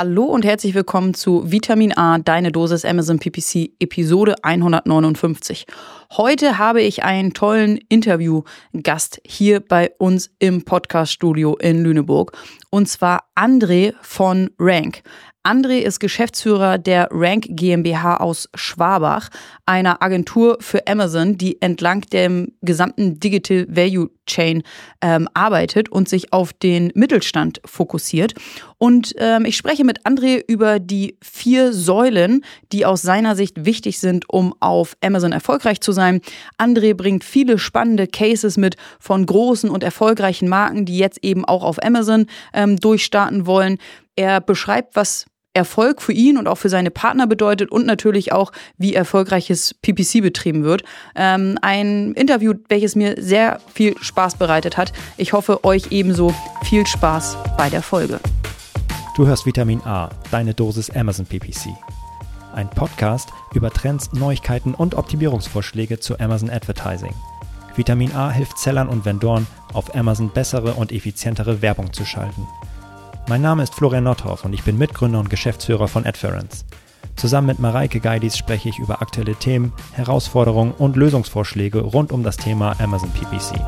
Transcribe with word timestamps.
Hallo 0.00 0.26
und 0.26 0.44
herzlich 0.44 0.74
willkommen 0.74 1.12
zu 1.12 1.50
Vitamin 1.50 1.92
A, 1.98 2.18
deine 2.18 2.52
Dosis 2.52 2.84
Amazon 2.84 3.18
PPC, 3.18 3.72
Episode 3.80 4.36
159. 4.44 5.66
Heute 6.12 6.56
habe 6.56 6.82
ich 6.82 7.02
einen 7.02 7.34
tollen 7.34 7.80
Interviewgast 7.88 9.20
hier 9.26 9.58
bei 9.58 9.90
uns 9.98 10.30
im 10.38 10.64
Podcaststudio 10.64 11.56
in 11.56 11.82
Lüneburg 11.82 12.30
und 12.70 12.88
zwar 12.88 13.24
André 13.34 13.92
von 14.00 14.50
Rank. 14.60 15.02
André 15.44 15.78
ist 15.78 16.00
Geschäftsführer 16.00 16.78
der 16.78 17.08
Rank 17.10 17.46
GmbH 17.48 18.18
aus 18.18 18.48
Schwabach, 18.54 19.28
einer 19.66 20.02
Agentur 20.02 20.58
für 20.60 20.86
Amazon, 20.86 21.38
die 21.38 21.62
entlang 21.62 22.02
dem 22.02 22.52
gesamten 22.60 23.18
Digital 23.20 23.66
Value 23.68 24.10
Chain 24.26 24.62
ähm, 25.00 25.28
arbeitet 25.34 25.88
und 25.88 26.08
sich 26.08 26.32
auf 26.32 26.52
den 26.52 26.92
Mittelstand 26.94 27.60
fokussiert. 27.64 28.34
Und 28.76 29.14
ähm, 29.18 29.44
ich 29.44 29.56
spreche 29.56 29.84
mit 29.84 30.06
André 30.06 30.42
über 30.46 30.78
die 30.78 31.16
vier 31.22 31.72
Säulen, 31.72 32.44
die 32.70 32.84
aus 32.84 33.02
seiner 33.02 33.34
Sicht 33.34 33.64
wichtig 33.64 33.98
sind, 33.98 34.28
um 34.28 34.54
auf 34.60 34.96
Amazon 35.02 35.32
erfolgreich 35.32 35.80
zu 35.80 35.92
sein. 35.92 36.20
André 36.58 36.94
bringt 36.94 37.24
viele 37.24 37.58
spannende 37.58 38.06
Cases 38.06 38.56
mit 38.56 38.76
von 39.00 39.24
großen 39.24 39.70
und 39.70 39.82
erfolgreichen 39.82 40.48
Marken, 40.48 40.84
die 40.84 40.98
jetzt 40.98 41.24
eben 41.24 41.44
auch 41.44 41.64
auf 41.64 41.82
Amazon 41.82 42.26
ähm, 42.52 42.76
durchstarten 42.76 43.46
wollen. 43.46 43.78
Er 44.18 44.40
beschreibt, 44.40 44.96
was 44.96 45.26
Erfolg 45.54 46.02
für 46.02 46.10
ihn 46.12 46.38
und 46.38 46.48
auch 46.48 46.56
für 46.56 46.68
seine 46.68 46.90
Partner 46.90 47.28
bedeutet 47.28 47.70
und 47.70 47.86
natürlich 47.86 48.32
auch, 48.32 48.50
wie 48.76 48.92
erfolgreiches 48.92 49.74
PPC 49.74 50.22
betrieben 50.22 50.64
wird. 50.64 50.82
Ähm, 51.14 51.56
ein 51.62 52.14
Interview, 52.14 52.54
welches 52.68 52.96
mir 52.96 53.14
sehr 53.22 53.60
viel 53.72 53.96
Spaß 54.00 54.34
bereitet 54.34 54.76
hat. 54.76 54.92
Ich 55.18 55.34
hoffe, 55.34 55.62
euch 55.64 55.92
ebenso 55.92 56.34
viel 56.64 56.84
Spaß 56.84 57.36
bei 57.56 57.70
der 57.70 57.80
Folge. 57.80 58.18
Du 59.14 59.24
hörst 59.24 59.46
Vitamin 59.46 59.82
A, 59.82 60.10
deine 60.32 60.52
Dosis 60.52 60.90
Amazon 60.90 61.24
PPC. 61.24 61.68
Ein 62.52 62.68
Podcast 62.70 63.28
über 63.54 63.70
Trends, 63.70 64.12
Neuigkeiten 64.12 64.74
und 64.74 64.96
Optimierungsvorschläge 64.96 66.00
zu 66.00 66.18
Amazon 66.18 66.50
Advertising. 66.50 67.14
Vitamin 67.76 68.12
A 68.16 68.32
hilft 68.32 68.58
Sellern 68.58 68.88
und 68.88 69.04
Vendoren, 69.04 69.46
auf 69.74 69.94
Amazon 69.94 70.32
bessere 70.32 70.74
und 70.74 70.90
effizientere 70.90 71.62
Werbung 71.62 71.92
zu 71.92 72.04
schalten. 72.04 72.48
Mein 73.28 73.42
Name 73.42 73.62
ist 73.62 73.74
Florian 73.74 74.04
Nordhoff 74.04 74.46
und 74.46 74.54
ich 74.54 74.62
bin 74.62 74.78
Mitgründer 74.78 75.18
und 75.18 75.28
Geschäftsführer 75.28 75.86
von 75.86 76.06
Adference. 76.06 76.64
Zusammen 77.14 77.48
mit 77.48 77.58
Mareike 77.58 78.00
Geidis 78.00 78.38
spreche 78.38 78.70
ich 78.70 78.78
über 78.78 79.02
aktuelle 79.02 79.34
Themen, 79.34 79.74
Herausforderungen 79.92 80.72
und 80.72 80.96
Lösungsvorschläge 80.96 81.80
rund 81.80 82.10
um 82.10 82.22
das 82.22 82.38
Thema 82.38 82.74
Amazon 82.80 83.10
PPC. 83.10 83.60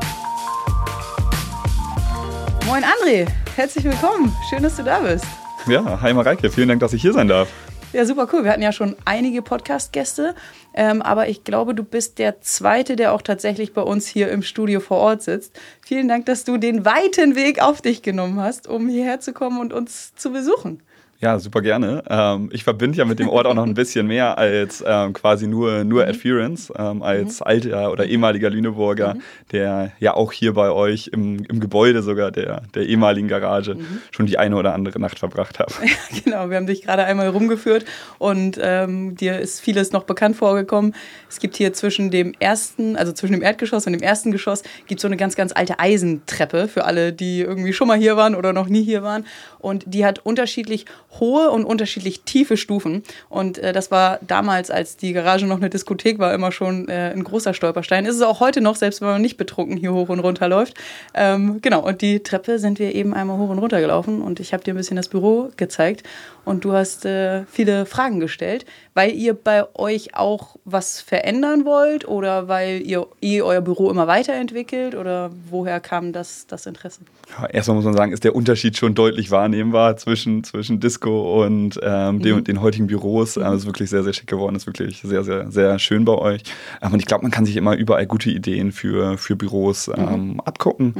Moin 2.65 2.83
André, 2.83 3.27
herzlich 3.55 3.83
willkommen. 3.83 4.35
Schön, 4.49 4.63
dass 4.63 4.77
du 4.77 4.83
da 4.83 4.99
bist. 5.01 5.25
Ja, 5.67 6.01
hi 6.01 6.11
Mareike, 6.11 6.49
vielen 6.49 6.69
Dank, 6.69 6.79
dass 6.79 6.93
ich 6.93 7.03
hier 7.03 7.13
sein 7.13 7.27
darf. 7.27 7.47
Ja, 7.93 8.05
super 8.05 8.29
cool. 8.31 8.45
Wir 8.45 8.51
hatten 8.51 8.61
ja 8.61 8.71
schon 8.71 8.95
einige 9.03 9.41
Podcast-Gäste, 9.41 10.33
ähm, 10.73 11.01
aber 11.01 11.27
ich 11.27 11.43
glaube, 11.43 11.75
du 11.75 11.83
bist 11.83 12.19
der 12.19 12.39
Zweite, 12.39 12.95
der 12.95 13.11
auch 13.11 13.21
tatsächlich 13.21 13.73
bei 13.73 13.81
uns 13.81 14.07
hier 14.07 14.29
im 14.31 14.43
Studio 14.43 14.79
vor 14.79 14.97
Ort 14.99 15.23
sitzt. 15.23 15.59
Vielen 15.85 16.07
Dank, 16.07 16.25
dass 16.25 16.45
du 16.45 16.57
den 16.57 16.85
weiten 16.85 17.35
Weg 17.35 17.61
auf 17.61 17.81
dich 17.81 18.01
genommen 18.01 18.39
hast, 18.39 18.67
um 18.67 18.87
hierher 18.87 19.19
zu 19.19 19.33
kommen 19.33 19.59
und 19.59 19.73
uns 19.73 20.15
zu 20.15 20.31
besuchen. 20.31 20.81
Ja, 21.21 21.37
super 21.37 21.61
gerne. 21.61 22.03
Ähm, 22.09 22.49
ich 22.51 22.63
verbinde 22.63 22.97
ja 22.97 23.05
mit 23.05 23.19
dem 23.19 23.29
Ort 23.29 23.45
auch 23.45 23.53
noch 23.53 23.65
ein 23.65 23.75
bisschen 23.75 24.07
mehr 24.07 24.39
als 24.39 24.83
ähm, 24.85 25.13
quasi 25.13 25.45
nur, 25.45 25.83
nur 25.83 26.03
mhm. 26.03 26.09
Adherence, 26.09 26.73
ähm, 26.75 27.03
als 27.03 27.39
mhm. 27.39 27.45
alter 27.45 27.91
oder 27.91 28.07
ehemaliger 28.07 28.49
Lüneburger, 28.49 29.13
mhm. 29.13 29.21
der 29.51 29.91
ja 29.99 30.15
auch 30.15 30.31
hier 30.31 30.55
bei 30.55 30.71
euch 30.71 31.11
im, 31.13 31.45
im 31.45 31.59
Gebäude 31.59 32.01
sogar 32.01 32.31
der, 32.31 32.63
der 32.73 32.87
ehemaligen 32.87 33.27
Garage 33.27 33.75
mhm. 33.75 34.01
schon 34.09 34.25
die 34.25 34.39
eine 34.39 34.55
oder 34.55 34.73
andere 34.73 34.99
Nacht 34.99 35.19
verbracht 35.19 35.59
habe. 35.59 35.71
Ja, 35.91 36.21
genau, 36.23 36.49
wir 36.49 36.57
haben 36.57 36.67
dich 36.67 36.83
gerade 36.83 37.03
einmal 37.03 37.27
rumgeführt 37.27 37.85
und 38.17 38.57
ähm, 38.61 39.15
dir 39.15 39.39
ist 39.39 39.59
vieles 39.59 39.91
noch 39.91 40.03
bekannt 40.03 40.35
vorgekommen. 40.37 40.95
Es 41.29 41.39
gibt 41.39 41.57
hier 41.57 41.73
zwischen 41.73 42.11
dem 42.11 42.33
ersten, 42.39 42.95
also 42.95 43.11
zwischen 43.11 43.33
dem 43.33 43.41
Erdgeschoss 43.41 43.85
und 43.85 43.93
dem 43.93 44.01
ersten 44.01 44.31
Geschoss, 44.31 44.63
gibt 44.87 44.99
es 44.99 45.01
so 45.01 45.07
eine 45.07 45.17
ganz, 45.17 45.35
ganz 45.35 45.51
alte 45.53 45.79
Eisentreppe 45.79 46.67
für 46.67 46.85
alle, 46.85 47.13
die 47.13 47.41
irgendwie 47.41 47.73
schon 47.73 47.87
mal 47.87 47.97
hier 47.97 48.15
waren 48.15 48.35
oder 48.35 48.53
noch 48.53 48.67
nie 48.67 48.83
hier 48.83 49.03
waren. 49.03 49.25
Und 49.59 49.83
die 49.85 50.05
hat 50.05 50.19
unterschiedlich 50.19 50.85
hohe 51.19 51.49
und 51.51 51.65
unterschiedlich 51.65 52.21
tiefe 52.21 52.57
Stufen. 52.57 53.03
Und 53.29 53.57
äh, 53.57 53.73
das 53.73 53.91
war 53.91 54.19
damals, 54.21 54.71
als 54.71 54.97
die 54.97 55.13
Garage 55.13 55.45
noch 55.45 55.57
eine 55.57 55.69
Diskothek 55.69 56.19
war, 56.19 56.33
immer 56.33 56.51
schon 56.51 56.87
äh, 56.87 57.11
ein 57.13 57.23
großer 57.23 57.53
Stolperstein. 57.53 58.05
Ist 58.05 58.15
es 58.15 58.21
auch 58.21 58.39
heute 58.39 58.61
noch, 58.61 58.75
selbst 58.75 59.01
wenn 59.01 59.09
man 59.09 59.21
nicht 59.21 59.37
betrunken 59.37 59.77
hier 59.77 59.93
hoch 59.93 60.09
und 60.09 60.19
runter 60.19 60.47
läuft. 60.47 60.75
Ähm, 61.13 61.59
genau, 61.61 61.85
und 61.85 62.01
die 62.01 62.21
Treppe 62.23 62.59
sind 62.59 62.79
wir 62.79 62.95
eben 62.95 63.13
einmal 63.13 63.37
hoch 63.37 63.49
und 63.49 63.59
runter 63.59 63.81
gelaufen 63.81 64.21
und 64.21 64.39
ich 64.39 64.53
habe 64.53 64.63
dir 64.63 64.73
ein 64.73 64.77
bisschen 64.77 64.97
das 64.97 65.09
Büro 65.09 65.49
gezeigt 65.57 66.03
und 66.43 66.65
du 66.65 66.73
hast 66.73 67.05
äh, 67.05 67.45
viele 67.45 67.85
Fragen 67.85 68.19
gestellt, 68.19 68.65
weil 68.93 69.11
ihr 69.11 69.33
bei 69.33 69.63
euch 69.75 70.15
auch 70.15 70.55
was 70.65 70.99
verändern 70.99 71.65
wollt 71.65 72.07
oder 72.07 72.47
weil 72.47 72.81
ihr, 72.81 73.05
ihr 73.19 73.45
euer 73.45 73.61
Büro 73.61 73.89
immer 73.89 74.07
weiterentwickelt 74.07 74.95
oder 74.95 75.29
woher 75.49 75.79
kam 75.79 76.13
das, 76.13 76.47
das 76.47 76.65
Interesse? 76.65 77.01
Ja, 77.29 77.45
erstmal 77.47 77.75
muss 77.75 77.85
man 77.85 77.93
sagen, 77.93 78.11
ist 78.11 78.23
der 78.23 78.35
Unterschied 78.35 78.75
schon 78.75 78.95
deutlich 78.95 79.31
wahrnehmbar 79.31 79.97
zwischen, 79.97 80.43
zwischen 80.43 80.79
Disco 80.79 81.43
und 81.43 81.79
ähm, 81.83 82.15
mhm. 82.15 82.21
den, 82.21 82.43
den 82.43 82.61
heutigen 82.61 82.87
Büros. 82.87 83.35
Mhm. 83.35 83.43
Also 83.43 83.57
ist 83.57 83.65
wirklich 83.65 83.89
sehr, 83.89 84.03
sehr 84.03 84.13
schick 84.13 84.27
geworden, 84.27 84.55
ist 84.55 84.65
wirklich 84.65 85.01
sehr, 85.03 85.23
sehr, 85.23 85.51
sehr 85.51 85.79
schön 85.79 86.05
bei 86.05 86.15
euch. 86.15 86.41
Ähm, 86.81 86.93
und 86.93 86.99
ich 86.99 87.05
glaube, 87.05 87.23
man 87.23 87.31
kann 87.31 87.45
sich 87.45 87.55
immer 87.55 87.75
überall 87.75 88.07
gute 88.07 88.31
Ideen 88.31 88.71
für, 88.71 89.17
für 89.17 89.35
Büros 89.35 89.87
mhm. 89.87 89.93
ähm, 89.97 90.27
mhm. 90.27 90.39
abgucken. 90.41 90.95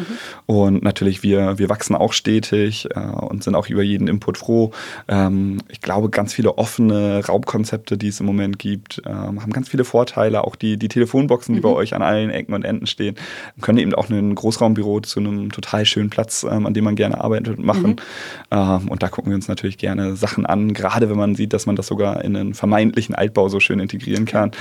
Und 0.46 0.84
natürlich, 0.84 1.24
wir, 1.24 1.57
wir 1.57 1.69
wachsen 1.69 1.96
auch 1.96 2.13
stetig 2.13 2.88
äh, 2.96 3.00
und 3.00 3.44
sind 3.44 3.56
auch 3.56 3.68
über 3.68 3.81
jeden 3.81 4.07
Input 4.07 4.38
froh. 4.38 4.72
Ähm, 5.07 5.31
ich 5.69 5.81
glaube, 5.81 6.09
ganz 6.09 6.34
viele 6.34 6.58
offene 6.58 7.25
Raumkonzepte, 7.25 7.97
die 7.97 8.08
es 8.08 8.19
im 8.19 8.25
Moment 8.25 8.59
gibt, 8.59 9.02
ähm, 9.06 9.42
haben 9.42 9.52
ganz 9.52 9.69
viele 9.69 9.84
Vorteile. 9.84 10.44
Auch 10.44 10.56
die, 10.56 10.78
die 10.78 10.88
Telefonboxen, 10.88 11.56
die 11.56 11.62
bei 11.62 11.69
euch 11.69 11.94
an 11.94 12.02
allen 12.02 12.30
Ecken 12.30 12.53
und 12.53 12.64
Enden 12.64 12.88
stehen, 12.88 13.16
können 13.62 13.78
eben 13.78 13.94
auch 13.94 14.09
ein 14.09 14.36
Großraumbüro 14.36 15.02
zu 15.02 15.19
einem 15.19 15.52
total 15.52 15.86
schönen 15.86 16.09
Platz, 16.09 16.46
ähm, 16.50 16.66
an 16.66 16.74
dem 16.74 16.84
man 16.84 16.96
gerne 16.96 17.22
arbeitet, 17.22 17.59
machen. 17.59 17.97
Mhm. 18.52 18.90
und 18.90 19.03
da 19.03 19.08
gucken 19.08 19.31
wir 19.31 19.36
uns 19.36 19.47
natürlich 19.47 19.78
gerne 19.78 20.16
Sachen 20.16 20.46
an, 20.46 20.74
gerade 20.74 21.09
wenn 21.09 21.18
man 21.18 21.36
sieht, 21.36 21.53
dass 21.53 21.66
man 21.66 21.75
das 21.75 21.88
sogar 21.88 22.24
in 22.24 22.36
einen 22.36 22.53
vermeintlichen 22.53 23.16
Altbau 23.16 23.50
so 23.50 23.59
schön 23.59 23.80
integrieren 23.80 24.25
kann 24.25 24.52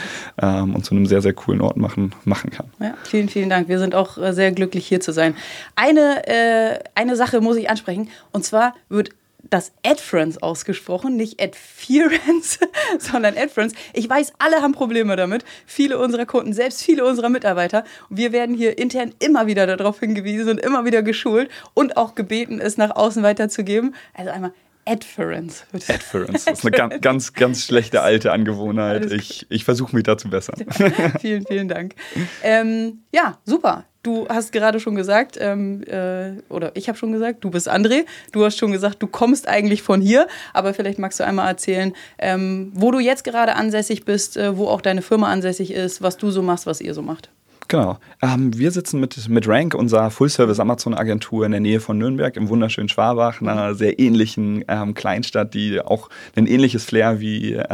ähm, 0.41 0.75
und 0.75 0.85
zu 0.85 0.95
einem 0.95 1.07
sehr, 1.07 1.23
sehr 1.23 1.33
coolen 1.33 1.61
Ort 1.61 1.77
machen, 1.77 2.13
machen 2.25 2.51
kann. 2.51 2.67
Ja, 2.81 2.95
vielen, 3.05 3.29
vielen 3.29 3.51
Dank. 3.51 3.69
Wir 3.69 3.79
sind 3.79 3.95
auch 3.95 4.19
äh, 4.19 4.33
sehr 4.33 4.53
glücklich, 4.53 4.87
hier 4.87 5.01
zu 5.01 5.13
sein. 5.13 5.35
Eine, 5.77 6.27
äh, 6.27 6.79
eine 6.95 7.17
Sache 7.17 7.41
muss 7.41 7.57
ich 7.57 7.71
ansprechen, 7.71 8.09
und 8.33 8.45
zwar 8.45 8.75
wird 8.89 9.11
das 9.49 9.73
Adference 9.85 10.43
ausgesprochen, 10.43 11.17
nicht 11.17 11.43
Adference, 11.43 12.59
sondern 12.99 13.37
Adference. 13.37 13.75
Ich 13.93 14.09
weiß, 14.09 14.35
alle 14.39 14.63
haben 14.63 14.73
Probleme 14.73 15.17
damit. 15.17 15.45
Viele 15.67 15.99
unserer 15.99 16.27
Kunden, 16.27 16.53
selbst 16.53 16.83
viele 16.83 17.05
unserer 17.05 17.29
Mitarbeiter. 17.29 17.85
Wir 18.09 18.33
werden 18.33 18.55
hier 18.55 18.79
intern 18.79 19.15
immer 19.19 19.47
wieder 19.47 19.67
darauf 19.67 20.01
hingewiesen 20.01 20.51
und 20.51 20.61
immer 20.61 20.85
wieder 20.85 21.03
geschult 21.03 21.51
und 21.75 21.97
auch 21.97 22.15
gebeten, 22.15 22.61
es 22.61 22.77
nach 22.77 22.95
außen 22.95 23.23
weiterzugeben. 23.23 23.95
Also 24.15 24.31
einmal 24.31 24.53
Adference. 24.87 25.65
Adference. 25.73 26.45
Das 26.45 26.59
ist 26.59 26.65
eine 26.65 26.77
ganz, 26.77 27.01
ganz, 27.01 27.33
ganz 27.35 27.65
schlechte 27.65 28.01
alte 28.03 28.33
Angewohnheit. 28.33 29.11
Ich, 29.13 29.47
ich 29.49 29.65
versuche 29.65 29.95
mich 29.95 30.05
da 30.05 30.17
zu 30.17 30.31
bessern. 30.31 30.65
vielen, 31.21 31.47
vielen 31.47 31.69
Dank. 31.69 31.95
Ähm, 32.43 33.05
ja, 33.13 33.39
super. 33.45 33.85
Du 34.03 34.27
hast 34.29 34.53
gerade 34.53 34.81
schon 34.81 34.95
gesagt, 34.95 35.37
ähm, 35.39 35.83
äh, 35.83 36.33
oder 36.49 36.73
ich 36.75 36.89
habe 36.89 36.97
schon 36.97 37.13
gesagt, 37.13 37.45
du 37.45 37.51
bist 37.51 37.71
André. 37.71 38.07
Du 38.33 38.45
hast 38.45 38.57
schon 38.57 38.73
gesagt, 38.73 39.03
du 39.03 39.07
kommst 39.07 39.47
eigentlich 39.47 39.83
von 39.83 40.01
hier, 40.01 40.27
aber 40.55 40.73
vielleicht 40.73 40.99
magst 40.99 41.21
du 41.21 41.25
einmal 41.25 41.49
erzählen, 41.49 41.93
ähm, 42.19 42.73
wo 42.75 42.91
du 42.91 42.99
jetzt 42.99 43.25
gerade 43.25 43.57
ansässig 43.57 44.07
bist, 44.07 44.39
äh, 44.39 44.57
wo 44.57 44.69
auch 44.69 44.81
deine 44.81 45.03
Firma 45.03 45.29
ansässig 45.29 45.73
ist, 45.73 46.01
was 46.01 46.17
du 46.17 46.31
so 46.31 46.41
machst, 46.41 46.65
was 46.67 46.81
ihr 46.81 46.95
so 46.95 47.03
macht. 47.03 47.29
Genau. 47.71 47.99
Ähm, 48.21 48.59
wir 48.59 48.73
sitzen 48.73 48.99
mit, 48.99 49.29
mit 49.29 49.47
Rank, 49.47 49.75
unserer 49.75 50.11
Full-Service-Amazon-Agentur 50.11 51.47
in 51.47 51.53
der 51.53 51.61
Nähe 51.61 51.79
von 51.79 51.99
Nürnberg 51.99 52.37
im 52.37 52.49
wunderschönen 52.49 52.89
Schwabach, 52.89 53.41
einer 53.41 53.77
sehr 53.77 54.01
ähnlichen 54.01 54.65
ähm, 54.67 54.95
Kleinstadt, 54.95 55.55
die 55.55 55.81
auch 55.81 56.11
ein 56.35 56.49
ähnliches 56.49 56.85
Flair 56.85 57.21
wie 57.21 57.53
äh, 57.53 57.67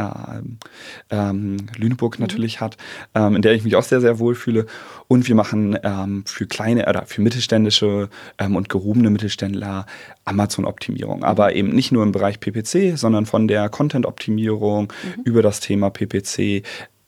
ähm, 1.09 1.57
Lüneburg 1.75 2.19
mhm. 2.19 2.25
natürlich 2.25 2.61
hat, 2.61 2.77
ähm, 3.15 3.37
in 3.37 3.41
der 3.41 3.53
ich 3.53 3.63
mich 3.63 3.75
auch 3.75 3.81
sehr, 3.81 3.99
sehr 3.99 4.19
wohl 4.19 4.35
fühle. 4.35 4.67
Und 5.07 5.27
wir 5.27 5.33
machen 5.33 5.79
ähm, 5.81 6.23
für 6.27 6.45
kleine 6.45 6.87
oder 6.87 7.07
für 7.07 7.21
mittelständische 7.21 8.09
ähm, 8.37 8.55
und 8.55 8.69
gehobene 8.69 9.09
Mittelständler 9.09 9.87
Amazon-Optimierung. 10.25 11.23
Aber 11.23 11.55
eben 11.55 11.69
nicht 11.69 11.91
nur 11.91 12.03
im 12.03 12.11
Bereich 12.11 12.39
PPC, 12.39 12.95
sondern 12.99 13.25
von 13.25 13.47
der 13.47 13.67
Content-Optimierung 13.69 14.93
mhm. 14.93 15.21
über 15.23 15.41
das 15.41 15.59
Thema 15.59 15.89
PPC 15.89 16.61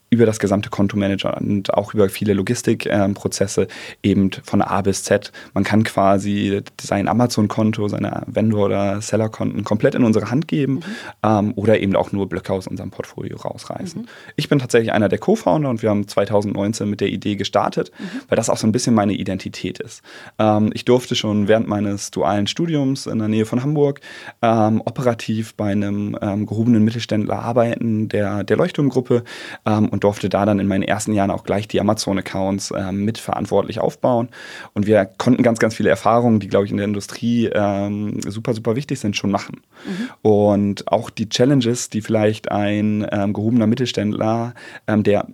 über 0.10 0.26
das 0.26 0.40
gesamte 0.40 0.70
Kontomanager 0.70 1.38
und 1.40 1.74
auch 1.74 1.94
über 1.94 2.10
viele 2.10 2.34
Logistikprozesse 2.34 3.62
ähm, 3.64 3.68
eben 4.04 4.32
von 4.44 4.62
A 4.62 4.82
bis 4.82 5.04
Z. 5.04 5.32
Man 5.54 5.64
kann 5.64 5.84
quasi 5.84 6.62
sein 6.82 7.08
Amazon-Konto, 7.08 7.88
seine 7.88 8.24
Vendor- 8.28 8.66
oder 8.66 9.02
Seller-Konten 9.02 9.64
komplett 9.64 9.96
in 9.96 10.04
unsere 10.04 10.32
Hand 10.32 10.48
geben 10.48 10.76
mhm. 10.76 10.84
ähm, 11.24 11.54
oder 11.56 11.80
eben 11.80 11.96
auch 11.96 12.12
nur 12.12 12.28
Blöcke 12.28 12.54
aus 12.54 12.68
unserem 12.68 12.92
Portfolio 12.92 13.38
rausreißen. 13.38 14.02
Mhm. 14.02 14.08
Ich 14.36 14.50
bin 14.50 14.60
tatsächlich 14.60 14.92
einer 14.92 15.10
der 15.10 15.20
Co-Founder 15.20 15.70
und 15.70 15.82
wir 15.82 15.90
haben 15.90 16.08
2019 16.08 16.90
mit 16.90 17.02
der 17.02 17.10
Idee 17.10 17.36
gestartet, 17.36 17.92
mhm. 17.98 18.22
weil 18.30 18.36
das 18.36 18.50
auch 18.50 18.58
so 18.58 18.66
ein 18.66 18.72
bisschen 18.72 18.96
meine 18.96 19.14
Identität 19.14 19.80
ist. 19.80 20.02
Ähm, 20.40 20.72
ich 20.74 20.86
durfte 20.86 21.16
schon 21.16 21.48
während 21.48 21.68
meines 21.68 22.12
dualen 22.12 22.48
Studiums 22.48 23.06
in 23.06 23.20
der 23.20 23.28
Nähe 23.28 23.46
von 23.46 23.62
Hamburg 23.62 24.02
ähm, 24.42 24.82
operativ 24.86 25.54
bei 25.56 25.72
einem 25.72 26.18
ähm, 26.22 26.46
gehobenen 26.46 26.84
Mittelständler 26.84 27.40
arbeiten, 27.40 28.10
der, 28.10 28.44
der 28.44 28.58
Leuchtturmgruppe 28.58 29.24
ähm, 29.66 29.90
und 30.00 30.06
durfte 30.06 30.30
da 30.30 30.46
dann 30.46 30.60
in 30.60 30.68
meinen 30.68 30.84
ersten 30.84 31.12
Jahren 31.12 31.30
auch 31.30 31.44
gleich 31.44 31.68
die 31.68 31.82
Amazon-Accounts 31.82 32.74
ähm, 32.78 33.04
mitverantwortlich 33.04 33.82
aufbauen. 33.82 34.30
Und 34.74 34.88
wir 34.88 35.04
konnten 35.04 35.44
ganz, 35.44 35.60
ganz 35.60 35.76
viele 35.76 35.90
Erfahrungen, 35.90 36.40
die, 36.40 36.48
glaube 36.48 36.66
ich, 36.66 36.72
in 36.72 36.78
der 36.78 36.86
Industrie 36.86 37.48
ähm, 37.48 38.22
super, 38.22 38.54
super 38.54 38.78
wichtig 38.78 39.02
sind, 39.02 39.18
schon 39.18 39.30
machen. 39.30 39.62
Mhm. 39.86 40.10
Und 40.22 40.88
auch 40.88 41.10
die 41.10 41.28
Challenges, 41.28 41.90
die 41.90 42.02
vielleicht 42.02 42.50
ein 42.50 43.06
ähm, 43.12 43.34
gehobener 43.34 43.68
Mittelständler, 43.68 44.54
ähm, 44.88 45.04
der 45.04 45.28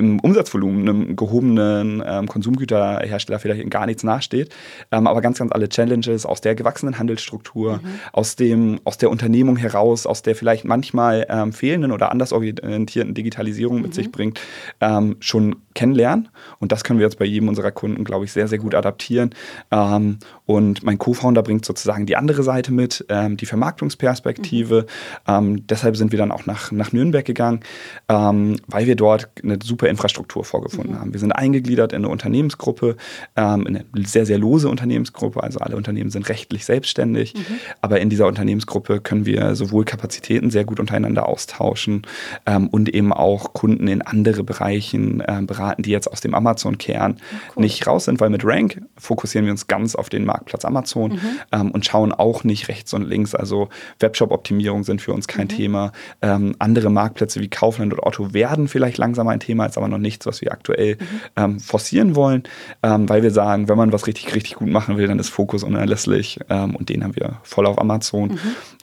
im 0.00 0.18
Umsatzvolumen 0.18 0.88
einem 0.88 1.16
gehobenen 1.16 2.02
ähm, 2.04 2.26
Konsumgüterhersteller 2.26 3.38
vielleicht 3.38 3.70
gar 3.70 3.86
nichts 3.86 4.02
nachsteht, 4.02 4.52
ähm, 4.90 5.06
aber 5.06 5.20
ganz, 5.20 5.38
ganz 5.38 5.52
alle 5.52 5.68
Challenges 5.68 6.26
aus 6.26 6.40
der 6.40 6.54
gewachsenen 6.54 6.98
Handelsstruktur, 6.98 7.74
mhm. 7.82 8.00
aus, 8.12 8.34
dem, 8.34 8.80
aus 8.84 8.98
der 8.98 9.10
Unternehmung 9.10 9.56
heraus, 9.56 10.06
aus 10.06 10.22
der 10.22 10.34
vielleicht 10.34 10.64
manchmal 10.64 11.26
ähm, 11.28 11.52
fehlenden 11.52 11.92
oder 11.92 12.10
anders 12.10 12.32
orientierten 12.32 13.14
Digitalisierung 13.14 13.76
mhm. 13.76 13.82
mit 13.82 13.94
sich 13.94 14.10
bringt, 14.10 14.40
ähm, 14.80 15.16
schon 15.20 15.56
kennenlernen. 15.74 16.28
Und 16.58 16.72
das 16.72 16.84
können 16.84 16.98
wir 16.98 17.06
jetzt 17.06 17.18
bei 17.18 17.24
jedem 17.24 17.48
unserer 17.48 17.70
Kunden, 17.70 18.04
glaube 18.04 18.24
ich, 18.24 18.32
sehr, 18.32 18.48
sehr 18.48 18.58
gut 18.58 18.74
adaptieren. 18.74 19.30
Ähm, 19.70 20.18
und 20.46 20.82
mein 20.82 20.98
Co-Founder 20.98 21.42
bringt 21.42 21.64
sozusagen 21.64 22.06
die 22.06 22.16
andere 22.16 22.42
Seite 22.42 22.72
mit, 22.72 23.04
ähm, 23.08 23.36
die 23.36 23.46
Vermarktungsperspektive. 23.46 24.86
Mhm. 25.26 25.66
deshalb 25.66 25.96
sind 25.96 26.12
wir 26.12 26.18
dann 26.18 26.32
auch 26.32 26.46
nach, 26.46 26.72
nach 26.72 26.92
Nürnberg 26.92 27.24
gegangen, 27.24 27.60
weil 28.08 28.86
wir 28.86 28.96
dort 28.96 29.28
eine 29.42 29.58
super 29.62 29.88
Infrastruktur 29.88 30.44
vorgefunden 30.44 30.94
mhm. 30.94 31.00
haben. 31.00 31.12
Wir 31.12 31.20
sind 31.20 31.32
eingegliedert 31.32 31.92
in 31.92 31.98
eine 31.98 32.08
Unternehmensgruppe, 32.08 32.96
ähm, 33.36 33.66
in 33.66 33.76
eine 33.76 34.06
sehr, 34.06 34.26
sehr 34.26 34.38
lose 34.38 34.68
Unternehmensgruppe. 34.68 35.42
Also 35.42 35.60
alle 35.60 35.76
Unternehmen 35.76 36.10
sind 36.10 36.28
rechtlich 36.28 36.64
selbstständig. 36.64 37.34
Mhm. 37.34 37.58
Aber 37.80 38.00
in 38.00 38.10
dieser 38.10 38.26
Unternehmensgruppe 38.26 39.00
können 39.00 39.26
wir 39.26 39.54
sowohl 39.54 39.84
Kapazitäten 39.84 40.50
sehr 40.50 40.64
gut 40.64 40.80
untereinander 40.80 41.28
austauschen 41.28 42.02
ähm, 42.46 42.68
und 42.68 42.88
eben 42.88 43.12
auch 43.12 43.52
Kunden 43.52 43.88
in 43.88 44.02
andere 44.02 44.44
Bereichen 44.44 45.20
äh, 45.20 45.42
beraten, 45.42 45.60
die 45.78 45.90
jetzt 45.90 46.10
aus 46.10 46.20
dem 46.20 46.34
Amazon-Kern 46.34 47.16
cool. 47.56 47.62
nicht 47.62 47.86
raus 47.86 48.04
sind, 48.04 48.20
weil 48.20 48.30
mit 48.30 48.44
Rank 48.44 48.82
fokussieren 48.96 49.46
wir 49.46 49.52
uns 49.52 49.66
ganz 49.66 49.94
auf 49.94 50.08
den 50.08 50.24
Marktplatz 50.24 50.64
Amazon 50.64 51.12
mhm. 51.12 51.20
ähm, 51.52 51.70
und 51.70 51.84
schauen 51.86 52.12
auch 52.12 52.44
nicht 52.44 52.68
rechts 52.68 52.92
und 52.94 53.02
links. 53.02 53.34
Also 53.34 53.68
Webshop-Optimierung 53.98 54.84
sind 54.84 55.02
für 55.02 55.12
uns 55.12 55.26
kein 55.26 55.44
mhm. 55.44 55.56
Thema. 55.56 55.92
Ähm, 56.22 56.54
andere 56.58 56.90
Marktplätze 56.90 57.40
wie 57.40 57.48
Kaufland 57.48 57.92
oder 57.92 58.06
Otto 58.06 58.32
werden 58.34 58.68
vielleicht 58.68 58.98
langsam 58.98 59.28
ein 59.28 59.40
Thema, 59.40 59.66
ist 59.66 59.78
aber 59.78 59.88
noch 59.88 59.98
nichts, 59.98 60.26
was 60.26 60.40
wir 60.40 60.52
aktuell 60.52 60.96
mhm. 60.96 61.06
ähm, 61.36 61.60
forcieren 61.60 62.16
wollen, 62.16 62.42
ähm, 62.82 63.08
weil 63.08 63.22
wir 63.22 63.30
sagen, 63.30 63.68
wenn 63.68 63.76
man 63.76 63.92
was 63.92 64.06
richtig, 64.06 64.34
richtig 64.34 64.56
gut 64.56 64.68
machen 64.68 64.96
will, 64.96 65.06
dann 65.06 65.18
ist 65.18 65.28
Fokus 65.28 65.62
unerlässlich 65.62 66.38
ähm, 66.48 66.76
und 66.76 66.88
den 66.88 67.04
haben 67.04 67.16
wir 67.16 67.38
voll 67.42 67.66
auf 67.66 67.78
Amazon 67.78 68.30
mhm. 68.30 68.38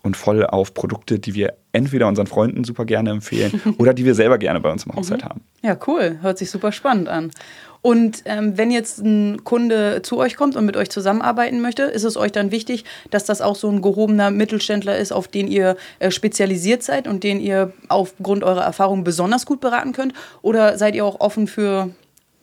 Und 0.08 0.18
voll 0.18 0.46
auf 0.46 0.74
Produkte, 0.74 1.20
die 1.20 1.36
wir 1.36 1.54
entweder 1.74 2.08
unseren 2.08 2.26
Freunden 2.26 2.64
super 2.64 2.86
gerne 2.86 3.12
empfehlen 3.12 3.62
oder 3.78 3.94
die 3.94 4.06
wir 4.06 4.16
selber 4.16 4.40
gerne 4.40 4.60
bei 4.60 4.72
uns 4.72 4.86
im 4.86 4.94
Haushalt 4.94 5.24
mhm. 5.24 5.30
haben. 5.30 5.42
Ja, 5.62 5.78
cool. 5.86 6.18
Hört 6.22 6.40
sich 6.40 6.50
super 6.50 6.72
spannend 6.72 7.10
an. 7.10 7.32
Und 7.82 8.24
ähm, 8.26 8.58
wenn 8.58 8.72
jetzt 8.72 9.00
ein 9.00 9.44
Kunde 9.44 10.02
zu 10.02 10.18
euch 10.18 10.36
kommt 10.36 10.56
und 10.56 10.66
mit 10.66 10.76
euch 10.76 10.90
zusammenarbeiten 10.90 11.62
möchte, 11.62 11.84
ist 11.84 12.04
es 12.04 12.18
euch 12.18 12.32
dann 12.32 12.52
wichtig, 12.52 12.86
dass 13.12 13.26
das 13.26 13.40
auch 13.42 13.56
so 13.56 13.70
ein 13.70 13.82
gehobener 13.82 14.32
Mittelständler 14.32 14.98
ist, 14.98 15.12
auf 15.12 15.28
den 15.28 15.48
ihr 15.48 15.78
äh, 16.00 16.10
spezialisiert 16.10 16.82
seid 16.82 17.08
und 17.08 17.24
den 17.24 17.40
ihr 17.40 17.72
aufgrund 17.88 18.44
eurer 18.44 18.64
Erfahrung 18.64 19.04
besonders 19.04 19.46
gut 19.46 19.62
beraten 19.62 19.94
könnt? 19.94 20.14
Oder 20.42 20.78
seid 20.78 20.96
ihr 20.96 21.06
auch 21.06 21.20
offen 21.20 21.48
für 21.48 21.90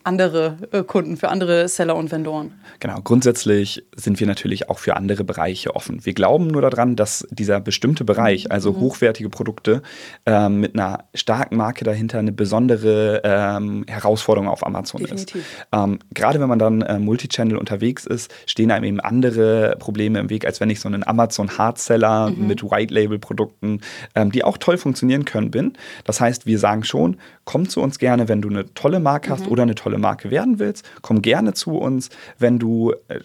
andere 0.05 0.56
äh, 0.71 0.83
Kunden, 0.83 1.17
für 1.17 1.29
andere 1.29 1.67
Seller 1.69 1.97
und 1.97 2.12
Vendoren. 2.12 2.53
Genau, 2.81 3.01
grundsätzlich 3.03 3.85
sind 3.97 4.21
wir 4.21 4.27
natürlich 4.27 4.69
auch 4.69 4.79
für 4.79 4.97
andere 4.97 5.25
Bereiche 5.25 5.75
offen. 5.75 6.05
Wir 6.05 6.12
glauben 6.12 6.49
nur 6.49 6.62
daran, 6.62 6.97
dass 6.97 7.27
dieser 7.31 7.61
bestimmte 7.61 8.05
Bereich, 8.05 8.45
mhm. 8.45 8.53
also 8.53 8.73
mhm. 8.73 8.81
hochwertige 8.81 9.31
Produkte 9.31 9.83
äh, 10.27 10.49
mit 10.49 10.75
einer 10.75 11.05
starken 11.15 11.56
Marke 11.56 11.85
dahinter, 11.85 12.19
eine 12.19 12.33
besondere 12.33 13.23
ähm, 13.25 13.85
Herausforderung 13.89 14.49
auf 14.49 14.67
Amazon 14.67 15.01
Definitiv. 15.01 15.37
ist. 15.37 15.67
Ähm, 15.73 15.99
gerade 16.12 16.41
wenn 16.41 16.49
man 16.49 16.59
dann 16.59 16.83
äh, 16.83 16.99
Multichannel 16.99 17.56
unterwegs 17.56 18.06
ist, 18.06 18.33
stehen 18.47 18.71
einem 18.71 18.85
eben 18.85 19.01
andere 19.01 19.77
Probleme 19.79 20.19
im 20.21 20.31
Weg, 20.31 20.47
als 20.47 20.61
wenn 20.61 20.71
ich 20.71 20.81
so 20.81 20.89
einen 20.89 21.06
Amazon 21.06 21.56
Hardseller 21.56 22.31
mhm. 22.31 22.47
mit 22.47 22.62
White 22.62 22.93
Label 22.93 23.19
Produkten, 23.19 23.81
ähm, 24.15 24.31
die 24.31 24.45
auch 24.45 24.59
toll 24.59 24.77
funktionieren 24.77 25.25
können, 25.25 25.51
bin. 25.51 25.73
Das 26.05 26.21
heißt, 26.21 26.47
wir 26.47 26.59
sagen 26.59 26.85
schon, 26.85 27.17
komm 27.44 27.69
zu 27.69 27.81
uns 27.81 27.99
gerne, 27.99 28.29
wenn 28.29 28.43
du 28.43 28.49
eine 28.49 28.73
tolle 28.75 29.00
Marke 29.00 29.31
hast 29.31 29.46
mhm. 29.46 29.52
oder 29.52 29.62
eine 29.62 29.75
tolle 29.75 29.99
Marke 29.99 30.31
werden 30.31 30.58
willst, 30.58 30.85
komm 31.02 31.23
gerne 31.23 31.55
zu 31.55 31.76
uns. 31.76 32.11
Wenn 32.38 32.58
du 32.58 32.93
äh, 33.08 33.20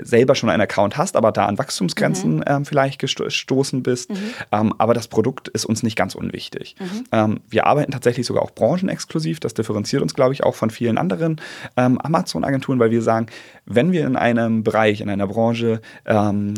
selber 0.00 0.34
schon 0.34 0.50
einen 0.50 0.62
Account 0.62 0.96
hast, 0.96 1.16
aber 1.16 1.32
da 1.32 1.46
an 1.46 1.58
Wachstumsgrenzen 1.58 2.36
mhm. 2.36 2.44
ähm, 2.46 2.64
vielleicht 2.64 3.00
gestoßen 3.00 3.82
bist. 3.82 4.10
Mhm. 4.10 4.16
Ähm, 4.52 4.74
aber 4.78 4.94
das 4.94 5.08
Produkt 5.08 5.48
ist 5.48 5.64
uns 5.64 5.82
nicht 5.82 5.96
ganz 5.96 6.14
unwichtig. 6.14 6.76
Mhm. 6.78 7.04
Ähm, 7.12 7.40
wir 7.48 7.66
arbeiten 7.66 7.92
tatsächlich 7.92 8.26
sogar 8.26 8.42
auch 8.42 8.52
branchenexklusiv. 8.52 9.40
Das 9.40 9.54
differenziert 9.54 10.02
uns, 10.02 10.14
glaube 10.14 10.34
ich, 10.34 10.44
auch 10.44 10.54
von 10.54 10.70
vielen 10.70 10.98
anderen 10.98 11.40
ähm, 11.76 12.00
Amazon-Agenturen, 12.00 12.78
weil 12.78 12.90
wir 12.90 13.02
sagen, 13.02 13.26
wenn 13.66 13.92
wir 13.92 14.06
in 14.06 14.16
einem 14.16 14.62
Bereich, 14.62 15.00
in 15.00 15.10
einer 15.10 15.26
Branche 15.26 15.80
ähm, 16.06 16.54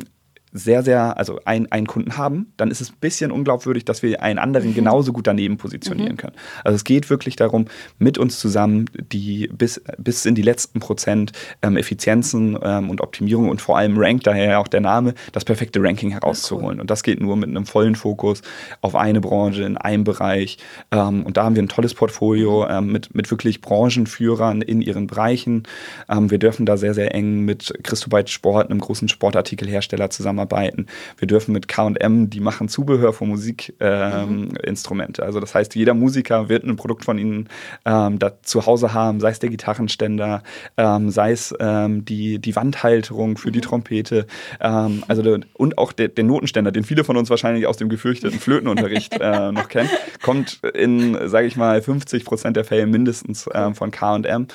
sehr, 0.56 0.82
sehr, 0.82 1.17
also 1.19 1.41
ein, 1.44 1.70
einen 1.70 1.87
Kunden 1.87 2.17
haben, 2.17 2.53
dann 2.56 2.70
ist 2.70 2.81
es 2.81 2.91
ein 2.91 2.97
bisschen 3.00 3.31
unglaubwürdig, 3.31 3.85
dass 3.85 4.03
wir 4.03 4.23
einen 4.23 4.38
anderen 4.38 4.70
mhm. 4.70 4.75
genauso 4.75 5.12
gut 5.12 5.26
daneben 5.26 5.56
positionieren 5.58 6.12
mhm. 6.12 6.17
können. 6.17 6.37
Also 6.64 6.76
es 6.76 6.85
geht 6.85 7.11
wirklich 7.11 7.37
darum, 7.37 7.67
mit 7.99 8.19
uns 8.19 8.38
zusammen 8.38 8.87
die 9.12 9.49
bis, 9.53 9.82
bis 9.99 10.25
in 10.25 10.35
die 10.35 10.43
letzten 10.43 10.81
Prozent 10.81 11.32
ähm, 11.62 11.76
Effizienzen 11.76 12.58
ähm, 12.62 12.91
und 12.91 13.00
Optimierung 13.00 13.49
und 13.50 13.61
vor 13.61 13.76
allem 13.76 13.99
Rank, 13.99 14.23
daher 14.25 14.58
auch 14.61 14.69
der 14.69 14.81
Name, 14.81 15.14
das 15.32 15.44
perfekte 15.44 15.82
Ranking 15.82 16.11
herauszuholen. 16.11 16.76
Cool. 16.76 16.81
Und 16.81 16.91
das 16.91 17.02
geht 17.02 17.20
nur 17.20 17.37
mit 17.37 17.49
einem 17.49 17.67
vollen 17.67 17.94
Fokus 17.94 18.43
auf 18.81 18.94
eine 18.94 19.20
Branche, 19.20 19.64
in 19.64 19.76
einem 19.76 20.05
Bereich. 20.05 20.59
Ähm, 20.91 21.25
und 21.25 21.37
da 21.37 21.44
haben 21.44 21.55
wir 21.55 21.62
ein 21.62 21.69
tolles 21.69 21.94
Portfolio 21.94 22.64
mhm. 22.64 22.70
ähm, 22.70 22.93
mit, 22.93 23.14
mit 23.14 23.31
wirklich 23.31 23.61
Branchenführern 23.61 24.62
in 24.62 24.81
ihren 24.81 25.06
Bereichen. 25.06 25.64
Ähm, 26.09 26.31
wir 26.31 26.38
dürfen 26.38 26.67
da 26.67 26.76
sehr, 26.76 26.94
sehr 26.94 27.14
eng 27.14 27.41
mit 27.41 27.73
Christobite 27.82 28.31
Sport, 28.31 28.70
einem 28.70 28.81
großen 28.81 29.09
Sportartikelhersteller, 29.09 30.11
zusammenarbeiten 30.11 30.45
zusammenarbeiten. 30.46 30.87
Wir 31.19 31.28
dürfen 31.28 31.52
mit 31.52 31.69
KM, 31.69 32.31
die 32.31 32.40
machen 32.40 32.69
Zubehör 32.69 33.12
für 33.12 33.25
Musikinstrumente. 33.25 35.22
Ähm, 35.22 35.25
mhm. 35.25 35.26
Also 35.26 35.40
das 35.40 35.54
heißt, 35.54 35.75
jeder 35.75 35.94
Musiker 35.94 36.48
wird 36.48 36.64
ein 36.64 36.76
Produkt 36.76 37.04
von 37.04 37.19
ihnen 37.19 37.48
ähm, 37.84 38.19
da 38.19 38.40
zu 38.43 38.66
Hause 38.66 38.94
haben, 38.94 39.20
sei 39.20 39.31
es 39.31 39.38
der 39.38 39.50
Gitarrenständer, 39.50 40.43
ähm, 40.76 41.10
sei 41.10 41.32
es 41.32 41.54
ähm, 41.58 42.04
die, 42.04 42.38
die 42.38 42.56
Wandhalterung 42.56 43.37
für 43.37 43.48
mhm. 43.48 43.52
die 43.52 43.60
Trompete, 43.60 44.26
ähm, 44.60 45.04
also 45.08 45.22
der, 45.22 45.40
und 45.54 45.78
auch 45.78 45.93
der, 45.93 46.08
der, 46.08 46.25
Notenständer, 46.25 46.72
den 46.72 46.84
viele 46.84 47.04
von 47.04 47.16
uns 47.16 47.31
wahrscheinlich 47.31 47.66
aus 47.66 47.76
dem 47.76 47.88
gefürchteten 47.88 48.38
Flötenunterricht 48.38 49.14
äh, 49.20 49.52
noch 49.52 49.69
kennen, 49.69 49.90
kommt 50.23 50.61
in, 50.75 51.28
sage 51.28 51.47
ich 51.47 51.56
mal, 51.56 51.80
50 51.80 52.25
Prozent 52.25 52.56
der 52.56 52.64
Fälle 52.64 52.87
mindestens 52.87 53.49
ähm, 53.52 53.75
von 53.75 53.90
KM, 53.90 54.47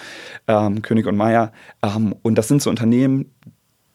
König 0.82 1.06
und 1.06 1.16
Meier. 1.16 1.52
und 2.24 2.36
das 2.36 2.48
sind 2.48 2.62
so 2.62 2.70
Unternehmen, 2.70 3.32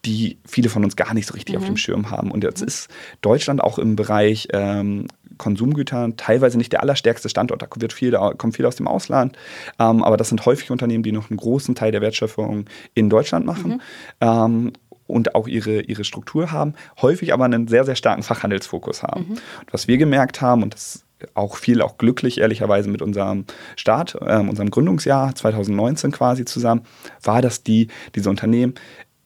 die 0.07 0.39
viele 0.47 0.69
von 0.69 0.85
uns 0.85 0.97
gar 0.97 1.13
nicht 1.15 1.27
so 1.27 1.35
richtig 1.35 1.55
mhm. 1.55 1.61
auf 1.61 1.67
dem. 1.67 1.77
Schirm 1.77 2.11
haben. 2.11 2.31
Und 2.31 2.43
jetzt 2.43 2.63
mhm. 2.63 2.69
ist 2.69 2.89
Deutschland 3.21 3.63
auch 3.63 3.79
im 3.79 3.97
Bereich 3.97 4.49
ähm, 4.53 5.09
Konsumgütern 5.37 6.17
teilweise 6.17 6.57
nicht 6.57 6.73
der 6.73 6.83
allerstärkste 6.83 7.29
Standort. 7.29 7.61
Da 7.61 7.67
wird 7.77 7.93
viel, 7.93 8.11
da 8.11 8.33
kommt 8.33 8.57
viel 8.57 8.65
aus 8.65 8.77
dem 8.77 8.89
Ausland. 8.89 9.37
Ähm, 9.79 10.03
aber 10.03 10.17
das 10.17 10.31
sind 10.31 10.47
häufig 10.47 10.71
Unternehmen, 10.71 11.03
die 11.03 11.13
noch 11.13 11.31
einen 11.31 11.37
großen 11.37 11.75
Teil 11.75 11.93
der 11.93 12.01
Wertschöpfung 12.01 12.65
in 12.95 13.11
Deutschland 13.11 13.45
machen. 13.45 13.73
Mhm. 13.73 13.81
Ähm, 14.21 14.73
und 15.07 15.37
auch 15.37 15.47
ihre, 15.47 15.83
ihre 15.83 16.03
Struktur 16.03 16.51
haben, 16.51 16.75
häufig 17.01 17.33
aber 17.33 17.45
einen 17.45 17.69
sehr, 17.69 17.85
sehr 17.85 17.95
starken 17.95 18.25
Fachhandelsfokus 18.25 19.05
haben. 19.05 19.27
Mhm. 19.29 19.33
Und 19.35 19.73
was 19.73 19.87
wir 19.87 19.99
gemerkt 19.99 20.41
haben, 20.41 20.65
und 20.65 20.75
das 20.75 21.05
auch 21.35 21.57
viel 21.57 21.81
auch 21.81 21.97
glücklich, 21.97 22.41
ehrlicherweise, 22.41 22.91
mit 22.91 23.03
unserem 23.03 23.45
Start, 23.77 24.17
äh, 24.21 24.39
unserem 24.39 24.71
Gründungsjahr 24.71 25.35
2019 25.35 26.13
quasi 26.13 26.45
zusammen, 26.45 26.83
war, 27.23 27.41
dass 27.41 27.63
die, 27.63 27.89
diese 28.15 28.29
Unternehmen 28.29 28.75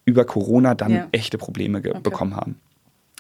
über 0.05 0.25
Corona 0.25 0.75
dann 0.75 0.93
ja. 0.93 1.09
echte 1.13 1.39
Probleme 1.39 1.79
okay. 1.79 1.93
bekommen 2.03 2.37
haben. 2.37 2.61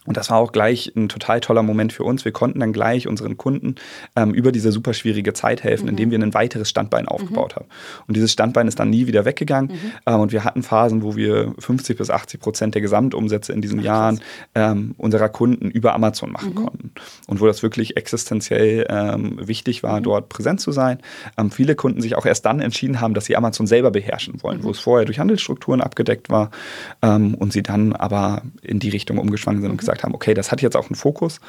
Und 0.06 0.16
das 0.16 0.30
war 0.30 0.38
auch 0.38 0.52
gleich 0.52 0.92
ein 0.96 1.08
total 1.08 1.40
toller 1.40 1.62
Moment 1.62 1.92
für 1.92 2.04
uns. 2.04 2.24
Wir 2.24 2.32
konnten 2.32 2.60
dann 2.60 2.72
gleich 2.72 3.06
unseren 3.06 3.36
Kunden 3.36 3.74
ähm, 4.16 4.32
über 4.32 4.50
diese 4.50 4.72
super 4.72 4.94
schwierige 4.94 5.34
Zeit 5.34 5.62
helfen, 5.62 5.84
mhm. 5.84 5.90
indem 5.90 6.10
wir 6.10 6.18
ein 6.18 6.32
weiteres 6.32 6.70
Standbein 6.70 7.06
aufgebaut 7.06 7.52
mhm. 7.54 7.60
haben. 7.60 7.66
Und 8.08 8.16
dieses 8.16 8.32
Standbein 8.32 8.66
ist 8.66 8.80
dann 8.80 8.88
nie 8.88 9.06
wieder 9.06 9.24
weggegangen. 9.24 9.72
Mhm. 9.72 9.92
Ähm, 10.06 10.20
und 10.20 10.32
wir 10.32 10.44
hatten 10.44 10.62
Phasen, 10.62 11.02
wo 11.02 11.16
wir 11.16 11.54
50 11.58 11.98
bis 11.98 12.10
80 12.10 12.40
Prozent 12.40 12.74
der 12.74 12.82
Gesamtumsätze 12.82 13.52
in 13.52 13.60
diesen 13.60 13.80
Ach, 13.80 13.84
Jahren 13.84 14.20
ähm, 14.54 14.94
unserer 14.96 15.28
Kunden 15.28 15.70
über 15.70 15.94
Amazon 15.94 16.32
machen 16.32 16.50
mhm. 16.50 16.54
konnten. 16.54 16.92
Und 17.26 17.40
wo 17.40 17.46
das 17.46 17.62
wirklich 17.62 17.96
existenziell 17.96 18.86
ähm, 18.88 19.38
wichtig 19.46 19.82
war, 19.82 19.98
mhm. 19.98 20.04
dort 20.04 20.28
präsent 20.30 20.60
zu 20.60 20.72
sein. 20.72 20.98
Ähm, 21.36 21.50
viele 21.50 21.74
Kunden 21.74 22.00
sich 22.00 22.16
auch 22.16 22.24
erst 22.24 22.46
dann 22.46 22.60
entschieden 22.60 23.00
haben, 23.00 23.12
dass 23.12 23.26
sie 23.26 23.36
Amazon 23.36 23.66
selber 23.66 23.90
beherrschen 23.90 24.42
wollen, 24.42 24.62
wo 24.62 24.68
mhm. 24.68 24.72
es 24.72 24.80
vorher 24.80 25.04
durch 25.04 25.18
Handelsstrukturen 25.18 25.82
abgedeckt 25.82 26.30
war 26.30 26.50
ähm, 27.02 27.34
und 27.34 27.52
sie 27.52 27.62
dann 27.62 27.92
aber 27.92 28.42
in 28.62 28.78
die 28.78 28.88
Richtung 28.88 29.18
umgeschwankt 29.18 29.60
sind 29.60 29.70
und 29.70 29.76
gesagt 29.76 29.99
gesagt 30.00 30.04
haben, 30.04 30.14
okay, 30.14 30.34
das 30.34 30.50
hat 30.50 30.62
jetzt 30.62 30.76
auch 30.76 30.88
einen 30.88 30.96
Fokus. 30.96 31.40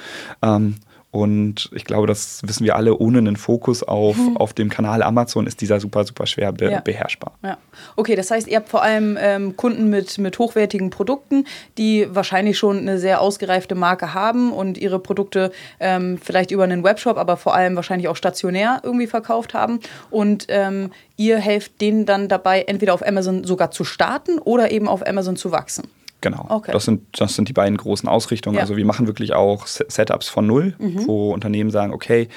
Ähm, 0.42 0.76
und 1.14 1.70
ich 1.76 1.84
glaube, 1.84 2.08
das 2.08 2.40
wissen 2.46 2.64
wir 2.64 2.78
alle, 2.78 2.98
ohne 2.98 3.18
einen 3.18 3.36
Fokus 3.36 3.84
auf, 3.84 4.16
mhm. 4.16 4.38
auf 4.38 4.54
dem 4.54 4.70
Kanal 4.70 5.04
Amazon 5.04 5.46
ist 5.46 5.60
dieser 5.60 5.82
super, 5.82 6.06
super 6.06 6.26
schwer 6.26 6.54
be 6.54 6.72
ja. 6.72 6.80
beherrschbar. 6.80 7.34
Ja. 7.44 7.58
Okay, 7.98 8.16
das 8.16 8.32
heißt, 8.32 8.48
ihr 8.48 8.56
habt 8.56 8.70
vor 8.70 8.82
allem 8.82 9.18
ähm, 9.20 9.58
Kunden 9.58 9.90
mit, 9.90 10.18
mit 10.20 10.40
hochwertigen 10.40 10.90
Produkten, 10.90 11.44
die 11.78 12.08
wahrscheinlich 12.10 12.58
schon 12.58 12.78
eine 12.78 12.98
sehr 12.98 13.20
ausgereifte 13.20 13.76
Marke 13.76 14.14
haben 14.14 14.54
und 14.54 14.78
ihre 14.78 15.00
Produkte 15.00 15.52
ähm, 15.82 16.18
vielleicht 16.18 16.52
über 16.52 16.64
einen 16.64 16.86
Webshop, 16.86 17.18
aber 17.18 17.36
vor 17.36 17.56
allem 17.56 17.76
wahrscheinlich 17.76 18.08
auch 18.08 18.16
stationär 18.16 18.80
irgendwie 18.84 19.08
verkauft 19.08 19.54
haben. 19.54 19.82
Und 20.12 20.46
ähm, 20.48 20.92
ihr 21.18 21.40
helft 21.40 21.82
denen 21.82 22.06
dann 22.06 22.30
dabei, 22.30 22.62
entweder 22.62 22.94
auf 22.94 23.06
Amazon 23.06 23.44
sogar 23.44 23.72
zu 23.72 23.84
starten 23.84 24.40
oder 24.40 24.72
eben 24.72 24.88
auf 24.88 25.06
Amazon 25.06 25.36
zu 25.36 25.52
wachsen. 25.52 25.90
Genau. 26.22 26.46
Okay. 26.50 26.72
Das, 26.72 26.86
sind, 26.86 27.02
das 27.20 27.36
sind 27.36 27.50
die 27.50 27.54
beiden 27.54 27.78
großen 27.78 28.08
Ausrichtungen. 28.08 28.56
Ja. 28.56 28.62
Also 28.62 28.78
wir 28.78 28.86
machen 28.86 29.08
wirklich 29.08 29.34
auch 29.34 29.66
Setups 29.68 30.30
von 30.30 30.48
null, 30.48 30.76
mhm. 30.78 31.08
wo 31.08 31.34
Unternehmen 31.34 31.72
sagen, 31.72 31.94
okay, 31.94 32.30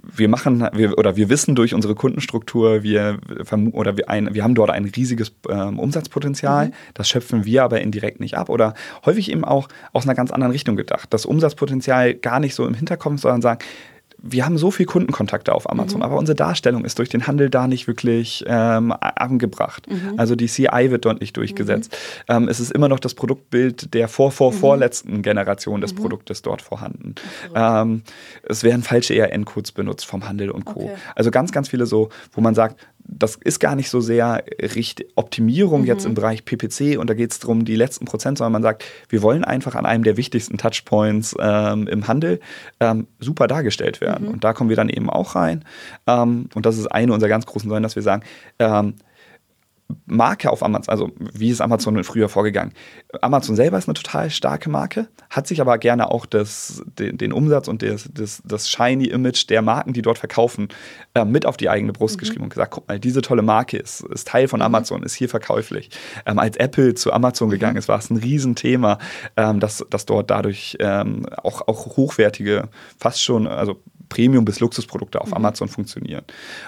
wir 0.00 0.28
machen 0.28 0.68
wir, 0.74 0.96
oder 0.96 1.16
wir 1.16 1.28
wissen 1.28 1.54
durch 1.54 1.74
unsere 1.74 1.94
Kundenstruktur, 1.94 2.82
wir 2.82 3.18
oder 3.72 3.96
wir, 3.96 4.08
ein, 4.08 4.32
wir 4.32 4.44
haben 4.44 4.54
dort 4.54 4.70
ein 4.70 4.84
riesiges 4.84 5.32
ähm, 5.48 5.78
Umsatzpotenzial, 5.78 6.68
mhm. 6.68 6.72
das 6.94 7.08
schöpfen 7.08 7.44
wir 7.44 7.64
aber 7.64 7.80
indirekt 7.80 8.20
nicht 8.20 8.36
ab 8.36 8.48
oder 8.48 8.74
häufig 9.04 9.30
eben 9.30 9.44
auch 9.44 9.68
aus 9.92 10.04
einer 10.04 10.14
ganz 10.14 10.30
anderen 10.30 10.52
Richtung 10.52 10.76
gedacht. 10.76 11.08
Das 11.12 11.26
Umsatzpotenzial 11.26 12.14
gar 12.14 12.40
nicht 12.40 12.54
so 12.54 12.66
im 12.66 12.74
Hinterkopf, 12.74 13.20
sondern 13.20 13.42
sagen, 13.42 13.64
wir 14.20 14.44
haben 14.44 14.58
so 14.58 14.70
viel 14.70 14.86
Kundenkontakte 14.86 15.54
auf 15.54 15.70
Amazon, 15.70 15.98
mhm. 15.98 16.04
aber 16.04 16.16
unsere 16.16 16.34
Darstellung 16.34 16.84
ist 16.84 16.98
durch 16.98 17.08
den 17.08 17.26
Handel 17.26 17.50
da 17.50 17.68
nicht 17.68 17.86
wirklich 17.86 18.44
ähm, 18.46 18.92
angebracht. 19.00 19.86
Mhm. 19.88 20.14
Also 20.16 20.34
die 20.34 20.46
CI 20.46 20.90
wird 20.90 21.04
dort 21.04 21.20
nicht 21.20 21.36
durchgesetzt. 21.36 21.96
Mhm. 22.28 22.34
Ähm, 22.34 22.48
es 22.48 22.58
ist 22.58 22.72
immer 22.72 22.88
noch 22.88 22.98
das 22.98 23.14
Produktbild 23.14 23.94
der 23.94 24.08
vor, 24.08 24.32
vor, 24.32 24.52
mhm. 24.52 24.56
vorletzten 24.56 25.22
Generation 25.22 25.80
des 25.80 25.94
mhm. 25.94 25.98
Produktes 25.98 26.42
dort 26.42 26.62
vorhanden. 26.62 27.14
Ähm, 27.54 28.02
es 28.42 28.64
werden 28.64 28.82
falsche 28.82 29.14
ERN-Codes 29.14 29.72
benutzt 29.72 30.06
vom 30.06 30.28
Handel 30.28 30.50
und 30.50 30.64
Co. 30.64 30.80
Okay. 30.80 30.94
Also 31.14 31.30
ganz, 31.30 31.52
ganz 31.52 31.68
viele 31.68 31.86
so, 31.86 32.08
wo 32.32 32.40
man 32.40 32.54
sagt, 32.54 32.76
das 33.08 33.36
ist 33.36 33.58
gar 33.58 33.74
nicht 33.74 33.88
so 33.88 34.00
sehr 34.00 34.44
Richt 34.60 35.04
Optimierung 35.16 35.82
mhm. 35.82 35.86
jetzt 35.86 36.04
im 36.04 36.14
Bereich 36.14 36.44
PPC 36.44 36.98
und 36.98 37.08
da 37.08 37.14
geht 37.14 37.32
es 37.32 37.38
darum, 37.40 37.64
die 37.64 37.74
letzten 37.74 38.04
Prozent, 38.04 38.38
sondern 38.38 38.52
man 38.52 38.62
sagt, 38.62 38.84
wir 39.08 39.22
wollen 39.22 39.44
einfach 39.44 39.74
an 39.74 39.86
einem 39.86 40.04
der 40.04 40.16
wichtigsten 40.16 40.58
Touchpoints 40.58 41.34
ähm, 41.40 41.88
im 41.88 42.06
Handel 42.06 42.40
ähm, 42.80 43.06
super 43.18 43.46
dargestellt 43.46 44.00
werden. 44.00 44.28
Mhm. 44.28 44.34
Und 44.34 44.44
da 44.44 44.52
kommen 44.52 44.68
wir 44.68 44.76
dann 44.76 44.90
eben 44.90 45.08
auch 45.08 45.34
rein. 45.34 45.64
Ähm, 46.06 46.48
und 46.54 46.66
das 46.66 46.76
ist 46.76 46.86
eine 46.86 47.12
unserer 47.12 47.30
ganz 47.30 47.46
großen 47.46 47.68
Säulen, 47.68 47.82
dass 47.82 47.96
wir 47.96 48.02
sagen, 48.02 48.22
ähm, 48.58 48.94
Marke 50.04 50.50
auf 50.50 50.62
Amazon, 50.62 50.90
also 50.90 51.10
wie 51.32 51.48
ist 51.48 51.62
Amazon 51.62 52.02
früher 52.04 52.28
vorgegangen? 52.28 52.72
Amazon 53.22 53.56
selber 53.56 53.78
ist 53.78 53.88
eine 53.88 53.94
total 53.94 54.30
starke 54.30 54.68
Marke, 54.68 55.08
hat 55.30 55.46
sich 55.46 55.62
aber 55.62 55.78
gerne 55.78 56.10
auch 56.10 56.26
das, 56.26 56.82
den, 56.98 57.16
den 57.16 57.32
Umsatz 57.32 57.68
und 57.68 57.82
das, 57.82 58.08
das, 58.12 58.42
das 58.44 58.68
shiny 58.68 59.06
Image 59.06 59.48
der 59.48 59.62
Marken, 59.62 59.94
die 59.94 60.02
dort 60.02 60.18
verkaufen, 60.18 60.68
äh, 61.14 61.24
mit 61.24 61.46
auf 61.46 61.56
die 61.56 61.70
eigene 61.70 61.92
Brust 61.92 62.16
mhm. 62.16 62.20
geschrieben 62.20 62.42
und 62.44 62.50
gesagt, 62.50 62.72
guck 62.72 62.86
mal, 62.86 63.00
diese 63.00 63.22
tolle 63.22 63.40
Marke 63.40 63.78
ist, 63.78 64.02
ist 64.02 64.28
Teil 64.28 64.46
von 64.46 64.60
mhm. 64.60 64.66
Amazon, 64.66 65.02
ist 65.02 65.14
hier 65.14 65.28
verkäuflich. 65.30 65.90
Ähm, 66.26 66.38
als 66.38 66.58
Apple 66.58 66.94
zu 66.94 67.12
Amazon 67.12 67.48
mhm. 67.48 67.52
gegangen 67.52 67.76
ist, 67.78 67.88
war 67.88 67.98
es 67.98 68.10
ein 68.10 68.18
Riesenthema, 68.18 68.98
ähm, 69.38 69.58
dass, 69.58 69.84
dass 69.88 70.04
dort 70.04 70.30
dadurch 70.30 70.76
ähm, 70.80 71.24
auch, 71.42 71.66
auch 71.66 71.96
hochwertige, 71.96 72.68
fast 72.98 73.22
schon, 73.22 73.46
also 73.46 73.80
Premium- 74.08 74.44
bis 74.44 74.60
Luxusprodukte 74.60 75.20
auf 75.20 75.28
mhm. 75.28 75.34
Amazon 75.34 75.68
funktionieren. 75.68 76.24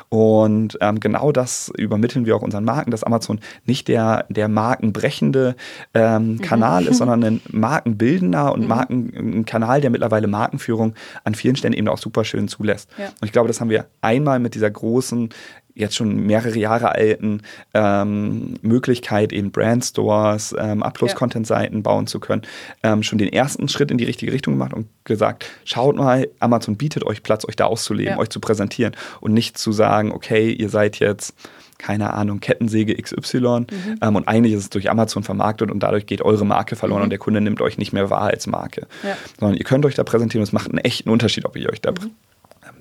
Und 0.09 0.79
ähm, 0.81 1.01
genau 1.01 1.33
das 1.33 1.71
übermitteln 1.77 2.27
wir 2.27 2.37
auch 2.37 2.43
unseren 2.43 2.65
Marken, 2.65 2.91
dass 2.91 3.05
Amazon 3.05 3.41
nicht 3.65 3.89
der, 3.89 4.27
der 4.29 4.49
markenbrechende 4.49 5.57
ähm, 5.95 6.33
mhm. 6.33 6.41
Kanal 6.41 6.87
ist, 6.87 6.99
sondern 6.99 7.25
ein 7.25 7.41
markenbildender 7.51 8.53
und 8.53 8.63
mhm. 8.63 8.69
Marken, 8.69 9.13
ein 9.15 9.45
Kanal, 9.45 9.81
der 9.81 9.91
mittlerweile 9.91 10.27
Markenführung 10.27 10.95
an 11.25 11.35
vielen 11.35 11.57
Stellen 11.57 11.75
eben 11.75 11.89
auch 11.89 11.99
super 11.99 12.25
schön 12.25 12.49
zulässt. 12.49 12.91
Ja. 12.99 13.07
Und 13.07 13.25
ich 13.25 13.33
glaube, 13.33 13.49
das 13.49 13.61
haben 13.61 13.71
wir 13.71 13.87
einmal 14.01 14.39
mit 14.39 14.55
dieser 14.55 14.71
großen 14.71 15.31
jetzt 15.75 15.97
schon 15.97 16.27
mehrere 16.27 16.59
Jahre 16.59 16.95
alten 16.95 17.43
ähm, 17.75 18.55
Möglichkeit, 18.63 19.33
eben 19.33 19.51
Brandstores, 19.51 20.55
ähm, 20.59 20.83
Upload-Content-Seiten 20.83 21.83
bauen 21.83 22.07
zu 22.07 22.21
können, 22.21 22.43
ähm, 22.83 23.03
schon 23.03 23.19
den 23.19 23.33
ersten 23.33 23.69
Schritt 23.69 23.91
in 23.91 23.99
die 23.99 24.05
richtige 24.05 24.33
Richtung 24.33 24.55
gemacht 24.55 24.75
und 24.75 24.89
gesagt, 25.05 25.47
schaut 25.65 25.97
mal, 25.97 26.29
Amazon 26.41 26.77
bietet 26.77 27.05
euch 27.05 27.23
Platz, 27.23 27.45
euch 27.47 27.57
da 27.57 27.67
auszuleben, 27.67 28.15
ja. 28.15 28.19
euch 28.19 28.31
zu 28.31 28.41
präsentieren 28.41 28.95
und 29.21 29.33
nicht 29.33 29.59
zu 29.59 29.73
sagen, 29.73 30.13
okay, 30.13 30.51
ihr 30.53 30.69
seid 30.69 30.99
jetzt 30.99 31.35
keine 31.81 32.13
Ahnung, 32.13 32.41
Kettensäge 32.41 32.95
XY 32.95 33.39
mhm. 33.39 33.67
ähm, 34.03 34.17
und 34.17 34.29
eigentlich 34.29 34.53
ist 34.53 34.65
es 34.65 34.71
durch 34.71 34.91
Amazon 34.91 35.23
vermarktet 35.23 35.71
und 35.71 35.83
dadurch 35.83 36.05
geht 36.05 36.21
eure 36.21 36.45
Marke 36.45 36.77
verloren 36.77 37.01
mhm. 37.01 37.05
und 37.05 37.11
der 37.11 37.19
Kunde 37.19 37.41
nimmt 37.41 37.63
euch 37.63 37.79
nicht 37.79 37.93
mehr 37.93 38.11
wahr 38.11 38.25
als 38.25 38.47
Marke. 38.47 38.87
Ja. 39.03 39.17
Sondern 39.39 39.57
ihr 39.57 39.65
könnt 39.65 39.87
euch 39.87 39.95
da 39.95 40.05
präsentieren 40.05 40.43
und 40.43 40.49
es 40.49 40.53
macht 40.53 40.69
einen 40.69 40.79
echten 40.79 41.09
Unterschied, 41.09 41.47
ob 41.47 41.57
ihr 41.57 41.71
euch 41.71 41.81
da 41.81 41.93
mhm. 41.93 42.11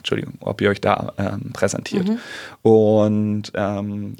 Entschuldigung, 0.10 0.36
ob 0.42 0.60
ihr 0.62 0.70
euch 0.70 0.82
da 0.82 1.14
ähm, 1.18 1.52
präsentiert. 1.54 2.08
Mhm. 2.08 2.20
Und 2.64 3.52
ähm, 3.54 4.16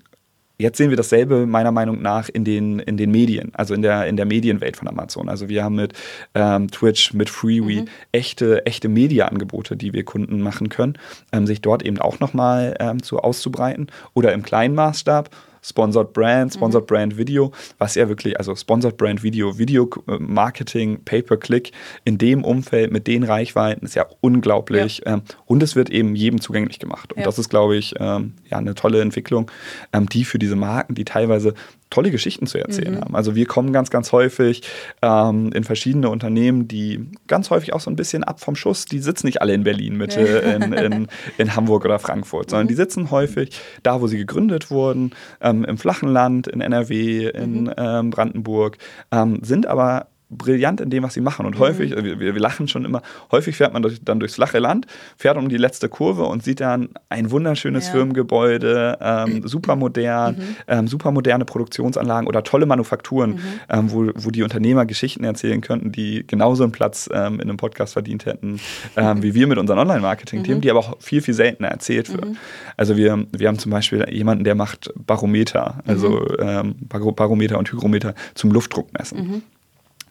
Jetzt 0.62 0.78
sehen 0.78 0.90
wir 0.90 0.98
dasselbe 0.98 1.46
meiner 1.46 1.72
Meinung 1.72 2.02
nach 2.02 2.28
in 2.28 2.44
den, 2.44 2.80
in 2.80 2.98
den 2.98 3.12
Medien, 3.12 3.54
also 3.54 3.74
in 3.74 3.82
der, 3.82 4.08
in 4.08 4.18
der 4.18 4.26
Medienwelt 4.26 4.76
von 4.76 4.90
Amazon. 4.90 5.30
Also 5.30 5.48
wir 5.48 5.64
haben 5.64 5.76
mit 5.76 5.94
ähm, 6.36 6.70
Twitch, 6.70 7.14
mit 7.14 7.30
Freewee 7.30 7.84
mhm. 7.84 7.88
echte, 8.12 8.66
echte 8.66 8.90
Media-Angebote, 8.90 9.78
die 9.78 9.94
wir 9.94 10.04
Kunden 10.04 10.42
machen 10.42 10.68
können, 10.68 10.98
ähm, 11.32 11.48
sich 11.48 11.62
dort 11.62 11.82
eben 11.82 11.98
auch 12.00 12.20
nochmal 12.20 12.76
ähm, 12.82 13.02
zu 13.02 13.20
auszubreiten. 13.20 13.88
Oder 14.14 14.34
im 14.34 14.44
kleinen 14.44 14.76
Maßstab 14.76 15.30
Sponsored 15.62 16.14
Brand, 16.14 16.54
Sponsored 16.54 16.84
mhm. 16.84 16.88
Brand 16.88 17.18
Video, 17.18 17.52
was 17.78 17.96
ja 17.96 18.08
wirklich, 18.08 18.38
also 18.38 18.56
Sponsored 18.56 18.98
Brand 18.98 19.24
Video, 19.24 19.58
Video 19.58 19.90
äh, 20.08 20.18
Marketing, 20.20 21.04
Pay-per-Click 21.04 21.72
in 22.06 22.18
dem 22.18 22.44
Umfeld 22.44 22.92
mit 22.92 23.08
den 23.08 23.24
Reichweiten 23.24 23.86
ist 23.86 23.96
ja 23.96 24.06
unglaublich. 24.22 25.02
Ja. 25.06 25.14
Ähm, 25.14 25.22
und 25.46 25.64
es 25.64 25.76
wird 25.76 25.90
eben 25.90 26.16
jedem 26.16 26.42
zugänglich 26.42 26.80
gemacht. 26.80 27.14
Und 27.14 27.20
ja. 27.20 27.26
das 27.26 27.40
ist, 27.40 27.50
glaube 27.50 27.76
ich, 27.78 27.94
ähm, 28.00 28.34
ja, 28.50 28.58
eine 28.58 28.76
tolle 28.76 29.02
Entwicklung, 29.02 29.50
ähm, 29.94 30.08
die 30.08 30.26
für 30.26 30.40
diese 30.40 30.56
Marken, 30.56 30.96
die 30.96 31.06
teilweise 31.06 31.54
tolle 31.90 32.12
Geschichten 32.12 32.46
zu 32.46 32.58
erzählen 32.58 32.96
mhm. 32.96 33.02
haben. 33.02 33.16
Also 33.16 33.36
wir 33.36 33.46
kommen 33.46 33.74
ganz, 33.74 33.90
ganz 33.90 34.12
häufig 34.12 34.62
ähm, 35.02 35.52
in 35.54 35.64
verschiedene 35.64 36.10
Unternehmen, 36.10 36.68
die 36.68 37.10
ganz 37.28 37.50
häufig 37.50 37.74
auch 37.74 37.80
so 37.80 37.90
ein 37.90 37.96
bisschen 37.96 38.24
ab 38.24 38.40
vom 38.40 38.56
Schuss, 38.56 38.86
die 38.86 39.00
sitzen 39.00 39.26
nicht 39.26 39.42
alle 39.42 39.54
in 39.54 39.64
Berlin, 39.64 39.98
Mitte, 39.98 40.22
in, 40.22 40.74
in, 40.74 41.08
in, 41.38 41.56
Hamburg 41.56 41.86
oder 41.86 41.98
Frankfurt, 42.00 42.52
sondern 42.52 42.66
mhm. 42.66 42.70
die 42.70 42.76
sitzen 42.76 43.12
häufig 43.12 43.60
da, 43.82 44.02
wo 44.02 44.08
sie 44.08 44.18
gegründet 44.18 44.70
wurden, 44.70 45.12
ähm, 45.42 45.66
im 45.66 45.78
flachen 45.78 46.10
Land, 46.10 46.48
in 46.48 46.62
NRW, 46.62 47.30
in 47.30 47.64
mhm. 47.64 47.74
ähm, 47.78 48.10
Brandenburg, 48.12 48.78
ähm, 49.12 49.40
sind 49.42 49.66
aber 49.66 50.09
brillant 50.30 50.80
in 50.80 50.90
dem, 50.90 51.04
was 51.04 51.16
sie 51.16 51.22
machen. 51.22 51.46
Und 51.46 51.56
mhm. 51.56 51.60
häufig, 51.60 51.96
wir, 51.96 52.20
wir, 52.20 52.40
lachen 52.40 52.68
schon 52.68 52.86
immer, 52.86 53.02
häufig 53.32 53.56
fährt 53.56 53.74
man 53.74 53.82
durch, 53.82 54.00
dann 54.04 54.20
durchs 54.20 54.36
flache 54.36 54.60
Land, 54.60 54.86
fährt 55.18 55.38
um 55.38 55.50
die 55.50 55.58
letzte 55.58 55.90
Kurve 55.90 56.26
und 56.26 56.44
sieht 56.44 56.60
dann 56.60 56.90
ein 57.10 57.32
wunderschönes 57.32 57.88
ja. 57.88 57.94
Firmengebäude, 57.94 58.98
ähm, 59.02 59.48
super 59.48 59.76
modern, 59.76 60.36
mhm. 60.36 60.56
ähm, 60.68 60.88
super 60.88 61.12
moderne 61.12 61.46
Produktionsanlagen 61.46 62.28
oder 62.28 62.44
tolle 62.44 62.66
Manufakturen, 62.66 63.32
mhm. 63.32 63.40
ähm, 63.70 63.92
wo, 63.92 64.12
wo 64.16 64.30
die 64.30 64.44
Unternehmer 64.44 64.86
Geschichten 64.86 65.24
erzählen 65.24 65.62
könnten, 65.62 65.92
die 65.92 66.26
genauso 66.26 66.64
einen 66.64 66.72
Platz 66.72 67.10
ähm, 67.12 67.36
in 67.36 67.50
einem 67.50 67.58
Podcast 67.58 67.94
verdient 67.94 68.26
hätten, 68.26 68.60
ähm, 68.96 69.24
wie 69.24 69.34
wir 69.34 69.48
mit 69.48 69.58
unseren 69.58 69.80
Online-Marketing-Themen, 69.80 70.58
mhm. 70.58 70.62
die 70.62 70.70
aber 70.70 70.80
auch 70.80 71.02
viel, 71.02 71.22
viel 71.22 71.34
seltener 71.34 71.70
erzählt 71.70 72.12
wird. 72.12 72.26
Mhm. 72.26 72.38
Also 72.78 72.96
wir, 72.98 73.26
wir 73.36 73.48
haben 73.48 73.58
zum 73.58 73.72
Beispiel 73.72 74.06
jemanden, 74.10 74.44
der 74.44 74.56
macht 74.56 74.92
Barometer, 74.96 75.80
also 75.88 76.10
mhm. 76.10 76.36
ähm, 76.40 76.76
Barometer 76.88 77.58
und 77.58 77.72
Hygrometer 77.72 78.14
zum 78.36 78.52
Luftdruckmessen. 78.52 79.44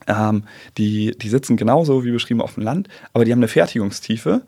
Ähm, 0.09 0.45
die, 0.79 1.17
die 1.17 1.29
sitzen 1.29 1.57
genauso 1.57 2.05
wie 2.05 2.11
beschrieben 2.11 2.41
auf 2.41 2.55
dem 2.55 2.65
Land, 2.65 2.89
aber 3.13 3.25
die 3.25 3.33
haben 3.33 3.41
eine 3.41 3.49
Fertigungstiefe 3.49 4.43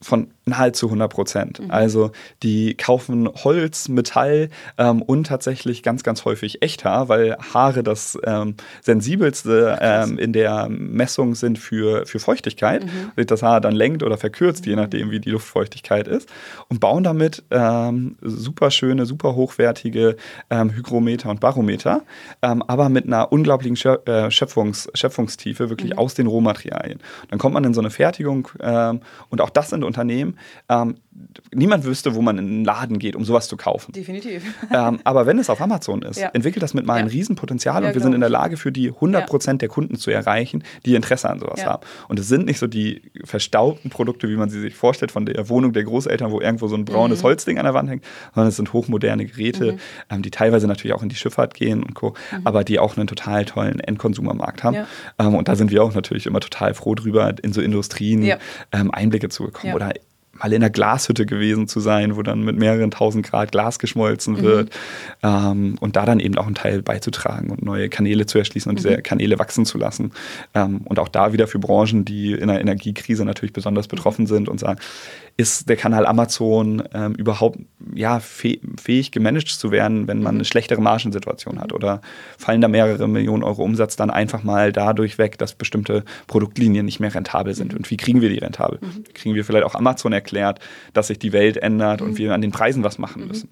von 0.00 0.28
Nahezu 0.46 0.86
100 0.86 1.10
Prozent. 1.10 1.60
Mhm. 1.60 1.70
Also 1.70 2.10
die 2.42 2.74
kaufen 2.74 3.28
Holz, 3.28 3.88
Metall 3.88 4.50
ähm, 4.76 5.00
und 5.00 5.26
tatsächlich 5.26 5.82
ganz, 5.82 6.02
ganz 6.02 6.24
häufig 6.26 6.62
Echthaar, 6.62 7.08
weil 7.08 7.36
Haare 7.54 7.82
das 7.82 8.18
ähm, 8.24 8.54
sensibelste 8.82 9.78
ähm, 9.80 10.18
in 10.18 10.34
der 10.34 10.68
Messung 10.68 11.34
sind 11.34 11.58
für, 11.58 12.04
für 12.04 12.18
Feuchtigkeit. 12.18 12.84
Mhm. 12.84 13.12
Sich 13.16 13.26
das 13.26 13.42
Haar 13.42 13.62
dann 13.62 13.74
lenkt 13.74 14.02
oder 14.02 14.18
verkürzt, 14.18 14.66
mhm. 14.66 14.70
je 14.70 14.76
nachdem, 14.76 15.10
wie 15.10 15.20
die 15.20 15.30
Luftfeuchtigkeit 15.30 16.08
ist. 16.08 16.28
Und 16.68 16.80
bauen 16.80 17.04
damit 17.04 17.42
ähm, 17.50 18.16
super 18.20 18.70
schöne, 18.70 19.06
super 19.06 19.34
hochwertige 19.34 20.16
ähm, 20.50 20.74
Hygrometer 20.74 21.30
und 21.30 21.40
Barometer, 21.40 22.02
ähm, 22.42 22.62
aber 22.62 22.90
mit 22.90 23.06
einer 23.06 23.32
unglaublichen 23.32 23.76
äh, 24.06 24.30
Schöpfungs 24.30 24.90
Schöpfungstiefe, 24.94 25.70
wirklich 25.70 25.92
mhm. 25.92 25.98
aus 25.98 26.14
den 26.14 26.26
Rohmaterialien. 26.26 27.00
Dann 27.30 27.38
kommt 27.38 27.54
man 27.54 27.64
in 27.64 27.72
so 27.72 27.80
eine 27.80 27.90
Fertigung 27.90 28.48
und 29.30 29.40
auch 29.40 29.50
das 29.50 29.70
sind 29.70 29.84
Unternehmen, 29.84 30.33
ähm, 30.68 30.96
niemand 31.52 31.84
wüsste, 31.84 32.14
wo 32.14 32.22
man 32.22 32.38
in 32.38 32.46
einen 32.46 32.64
Laden 32.64 32.98
geht, 32.98 33.16
um 33.16 33.24
sowas 33.24 33.48
zu 33.48 33.56
kaufen. 33.56 33.92
Definitiv. 33.92 34.42
Ähm, 34.72 34.98
aber 35.04 35.26
wenn 35.26 35.38
es 35.38 35.50
auf 35.50 35.60
Amazon 35.60 36.02
ist, 36.02 36.18
ja. 36.18 36.30
entwickelt 36.32 36.62
das 36.62 36.74
mit 36.74 36.86
mal 36.86 36.96
ja. 36.96 37.04
ein 37.04 37.08
Riesenpotenzial 37.08 37.82
ja, 37.82 37.88
und 37.88 37.94
wir 37.94 38.02
sind 38.02 38.12
in 38.12 38.20
der 38.20 38.30
Lage, 38.30 38.56
für 38.56 38.72
die 38.72 38.88
100 38.88 39.26
Prozent 39.26 39.62
der 39.62 39.68
Kunden 39.68 39.96
zu 39.96 40.10
erreichen, 40.10 40.64
die 40.84 40.94
Interesse 40.94 41.30
an 41.30 41.38
sowas 41.38 41.64
haben. 41.64 41.84
Und 42.08 42.18
es 42.18 42.28
sind 42.28 42.46
nicht 42.46 42.58
so 42.58 42.66
die 42.66 43.02
verstaubten 43.24 43.90
Produkte, 43.90 44.28
wie 44.28 44.36
man 44.36 44.48
sie 44.48 44.60
sich 44.60 44.74
vorstellt, 44.74 45.12
von 45.12 45.26
der 45.26 45.48
Wohnung 45.48 45.72
der 45.72 45.84
Großeltern, 45.84 46.32
wo 46.32 46.40
irgendwo 46.40 46.66
so 46.66 46.76
ein 46.76 46.84
braunes 46.84 47.20
mhm. 47.22 47.28
Holzding 47.28 47.58
an 47.58 47.64
der 47.64 47.74
Wand 47.74 47.90
hängt, 47.90 48.04
sondern 48.34 48.48
es 48.48 48.56
sind 48.56 48.72
hochmoderne 48.72 49.26
Geräte, 49.26 49.72
mhm. 49.72 49.78
ähm, 50.10 50.22
die 50.22 50.30
teilweise 50.30 50.66
natürlich 50.66 50.94
auch 50.94 51.02
in 51.02 51.08
die 51.08 51.16
Schifffahrt 51.16 51.54
gehen 51.54 51.82
und 51.82 51.94
Co., 51.94 52.14
mhm. 52.32 52.40
aber 52.44 52.64
die 52.64 52.78
auch 52.78 52.96
einen 52.96 53.06
total 53.06 53.44
tollen 53.44 53.80
Endkonsumermarkt 53.80 54.64
haben. 54.64 54.78
Ähm, 55.18 55.34
und 55.34 55.48
da 55.48 55.56
sind 55.56 55.70
wir 55.70 55.82
auch 55.84 55.94
natürlich 55.94 56.26
immer 56.26 56.40
total 56.40 56.74
froh 56.74 56.94
drüber, 56.94 57.32
in 57.42 57.52
so 57.52 57.60
Industrien 57.60 58.38
ähm, 58.72 58.90
Einblicke 58.90 59.28
zu 59.28 59.44
bekommen. 59.44 59.74
Oder 59.74 59.92
mal 60.38 60.52
in 60.52 60.62
einer 60.62 60.70
Glashütte 60.70 61.26
gewesen 61.26 61.68
zu 61.68 61.80
sein, 61.80 62.16
wo 62.16 62.22
dann 62.22 62.42
mit 62.42 62.56
mehreren 62.56 62.90
tausend 62.90 63.26
Grad 63.26 63.52
Glas 63.52 63.78
geschmolzen 63.78 64.42
wird 64.42 64.70
mhm. 65.22 65.28
ähm, 65.28 65.76
und 65.80 65.96
da 65.96 66.04
dann 66.04 66.20
eben 66.20 66.36
auch 66.36 66.46
einen 66.46 66.54
Teil 66.54 66.82
beizutragen 66.82 67.50
und 67.50 67.64
neue 67.64 67.88
Kanäle 67.88 68.26
zu 68.26 68.38
erschließen 68.38 68.70
und 68.70 68.80
mhm. 68.80 68.88
diese 68.88 69.02
Kanäle 69.02 69.38
wachsen 69.38 69.64
zu 69.64 69.78
lassen. 69.78 70.12
Ähm, 70.54 70.82
und 70.84 70.98
auch 70.98 71.08
da 71.08 71.32
wieder 71.32 71.46
für 71.46 71.58
Branchen, 71.58 72.04
die 72.04 72.32
in 72.32 72.50
einer 72.50 72.60
Energiekrise 72.60 73.24
natürlich 73.24 73.52
besonders 73.52 73.88
betroffen 73.88 74.26
sind 74.26 74.48
und 74.48 74.60
sagen, 74.60 74.78
ist 75.36 75.68
der 75.68 75.76
Kanal 75.76 76.06
Amazon 76.06 76.82
ähm, 76.92 77.14
überhaupt 77.14 77.58
ja, 77.92 78.20
fähig 78.20 79.10
gemanagt 79.10 79.48
zu 79.48 79.70
werden, 79.72 80.06
wenn 80.06 80.22
man 80.22 80.34
mhm. 80.34 80.38
eine 80.38 80.44
schlechtere 80.44 80.80
Margensituation 80.80 81.60
hat? 81.60 81.72
Oder 81.72 82.00
fallen 82.38 82.60
da 82.60 82.68
mehrere 82.68 83.08
Millionen 83.08 83.42
Euro 83.42 83.62
Umsatz 83.64 83.96
dann 83.96 84.10
einfach 84.10 84.44
mal 84.44 84.72
dadurch 84.72 85.18
weg, 85.18 85.36
dass 85.38 85.54
bestimmte 85.54 86.04
Produktlinien 86.28 86.86
nicht 86.86 87.00
mehr 87.00 87.12
rentabel 87.12 87.54
sind? 87.54 87.72
Mhm. 87.72 87.78
Und 87.78 87.90
wie 87.90 87.96
kriegen 87.96 88.20
wir 88.20 88.28
die 88.28 88.38
rentabel? 88.38 88.78
Mhm. 88.80 89.04
Kriegen 89.12 89.34
wir 89.34 89.44
vielleicht 89.44 89.64
auch 89.64 89.74
Amazon 89.74 90.12
erklärt, 90.12 90.60
dass 90.92 91.08
sich 91.08 91.18
die 91.18 91.32
Welt 91.32 91.56
ändert 91.56 92.00
und 92.00 92.16
wir 92.16 92.32
an 92.32 92.40
den 92.40 92.52
Preisen 92.52 92.84
was 92.84 92.98
machen 92.98 93.26
müssen? 93.26 93.48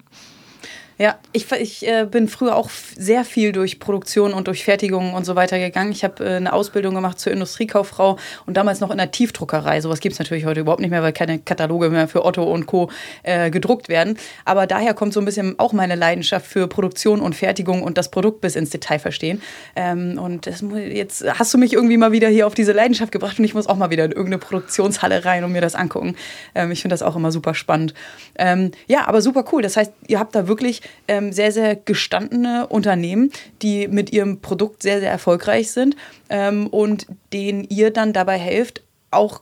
Ja, 0.99 1.17
ich, 1.31 1.51
ich 1.51 1.87
äh, 1.87 2.05
bin 2.09 2.27
früher 2.27 2.55
auch 2.55 2.69
sehr 2.69 3.25
viel 3.25 3.51
durch 3.51 3.79
Produktion 3.79 4.33
und 4.33 4.47
durch 4.47 4.63
Fertigung 4.63 5.13
und 5.13 5.25
so 5.25 5.35
weiter 5.35 5.57
gegangen. 5.57 5.91
Ich 5.91 6.03
habe 6.03 6.23
äh, 6.23 6.35
eine 6.35 6.53
Ausbildung 6.53 6.93
gemacht 6.93 7.19
zur 7.19 7.33
Industriekauffrau 7.33 8.17
und 8.45 8.57
damals 8.57 8.79
noch 8.79 8.91
in 8.91 8.97
der 8.97 9.11
Tiefdruckerei. 9.11 9.81
Sowas 9.81 9.99
gibt 9.99 10.13
es 10.13 10.19
natürlich 10.19 10.45
heute 10.45 10.59
überhaupt 10.59 10.81
nicht 10.81 10.91
mehr, 10.91 11.01
weil 11.01 11.13
keine 11.13 11.39
Kataloge 11.39 11.89
mehr 11.89 12.07
für 12.07 12.23
Otto 12.23 12.43
und 12.43 12.67
Co. 12.67 12.91
Äh, 13.23 13.49
gedruckt 13.49 13.89
werden. 13.89 14.17
Aber 14.45 14.67
daher 14.67 14.93
kommt 14.93 15.13
so 15.13 15.19
ein 15.19 15.25
bisschen 15.25 15.57
auch 15.57 15.73
meine 15.73 15.95
Leidenschaft 15.95 16.45
für 16.45 16.67
Produktion 16.67 17.21
und 17.21 17.35
Fertigung 17.35 17.81
und 17.81 17.97
das 17.97 18.11
Produkt 18.11 18.41
bis 18.41 18.55
ins 18.55 18.69
Detail 18.69 18.99
verstehen. 18.99 19.41
Ähm, 19.75 20.19
und 20.19 20.45
das, 20.45 20.63
jetzt 20.71 21.25
hast 21.39 21.53
du 21.53 21.57
mich 21.57 21.73
irgendwie 21.73 21.97
mal 21.97 22.11
wieder 22.11 22.29
hier 22.29 22.45
auf 22.45 22.53
diese 22.53 22.71
Leidenschaft 22.71 23.11
gebracht 23.11 23.39
und 23.39 23.45
ich 23.45 23.55
muss 23.55 23.67
auch 23.67 23.77
mal 23.77 23.89
wieder 23.89 24.05
in 24.05 24.11
irgendeine 24.11 24.37
Produktionshalle 24.37 25.25
rein 25.25 25.43
und 25.43 25.51
mir 25.51 25.61
das 25.61 25.73
angucken. 25.73 26.15
Ähm, 26.53 26.71
ich 26.71 26.81
finde 26.81 26.93
das 26.93 27.01
auch 27.01 27.15
immer 27.15 27.31
super 27.31 27.55
spannend. 27.55 27.93
Ähm, 28.35 28.71
ja, 28.87 29.07
aber 29.07 29.21
super 29.21 29.45
cool. 29.51 29.63
Das 29.63 29.75
heißt, 29.75 29.91
ihr 30.07 30.19
habt 30.19 30.35
da 30.35 30.47
wirklich 30.47 30.82
ähm, 31.07 31.31
sehr, 31.31 31.51
sehr 31.51 31.75
gestandene 31.75 32.67
Unternehmen, 32.67 33.31
die 33.61 33.87
mit 33.87 34.11
ihrem 34.11 34.39
Produkt 34.41 34.83
sehr, 34.83 34.99
sehr 34.99 35.11
erfolgreich 35.11 35.71
sind 35.71 35.95
ähm, 36.29 36.67
und 36.67 37.07
denen 37.31 37.65
ihr 37.69 37.91
dann 37.91 38.13
dabei 38.13 38.37
helft, 38.37 38.83
auch 39.11 39.41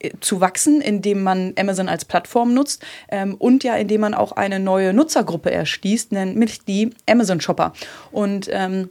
äh, 0.00 0.10
zu 0.20 0.40
wachsen, 0.40 0.80
indem 0.80 1.22
man 1.22 1.52
Amazon 1.58 1.88
als 1.88 2.04
Plattform 2.04 2.54
nutzt 2.54 2.84
ähm, 3.10 3.34
und 3.34 3.64
ja, 3.64 3.76
indem 3.76 4.02
man 4.02 4.14
auch 4.14 4.32
eine 4.32 4.60
neue 4.60 4.92
Nutzergruppe 4.92 5.50
erschließt, 5.50 6.12
nämlich 6.12 6.64
die 6.64 6.90
Amazon 7.08 7.40
Shopper. 7.40 7.72
Und 8.10 8.48
ähm, 8.50 8.90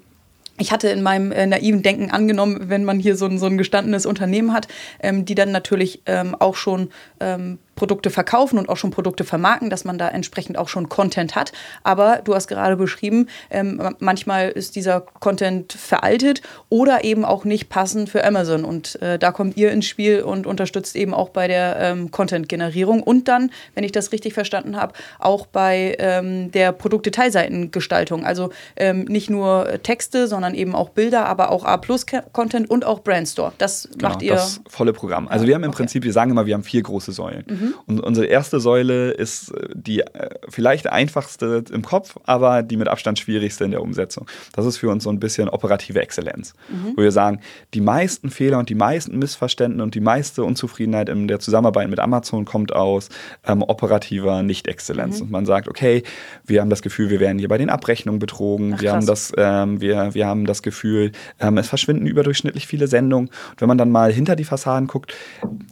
ich 0.59 0.71
hatte 0.71 0.89
in 0.89 1.01
meinem 1.01 1.31
äh, 1.31 1.47
naiven 1.47 1.81
Denken 1.81 2.11
angenommen, 2.11 2.69
wenn 2.69 2.83
man 2.83 2.99
hier 2.99 3.15
so 3.15 3.25
ein, 3.25 3.39
so 3.39 3.45
ein 3.45 3.57
gestandenes 3.57 4.05
Unternehmen 4.05 4.53
hat, 4.53 4.67
ähm, 5.01 5.25
die 5.25 5.35
dann 5.35 5.51
natürlich 5.51 6.01
ähm, 6.05 6.35
auch 6.35 6.55
schon 6.55 6.89
ähm, 7.19 7.59
Produkte 7.79 8.09
verkaufen 8.09 8.59
und 8.59 8.67
auch 8.67 8.75
schon 8.75 8.91
Produkte 8.91 9.23
vermarkten, 9.23 9.69
dass 9.69 9.85
man 9.85 9.97
da 9.97 10.09
entsprechend 10.09 10.57
auch 10.57 10.67
schon 10.67 10.89
Content 10.89 11.35
hat. 11.35 11.53
Aber 11.81 12.19
du 12.21 12.35
hast 12.35 12.49
gerade 12.49 12.75
beschrieben, 12.75 13.27
ähm, 13.49 13.95
manchmal 13.99 14.49
ist 14.49 14.75
dieser 14.75 14.99
Content 14.99 15.71
veraltet 15.71 16.41
oder 16.67 17.05
eben 17.05 17.23
auch 17.23 17.45
nicht 17.45 17.69
passend 17.69 18.09
für 18.09 18.25
Amazon. 18.25 18.65
Und 18.65 19.01
äh, 19.01 19.17
da 19.17 19.31
kommt 19.31 19.55
ihr 19.55 19.71
ins 19.71 19.85
Spiel 19.85 20.21
und 20.21 20.45
unterstützt 20.45 20.97
eben 20.97 21.13
auch 21.13 21.29
bei 21.29 21.47
der 21.47 21.77
ähm, 21.79 22.11
Content-Generierung 22.11 23.01
und 23.01 23.29
dann, 23.29 23.49
wenn 23.75 23.85
ich 23.85 23.93
das 23.93 24.11
richtig 24.11 24.33
verstanden 24.33 24.75
habe, 24.75 24.91
auch 25.17 25.45
bei 25.45 25.95
ähm, 25.99 26.51
der 26.51 26.73
Produktdetailseitengestaltung. 26.73 28.25
Also 28.25 28.49
ähm, 28.75 29.05
nicht 29.05 29.29
nur 29.29 29.79
Texte, 29.83 30.27
sondern 30.27 30.53
eben 30.53 30.75
auch 30.75 30.89
Bilder, 30.89 31.27
aber 31.27 31.49
auch 31.49 31.63
A-Plus-Content 31.63 32.69
und 32.69 32.83
auch 32.83 32.99
Brandstore. 33.03 33.53
Das 33.57 33.87
genau, 33.93 34.09
macht 34.09 34.21
ihr. 34.21 34.33
Das 34.33 34.59
volle 34.67 34.91
Programm. 34.91 35.29
Also 35.29 35.47
wir 35.47 35.55
haben 35.55 35.63
im 35.63 35.69
okay. 35.69 35.77
Prinzip, 35.77 36.03
wir 36.03 36.11
sagen 36.11 36.31
immer, 36.31 36.45
wir 36.45 36.55
haben 36.55 36.63
vier 36.63 36.83
große 36.83 37.13
Säulen. 37.13 37.45
Mhm. 37.47 37.68
Und 37.85 37.99
unsere 37.99 38.27
erste 38.27 38.59
Säule 38.59 39.11
ist 39.11 39.51
äh, 39.51 39.69
die 39.73 40.01
äh, 40.01 40.29
vielleicht 40.47 40.87
einfachste 40.87 41.63
im 41.71 41.83
Kopf, 41.83 42.17
aber 42.23 42.63
die 42.63 42.77
mit 42.77 42.87
Abstand 42.87 43.19
schwierigste 43.19 43.63
in 43.63 43.71
der 43.71 43.81
Umsetzung. 43.81 44.27
Das 44.53 44.65
ist 44.65 44.77
für 44.77 44.89
uns 44.89 45.03
so 45.03 45.09
ein 45.09 45.19
bisschen 45.19 45.49
operative 45.49 46.01
Exzellenz, 46.01 46.53
mhm. 46.69 46.93
wo 46.95 47.01
wir 47.01 47.11
sagen, 47.11 47.41
die 47.73 47.81
meisten 47.81 48.29
Fehler 48.29 48.59
und 48.59 48.69
die 48.69 48.75
meisten 48.75 49.17
Missverständnisse 49.17 49.83
und 49.83 49.95
die 49.95 49.99
meiste 49.99 50.43
Unzufriedenheit 50.43 51.09
in 51.09 51.27
der 51.27 51.39
Zusammenarbeit 51.39 51.89
mit 51.89 51.99
Amazon 51.99 52.45
kommt 52.45 52.73
aus 52.73 53.09
ähm, 53.45 53.61
operativer 53.61 54.43
Nicht-Exzellenz. 54.43 55.17
Mhm. 55.17 55.25
Und 55.25 55.31
man 55.31 55.45
sagt, 55.45 55.67
okay, 55.67 56.03
wir 56.45 56.61
haben 56.61 56.69
das 56.69 56.81
Gefühl, 56.81 57.09
wir 57.09 57.19
werden 57.19 57.39
hier 57.39 57.47
bei 57.47 57.57
den 57.57 57.69
Abrechnungen 57.69 58.19
betrogen, 58.19 58.73
Ach, 58.75 58.81
wir, 58.81 58.91
haben 58.93 59.05
das, 59.05 59.31
ähm, 59.37 59.81
wir, 59.81 60.13
wir 60.13 60.27
haben 60.27 60.45
das 60.45 60.61
Gefühl, 60.63 61.11
ähm, 61.39 61.57
es 61.57 61.67
verschwinden 61.67 62.05
überdurchschnittlich 62.05 62.67
viele 62.67 62.87
Sendungen. 62.87 63.29
Und 63.29 63.61
wenn 63.61 63.67
man 63.67 63.77
dann 63.77 63.91
mal 63.91 64.11
hinter 64.11 64.35
die 64.35 64.45
Fassaden 64.45 64.87
guckt, 64.87 65.13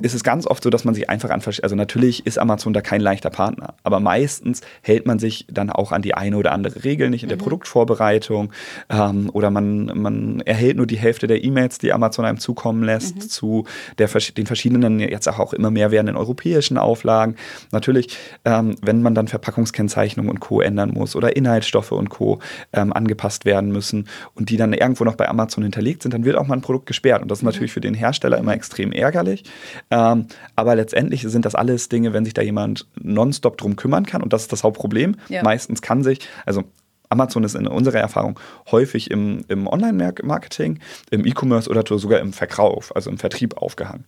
ist 0.01 0.13
es 0.13 0.23
ganz 0.23 0.47
oft 0.47 0.63
so, 0.63 0.69
dass 0.69 0.85
man 0.85 0.93
sich 0.93 1.09
einfach 1.09 1.29
an, 1.29 1.41
also 1.61 1.75
natürlich 1.87 2.25
ist 2.25 2.37
Amazon 2.37 2.73
da 2.73 2.81
kein 2.81 2.99
leichter 2.99 3.29
Partner, 3.29 3.73
aber 3.83 4.01
meistens 4.01 4.59
hält 4.81 5.05
man 5.05 5.19
sich 5.19 5.47
dann 5.49 5.69
auch 5.69 5.93
an 5.93 6.01
die 6.01 6.13
eine 6.15 6.35
oder 6.35 6.51
andere 6.51 6.83
Regel 6.83 7.09
nicht 7.09 7.23
in 7.23 7.29
der 7.29 7.37
mhm. 7.37 7.43
Produktvorbereitung 7.43 8.51
ähm, 8.89 9.29
oder 9.31 9.51
man, 9.51 9.85
man 9.95 10.41
erhält 10.41 10.75
nur 10.75 10.85
die 10.85 10.97
Hälfte 10.97 11.27
der 11.27 11.45
E-Mails, 11.45 11.77
die 11.77 11.93
Amazon 11.93 12.25
einem 12.25 12.39
zukommen 12.39 12.83
lässt, 12.83 13.15
mhm. 13.15 13.21
zu 13.21 13.65
der, 13.99 14.09
den 14.09 14.45
verschiedenen, 14.45 14.99
jetzt 14.99 15.29
auch 15.29 15.53
immer 15.53 15.71
mehr 15.71 15.91
werdenden 15.91 16.17
europäischen 16.17 16.77
Auflagen. 16.77 17.35
Natürlich, 17.71 18.17
ähm, 18.43 18.75
wenn 18.81 19.01
man 19.01 19.15
dann 19.15 19.29
Verpackungskennzeichnungen 19.29 20.29
und 20.29 20.41
Co. 20.41 20.59
ändern 20.59 20.91
muss 20.93 21.15
oder 21.15 21.37
Inhaltsstoffe 21.37 21.93
und 21.93 22.09
Co. 22.09 22.39
Ähm, 22.73 22.91
angepasst 22.91 23.45
werden 23.45 23.71
müssen 23.71 24.09
und 24.35 24.49
die 24.49 24.57
dann 24.57 24.73
irgendwo 24.73 25.05
noch 25.05 25.15
bei 25.15 25.29
Amazon 25.29 25.63
hinterlegt 25.63 26.03
sind, 26.03 26.13
dann 26.13 26.25
wird 26.25 26.35
auch 26.35 26.47
mal 26.47 26.55
ein 26.55 26.61
Produkt 26.61 26.85
gesperrt. 26.85 27.21
Und 27.21 27.31
das 27.31 27.39
ist 27.39 27.43
mhm. 27.43 27.49
natürlich 27.49 27.71
für 27.71 27.81
den 27.81 27.93
Hersteller 27.93 28.37
immer 28.37 28.53
extrem 28.53 28.91
ärgerlich. 28.91 29.43
Ähm, 29.89 30.27
aber 30.57 30.75
letztendlich 30.75 31.21
sind 31.21 31.45
das 31.45 31.55
alle 31.55 31.76
alles 31.77 31.89
Dinge, 31.89 32.11
wenn 32.11 32.25
sich 32.25 32.33
da 32.33 32.41
jemand 32.41 32.87
nonstop 32.99 33.57
drum 33.57 33.75
kümmern 33.75 34.05
kann. 34.05 34.23
Und 34.23 34.33
das 34.33 34.41
ist 34.43 34.51
das 34.51 34.63
Hauptproblem. 34.63 35.15
Ja. 35.29 35.43
Meistens 35.43 35.83
kann 35.83 36.03
sich, 36.03 36.19
also 36.45 36.63
Amazon 37.09 37.43
ist 37.43 37.55
in 37.55 37.67
unserer 37.67 37.99
Erfahrung 37.99 38.39
häufig 38.71 39.11
im, 39.11 39.45
im 39.47 39.67
Online-Marketing, 39.67 40.79
im 41.11 41.25
E-Commerce 41.25 41.69
oder 41.69 41.83
sogar 41.85 42.19
im 42.19 42.33
Verkauf, 42.33 42.93
also 42.95 43.11
im 43.11 43.17
Vertrieb 43.19 43.57
aufgehangen. 43.57 44.05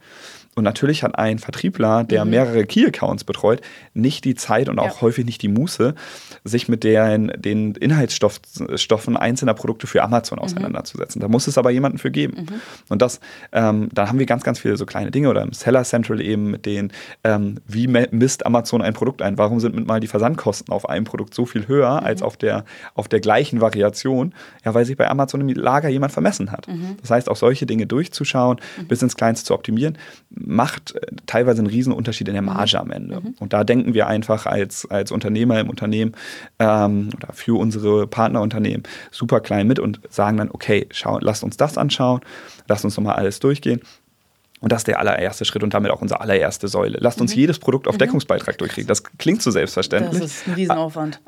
Und 0.55 0.63
natürlich 0.63 1.03
hat 1.03 1.17
ein 1.17 1.39
Vertriebler, 1.39 2.03
der 2.03 2.25
mhm. 2.25 2.31
mehrere 2.31 2.65
Key-Accounts 2.65 3.23
betreut, 3.23 3.61
nicht 3.93 4.25
die 4.25 4.35
Zeit 4.35 4.67
und 4.67 4.79
auch 4.79 4.95
ja. 4.95 5.01
häufig 5.01 5.25
nicht 5.25 5.41
die 5.41 5.47
Muße, 5.47 5.95
sich 6.43 6.67
mit 6.67 6.83
den, 6.83 7.31
den 7.37 7.75
Inhaltsstoffen 7.75 9.15
einzelner 9.15 9.53
Produkte 9.53 9.87
für 9.87 10.03
Amazon 10.03 10.37
mhm. 10.37 10.43
auseinanderzusetzen. 10.43 11.21
Da 11.21 11.27
muss 11.27 11.47
es 11.47 11.57
aber 11.57 11.71
jemanden 11.71 11.97
für 11.97 12.11
geben. 12.11 12.41
Mhm. 12.41 12.61
Und 12.89 13.01
das, 13.01 13.19
ähm, 13.51 13.89
dann 13.93 14.09
haben 14.09 14.19
wir 14.19 14.25
ganz, 14.25 14.43
ganz 14.43 14.59
viele 14.59 14.75
so 14.75 14.85
kleine 14.85 15.11
Dinge 15.11 15.29
oder 15.29 15.43
im 15.43 15.53
Seller 15.53 15.83
Central 15.83 16.19
eben 16.19 16.51
mit 16.51 16.65
denen, 16.65 16.91
ähm, 17.23 17.59
wie 17.67 17.87
misst 17.87 18.45
Amazon 18.45 18.81
ein 18.81 18.93
Produkt 18.93 19.21
ein? 19.21 19.37
Warum 19.37 19.59
sind 19.59 19.75
mit 19.75 19.87
mal 19.87 19.99
die 19.99 20.07
Versandkosten 20.07 20.73
auf 20.73 20.89
einem 20.89 21.05
Produkt 21.05 21.33
so 21.33 21.45
viel 21.45 21.67
höher 21.67 22.01
mhm. 22.01 22.05
als 22.05 22.21
auf 22.21 22.37
der, 22.37 22.65
auf 22.95 23.07
der 23.07 23.19
gleichen 23.19 23.61
Variation? 23.61 24.33
Ja, 24.65 24.73
weil 24.73 24.83
sich 24.83 24.97
bei 24.97 25.09
Amazon 25.09 25.41
im 25.41 25.49
Lager 25.49 25.89
jemand 25.89 26.11
vermessen 26.11 26.51
hat. 26.51 26.67
Mhm. 26.67 26.97
Das 26.99 27.11
heißt, 27.11 27.29
auch 27.29 27.37
solche 27.37 27.65
Dinge 27.65 27.87
durchzuschauen, 27.87 28.59
bis 28.87 29.01
ins 29.01 29.15
Kleinste 29.15 29.45
zu 29.45 29.53
optimieren 29.53 29.97
macht 30.39 30.95
teilweise 31.25 31.59
einen 31.59 31.67
riesen 31.67 31.93
Unterschied 31.93 32.27
in 32.27 32.33
der 32.33 32.41
mhm. 32.41 32.49
Marge 32.49 32.79
am 32.79 32.91
Ende. 32.91 33.21
Mhm. 33.21 33.35
Und 33.39 33.53
da 33.53 33.63
denken 33.63 33.93
wir 33.93 34.07
einfach 34.07 34.45
als, 34.45 34.89
als 34.89 35.11
Unternehmer 35.11 35.59
im 35.59 35.69
Unternehmen 35.69 36.13
ähm, 36.59 37.09
oder 37.15 37.33
für 37.33 37.59
unsere 37.59 38.07
Partnerunternehmen 38.07 38.83
super 39.11 39.41
klein 39.41 39.67
mit 39.67 39.79
und 39.79 39.99
sagen 40.09 40.37
dann, 40.37 40.49
okay, 40.51 40.87
schau, 40.91 41.19
lasst 41.19 41.43
uns 41.43 41.57
das 41.57 41.77
anschauen, 41.77 42.21
lasst 42.67 42.85
uns 42.85 42.97
nochmal 42.97 43.15
alles 43.15 43.39
durchgehen 43.39 43.81
Und 44.61 44.71
das 44.71 44.81
ist 44.81 44.87
der 44.87 44.99
allererste 44.99 45.45
Schritt 45.45 45.63
und 45.63 45.73
damit 45.73 45.91
auch 45.91 46.01
unsere 46.01 46.21
allererste 46.21 46.67
Säule. 46.67 46.97
Lasst 47.01 47.21
uns 47.21 47.35
mhm. 47.35 47.41
jedes 47.41 47.59
Produkt 47.59 47.87
auf 47.87 47.95
mhm. 47.95 47.99
Deckungsbeitrag 47.99 48.57
durchkriegen. 48.57 48.87
Das 48.87 49.03
klingt 49.03 49.41
so 49.41 49.51
selbstverständlich. 49.51 50.21
Das 50.21 50.31
ist 50.31 50.47
ein 50.47 50.53
Riesenaufwand 50.53 51.19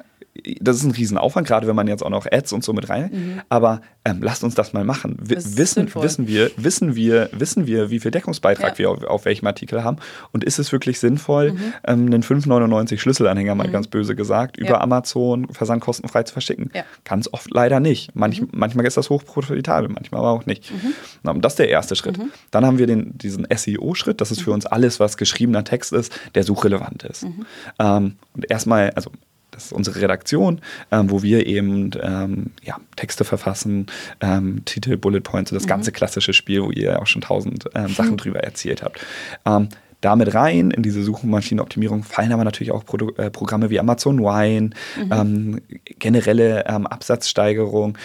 das 0.62 0.78
ist 0.78 0.84
ein 0.84 0.91
Riesenaufwand, 0.91 1.46
gerade 1.46 1.67
wenn 1.67 1.76
man 1.76 1.88
jetzt 1.88 2.04
auch 2.04 2.10
noch 2.10 2.26
Ads 2.26 2.54
und 2.54 2.63
so 2.63 2.72
mit 2.72 2.89
rein. 2.89 3.10
Mhm. 3.12 3.41
Aber 3.50 3.82
ähm, 4.06 4.20
lasst 4.22 4.44
uns 4.44 4.56
das 4.56 4.72
mal 4.72 4.86
machen. 4.86 5.17
W 5.22 5.36
wissen, 5.36 5.94
wissen 5.94 6.28
wir, 6.28 6.52
wissen 6.56 6.96
wir, 6.96 7.30
wissen 7.34 7.67
wir, 7.67 7.89
wie 7.89 8.00
viel 8.00 8.12
Deckungsbeitrag 8.12 8.74
ja. 8.74 8.78
wir 8.78 8.89
auf, 8.89 9.04
auf, 9.04 9.26
welchem 9.26 9.46
Artikel 9.48 9.84
haben 9.84 9.98
und 10.32 10.44
ist 10.44 10.58
es 10.58 10.72
wirklich 10.72 11.00
sinnvoll, 11.00 11.52
mhm. 11.52 11.74
ähm, 11.86 12.06
einen 12.08 12.24
5,99 12.24 12.98
Schlüsselanhänger 12.98 13.56
mal 13.56 13.67
mhm. 13.67 13.74
ganz 13.74 13.88
böse 13.88 14.15
gesagt 14.15 14.58
über 14.58 14.70
ja. 14.70 14.82
Amazon 14.82 15.50
versandkostenfrei 15.50 16.24
zu 16.24 16.34
verschicken? 16.34 16.72
Ja. 16.74 16.84
Ganz 17.04 17.30
oft 17.32 17.52
leider 17.52 17.80
nicht. 17.80 18.15
Manch, 18.15 18.41
mhm. 18.41 18.50
Manchmal 18.54 18.86
ist 18.86 18.98
das 18.98 19.10
hochprofitabel, 19.10 19.89
manchmal 19.89 20.22
aber 20.22 20.32
auch 20.32 20.46
nicht. 20.46 20.72
Mhm. 20.72 21.41
Das 21.41 21.54
ist 21.54 21.60
der 21.60 21.70
erste 21.70 21.96
Schritt. 21.96 22.17
Mhm. 22.17 22.32
Dann 22.52 22.65
haben 22.65 22.78
wir 22.78 22.88
den, 22.88 23.17
diesen 23.17 23.46
SEO-Schritt. 23.54 24.22
Das 24.22 24.32
ist 24.32 24.41
für 24.41 24.52
uns 24.52 24.65
alles, 24.65 25.00
was 25.00 25.17
geschriebener 25.17 25.65
Text 25.65 25.91
ist, 25.91 26.13
der 26.36 26.44
suchrelevant 26.44 27.04
ist. 27.04 27.26
Ähm, 27.80 28.15
und 28.34 28.50
erstmal, 28.50 28.91
also 28.91 29.12
das 29.52 29.66
ist 29.66 29.74
unsere 29.74 30.02
Redaktion, 30.02 30.62
ähm, 30.92 31.12
wo 31.12 31.22
wir 31.22 31.46
eben 31.46 31.92
ähm, 32.02 32.52
ja, 32.64 32.78
Texte 32.96 33.24
verfassen, 33.24 33.88
ähm, 34.22 34.64
Titel, 34.66 34.98
Bullet 34.98 35.22
Points, 35.22 35.52
das 35.52 35.64
mhm. 35.64 35.68
ganze 35.68 35.92
klassische 35.92 36.34
Spiel, 36.34 36.64
wo 36.64 36.72
ihr 36.72 37.02
auch 37.02 37.08
schon 37.08 37.22
tausend 37.22 37.66
ähm, 37.76 37.90
Sachen 37.90 38.18
drüber 38.18 38.40
erzählt 38.40 38.82
habt. 38.82 39.06
Ähm, 39.46 39.70
damit 40.00 40.34
rein 40.34 40.72
in 40.72 40.82
diese 40.82 41.04
Suchmaschinenoptimierung 41.04 42.04
fallen 42.04 42.32
aber 42.32 42.44
natürlich 42.44 42.72
auch 42.72 42.84
Produ 42.84 43.12
äh, 43.18 43.30
Programme 43.30 43.70
wie 43.70 43.80
Amazon 43.80 44.20
Wine, 44.20 44.72
mhm. 44.98 45.12
ähm, 45.12 45.62
generelle 46.00 46.68
Absatzsteigerung, 46.68 47.98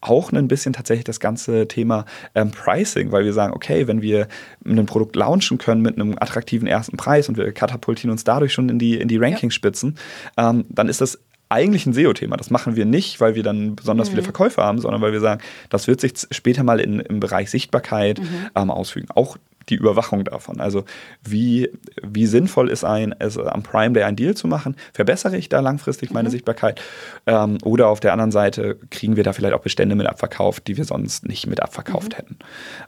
auch 0.00 0.32
ein 0.32 0.48
bisschen 0.48 0.72
tatsächlich 0.72 1.04
das 1.04 1.20
ganze 1.20 1.66
Thema 1.66 2.04
ähm, 2.34 2.50
Pricing, 2.50 3.10
weil 3.10 3.24
wir 3.24 3.32
sagen, 3.32 3.52
okay, 3.52 3.86
wenn 3.86 4.00
wir 4.00 4.28
ein 4.64 4.86
Produkt 4.86 5.16
launchen 5.16 5.58
können 5.58 5.82
mit 5.82 5.96
einem 5.96 6.16
attraktiven 6.18 6.68
ersten 6.68 6.96
Preis 6.96 7.28
und 7.28 7.36
wir 7.36 7.50
katapultieren 7.52 8.10
uns 8.10 8.24
dadurch 8.24 8.52
schon 8.52 8.68
in 8.68 8.78
die, 8.78 8.98
in 8.98 9.08
die 9.08 9.16
Rankingspitzen, 9.16 9.96
ja. 10.36 10.50
ähm, 10.50 10.64
dann 10.68 10.88
ist 10.88 11.00
das 11.00 11.18
eigentlich 11.48 11.86
ein 11.86 11.94
SEO-Thema. 11.94 12.36
Das 12.36 12.50
machen 12.50 12.76
wir 12.76 12.84
nicht, 12.84 13.20
weil 13.20 13.34
wir 13.34 13.42
dann 13.42 13.74
besonders 13.74 14.08
mhm. 14.08 14.12
viele 14.12 14.22
Verkäufe 14.22 14.62
haben, 14.62 14.78
sondern 14.78 15.00
weil 15.00 15.12
wir 15.12 15.20
sagen, 15.20 15.40
das 15.70 15.86
wird 15.86 16.00
sich 16.00 16.12
später 16.30 16.62
mal 16.62 16.78
in, 16.78 17.00
im 17.00 17.20
Bereich 17.20 17.50
Sichtbarkeit 17.50 18.20
mhm. 18.20 18.50
ähm, 18.54 18.70
ausfügen. 18.70 19.08
Auch 19.14 19.36
die 19.68 19.76
Überwachung 19.76 20.24
davon. 20.24 20.60
Also 20.60 20.84
wie, 21.22 21.70
wie 22.02 22.26
sinnvoll 22.26 22.70
ist 22.70 22.84
ein, 22.84 23.14
es, 23.18 23.38
am 23.38 23.62
Prime 23.62 23.92
Day 23.92 24.04
ein 24.04 24.16
Deal 24.16 24.34
zu 24.34 24.46
machen? 24.46 24.76
Verbessere 24.92 25.36
ich 25.36 25.48
da 25.48 25.60
langfristig 25.60 26.10
meine 26.10 26.28
mhm. 26.28 26.32
Sichtbarkeit? 26.32 26.80
Ähm, 27.26 27.58
oder 27.62 27.88
auf 27.88 28.00
der 28.00 28.12
anderen 28.12 28.32
Seite 28.32 28.78
kriegen 28.90 29.16
wir 29.16 29.24
da 29.24 29.32
vielleicht 29.32 29.54
auch 29.54 29.62
Bestände 29.62 29.94
mit 29.94 30.06
abverkauft, 30.06 30.66
die 30.66 30.76
wir 30.76 30.84
sonst 30.84 31.26
nicht 31.26 31.46
mit 31.46 31.62
abverkauft 31.62 32.12
mhm. 32.12 32.16
hätten. 32.16 32.38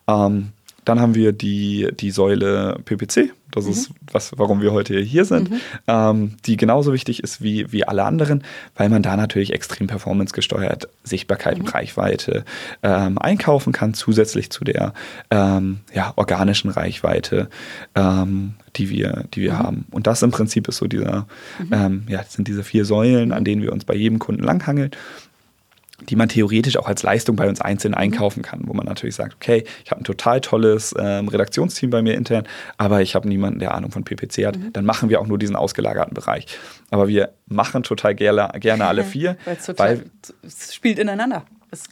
Ähm, 0.08 0.52
dann 0.84 1.00
haben 1.00 1.14
wir 1.14 1.32
die, 1.32 1.88
die 1.98 2.10
Säule 2.10 2.78
PPC. 2.84 3.32
Das 3.50 3.64
mhm. 3.64 3.72
ist, 3.72 3.90
was, 4.12 4.32
warum 4.36 4.62
wir 4.62 4.72
heute 4.72 4.98
hier 4.98 5.24
sind, 5.24 5.50
mhm. 5.50 5.60
ähm, 5.88 6.36
die 6.46 6.56
genauso 6.56 6.92
wichtig 6.92 7.22
ist 7.22 7.42
wie, 7.42 7.72
wie 7.72 7.84
alle 7.84 8.04
anderen, 8.04 8.44
weil 8.76 8.88
man 8.88 9.02
da 9.02 9.16
natürlich 9.16 9.52
extrem 9.52 9.88
performancegesteuert 9.88 10.88
Sichtbarkeit 11.02 11.58
mhm. 11.58 11.64
und 11.64 11.74
Reichweite 11.74 12.44
ähm, 12.82 13.18
einkaufen 13.18 13.72
kann, 13.72 13.94
zusätzlich 13.94 14.50
zu 14.50 14.64
der 14.64 14.94
ähm, 15.30 15.80
ja, 15.92 16.12
organischen 16.16 16.70
Reichweite, 16.70 17.48
ähm, 17.94 18.54
die 18.76 18.88
wir, 18.90 19.24
die 19.34 19.42
wir 19.42 19.54
mhm. 19.54 19.58
haben. 19.58 19.86
Und 19.90 20.06
das 20.06 20.22
im 20.22 20.30
Prinzip 20.30 20.68
ist 20.68 20.76
so 20.76 20.86
dieser, 20.86 21.26
mhm. 21.58 21.72
ähm, 21.72 22.02
ja, 22.08 22.22
sind 22.22 22.46
diese 22.46 22.62
vier 22.62 22.84
Säulen, 22.84 23.32
an 23.32 23.44
denen 23.44 23.62
wir 23.62 23.72
uns 23.72 23.84
bei 23.84 23.94
jedem 23.94 24.18
Kunden 24.18 24.42
langhangeln 24.42 24.92
die 26.08 26.16
man 26.16 26.28
theoretisch 26.28 26.76
auch 26.76 26.86
als 26.86 27.02
Leistung 27.02 27.36
bei 27.36 27.48
uns 27.48 27.60
einzeln 27.60 27.92
mhm. 27.92 27.98
einkaufen 27.98 28.42
kann, 28.42 28.62
wo 28.64 28.72
man 28.72 28.86
natürlich 28.86 29.14
sagt, 29.14 29.34
okay, 29.34 29.64
ich 29.84 29.90
habe 29.90 30.00
ein 30.00 30.04
total 30.04 30.40
tolles 30.40 30.94
ähm, 30.98 31.28
Redaktionsteam 31.28 31.90
bei 31.90 32.02
mir 32.02 32.14
intern, 32.14 32.44
aber 32.78 33.00
ich 33.02 33.14
habe 33.14 33.28
niemanden, 33.28 33.58
der 33.58 33.74
Ahnung 33.74 33.90
von 33.90 34.04
PPC 34.04 34.46
hat, 34.46 34.56
mhm. 34.56 34.72
dann 34.72 34.84
machen 34.84 35.08
wir 35.08 35.20
auch 35.20 35.26
nur 35.26 35.38
diesen 35.38 35.56
ausgelagerten 35.56 36.14
Bereich. 36.14 36.46
Aber 36.90 37.08
wir 37.08 37.30
machen 37.46 37.82
total 37.82 38.14
gerne, 38.14 38.50
gerne 38.60 38.86
alle 38.86 39.04
vier. 39.10 39.36
weil 39.76 40.04
es 40.42 40.74
spielt 40.74 40.98
ineinander. 40.98 41.44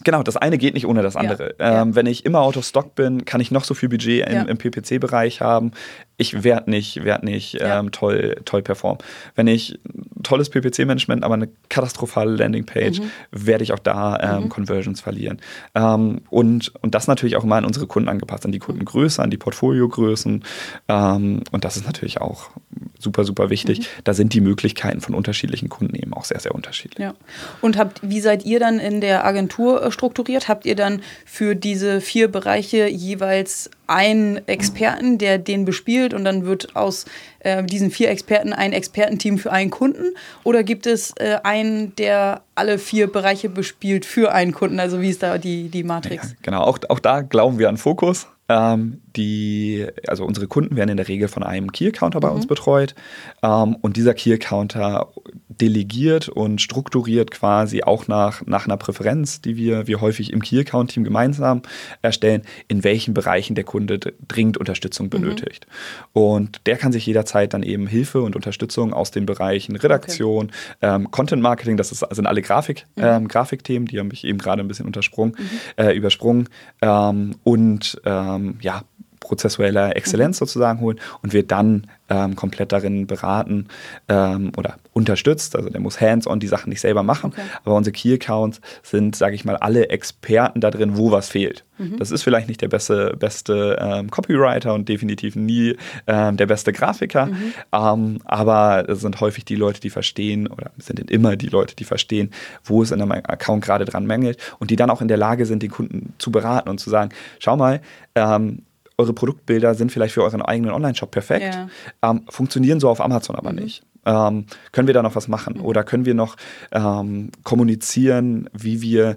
Genau, 0.02 0.22
das 0.22 0.36
eine 0.36 0.58
geht 0.58 0.74
nicht 0.74 0.86
ohne 0.86 1.02
das 1.02 1.14
andere. 1.14 1.54
Ja, 1.58 1.82
ähm, 1.82 1.90
ja. 1.90 1.94
Wenn 1.94 2.06
ich 2.06 2.26
immer 2.26 2.40
out 2.40 2.56
of 2.56 2.64
stock 2.64 2.94
bin, 2.94 3.24
kann 3.24 3.40
ich 3.40 3.50
noch 3.50 3.64
so 3.64 3.74
viel 3.74 3.88
Budget 3.88 4.26
im, 4.26 4.34
ja. 4.34 4.42
im 4.42 4.58
PPC-Bereich 4.58 5.40
haben. 5.40 5.72
Ich 6.20 6.42
werde 6.42 6.68
nicht, 6.68 7.04
werd 7.04 7.22
nicht 7.22 7.58
ähm, 7.60 7.92
toll, 7.92 8.36
toll 8.44 8.60
performen. 8.60 8.98
Wenn 9.36 9.46
ich 9.46 9.78
tolles 10.24 10.50
PPC-Management, 10.50 11.22
aber 11.22 11.34
eine 11.34 11.48
katastrophale 11.68 12.32
Landingpage, 12.32 12.98
mhm. 12.98 13.10
werde 13.30 13.62
ich 13.62 13.72
auch 13.72 13.78
da 13.78 14.18
ähm, 14.20 14.44
mhm. 14.44 14.48
Conversions 14.48 15.00
verlieren. 15.00 15.40
Ähm, 15.76 16.22
und, 16.28 16.74
und 16.82 16.96
das 16.96 17.06
natürlich 17.06 17.36
auch 17.36 17.44
immer 17.44 17.54
an 17.54 17.64
unsere 17.64 17.86
Kunden 17.86 18.08
angepasst, 18.08 18.44
an 18.44 18.50
die 18.50 18.58
Kundengröße, 18.58 19.22
an 19.22 19.30
die 19.30 19.36
Portfoliogrößen. 19.36 20.44
Ähm, 20.88 21.42
und 21.52 21.64
das 21.64 21.76
ist 21.76 21.86
natürlich 21.86 22.20
auch 22.20 22.50
super, 22.98 23.24
super 23.24 23.48
wichtig. 23.48 23.78
Mhm. 23.78 23.84
Da 24.02 24.12
sind 24.12 24.34
die 24.34 24.40
Möglichkeiten 24.40 25.00
von 25.00 25.14
unterschiedlichen 25.14 25.68
Kunden 25.68 25.94
eben 25.94 26.12
auch 26.14 26.24
sehr, 26.24 26.40
sehr 26.40 26.52
unterschiedlich. 26.52 26.98
Ja. 26.98 27.14
Und 27.60 27.78
habt, 27.78 28.00
wie 28.02 28.20
seid 28.20 28.44
ihr 28.44 28.58
dann 28.58 28.80
in 28.80 29.00
der 29.00 29.24
Agentur 29.24 29.84
äh, 29.84 29.92
strukturiert? 29.92 30.48
Habt 30.48 30.66
ihr 30.66 30.74
dann 30.74 31.00
für 31.24 31.54
diese 31.54 32.00
vier 32.00 32.26
Bereiche 32.26 32.88
jeweils 32.88 33.70
einen 33.88 34.46
Experten, 34.46 35.18
der 35.18 35.38
den 35.38 35.64
bespielt 35.64 36.14
und 36.14 36.24
dann 36.24 36.44
wird 36.44 36.76
aus 36.76 37.06
äh, 37.40 37.64
diesen 37.64 37.90
vier 37.90 38.10
Experten 38.10 38.52
ein 38.52 38.72
Expertenteam 38.72 39.38
für 39.38 39.50
einen 39.50 39.70
Kunden? 39.70 40.14
Oder 40.44 40.62
gibt 40.62 40.86
es 40.86 41.12
äh, 41.16 41.38
einen, 41.42 41.96
der 41.96 42.42
alle 42.54 42.78
vier 42.78 43.10
Bereiche 43.10 43.48
bespielt 43.48 44.04
für 44.04 44.32
einen 44.32 44.52
Kunden? 44.52 44.78
Also 44.78 45.00
wie 45.00 45.10
ist 45.10 45.22
da 45.22 45.38
die, 45.38 45.68
die 45.68 45.84
Matrix? 45.84 46.30
Ja, 46.30 46.36
genau, 46.42 46.62
auch, 46.62 46.78
auch 46.88 47.00
da 47.00 47.22
glauben 47.22 47.58
wir 47.58 47.68
an 47.68 47.76
Fokus. 47.76 48.28
Ähm, 48.50 49.02
die, 49.14 49.86
also 50.06 50.24
unsere 50.24 50.46
Kunden 50.46 50.76
werden 50.76 50.90
in 50.90 50.96
der 50.96 51.08
Regel 51.08 51.28
von 51.28 51.42
einem 51.42 51.70
Key-Counter 51.70 52.20
bei 52.20 52.28
mhm. 52.30 52.36
uns 52.36 52.46
betreut. 52.46 52.94
Ähm, 53.42 53.76
und 53.80 53.96
dieser 53.96 54.14
Key-Counter 54.14 55.08
delegiert 55.48 56.28
und 56.28 56.60
strukturiert 56.60 57.30
quasi 57.30 57.82
auch 57.82 58.06
nach, 58.06 58.44
nach 58.46 58.66
einer 58.66 58.76
Präferenz, 58.76 59.40
die 59.40 59.56
wir, 59.56 59.86
wir 59.86 60.00
häufig 60.00 60.32
im 60.32 60.42
Key-Account-Team 60.42 61.04
gemeinsam 61.04 61.62
erstellen, 62.02 62.42
in 62.68 62.84
welchen 62.84 63.14
Bereichen 63.14 63.54
der 63.54 63.64
Kunde 63.64 63.98
dringend 63.98 64.58
Unterstützung 64.58 65.06
mhm. 65.06 65.10
benötigt. 65.10 65.66
Mhm. 65.66 66.22
Und 66.22 66.60
der 66.66 66.76
kann 66.76 66.92
sich 66.92 67.06
jederzeit 67.06 67.54
dann 67.54 67.62
eben 67.62 67.86
Hilfe 67.86 68.20
und 68.20 68.36
Unterstützung 68.36 68.92
aus 68.92 69.10
den 69.10 69.24
Bereichen 69.24 69.76
Redaktion, 69.76 70.46
okay. 70.46 70.94
ähm, 70.94 71.10
Content 71.10 71.42
Marketing, 71.42 71.76
das 71.76 71.92
ist, 71.92 72.04
sind 72.10 72.26
alle 72.26 72.42
Grafik, 72.42 72.86
mhm. 72.96 73.04
ähm, 73.04 73.28
Grafikthemen, 73.28 73.88
die 73.88 73.98
habe 73.98 74.12
ich 74.12 74.24
eben 74.24 74.38
gerade 74.38 74.62
ein 74.62 74.68
bisschen 74.68 74.86
untersprungen, 74.86 75.34
mhm. 75.38 75.84
äh, 75.84 75.92
übersprungen. 75.92 76.48
Ähm, 76.82 77.36
und 77.42 78.00
ähm, 78.04 78.58
ja, 78.60 78.82
prozessueller 79.28 79.94
Exzellenz 79.94 80.36
mhm. 80.36 80.46
sozusagen 80.46 80.80
holen 80.80 80.98
und 81.22 81.32
wird 81.32 81.50
dann 81.50 81.86
ähm, 82.08 82.34
komplett 82.34 82.72
darin 82.72 83.06
beraten 83.06 83.68
ähm, 84.08 84.52
oder 84.56 84.76
unterstützt. 84.94 85.54
Also 85.54 85.68
der 85.68 85.80
muss 85.80 86.00
hands-on 86.00 86.40
die 86.40 86.46
Sachen 86.46 86.70
nicht 86.70 86.80
selber 86.80 87.02
machen. 87.02 87.32
Okay. 87.32 87.42
Aber 87.64 87.74
unsere 87.74 87.92
Key-Accounts 87.92 88.60
sind, 88.82 89.14
sage 89.14 89.34
ich 89.34 89.44
mal, 89.44 89.56
alle 89.56 89.90
Experten 89.90 90.60
da 90.60 90.70
drin, 90.70 90.96
wo 90.96 91.10
was 91.10 91.28
fehlt. 91.28 91.64
Mhm. 91.76 91.98
Das 91.98 92.10
ist 92.10 92.22
vielleicht 92.22 92.48
nicht 92.48 92.62
der 92.62 92.68
beste, 92.68 93.14
beste 93.18 93.78
ähm, 93.80 94.10
Copywriter 94.10 94.72
und 94.72 94.88
definitiv 94.88 95.36
nie 95.36 95.76
ähm, 96.06 96.36
der 96.36 96.46
beste 96.46 96.72
Grafiker. 96.72 97.26
Mhm. 97.26 97.52
Ähm, 97.72 98.18
aber 98.24 98.88
es 98.88 99.00
sind 99.00 99.20
häufig 99.20 99.44
die 99.44 99.56
Leute, 99.56 99.80
die 99.80 99.90
verstehen 99.90 100.46
oder 100.46 100.70
sind 100.78 101.10
immer 101.10 101.36
die 101.36 101.48
Leute, 101.48 101.76
die 101.76 101.84
verstehen, 101.84 102.30
wo 102.64 102.82
es 102.82 102.90
in 102.90 103.02
einem 103.02 103.12
Account 103.12 103.64
gerade 103.64 103.84
dran 103.84 104.06
mängelt 104.06 104.38
und 104.58 104.70
die 104.70 104.76
dann 104.76 104.90
auch 104.90 105.02
in 105.02 105.08
der 105.08 105.18
Lage 105.18 105.44
sind, 105.44 105.62
den 105.62 105.70
Kunden 105.70 106.14
zu 106.18 106.30
beraten 106.30 106.70
und 106.70 106.80
zu 106.80 106.88
sagen, 106.88 107.10
schau 107.38 107.56
mal, 107.56 107.80
ähm, 108.14 108.62
eure 108.98 109.12
Produktbilder 109.12 109.74
sind 109.74 109.92
vielleicht 109.92 110.14
für 110.14 110.24
euren 110.24 110.42
eigenen 110.42 110.72
Online-Shop 110.72 111.10
perfekt, 111.10 111.54
ja. 111.54 111.68
ähm, 112.02 112.22
funktionieren 112.28 112.80
so 112.80 112.88
auf 112.88 113.00
Amazon 113.00 113.36
aber 113.36 113.52
mhm. 113.52 113.58
nicht. 113.60 113.82
Ähm, 114.04 114.46
können 114.72 114.86
wir 114.86 114.94
da 114.94 115.02
noch 115.02 115.14
was 115.14 115.28
machen? 115.28 115.58
Mhm. 115.58 115.64
Oder 115.64 115.84
können 115.84 116.04
wir 116.04 116.14
noch 116.14 116.36
ähm, 116.72 117.30
kommunizieren, 117.44 118.50
wie 118.52 118.82
wir 118.82 119.16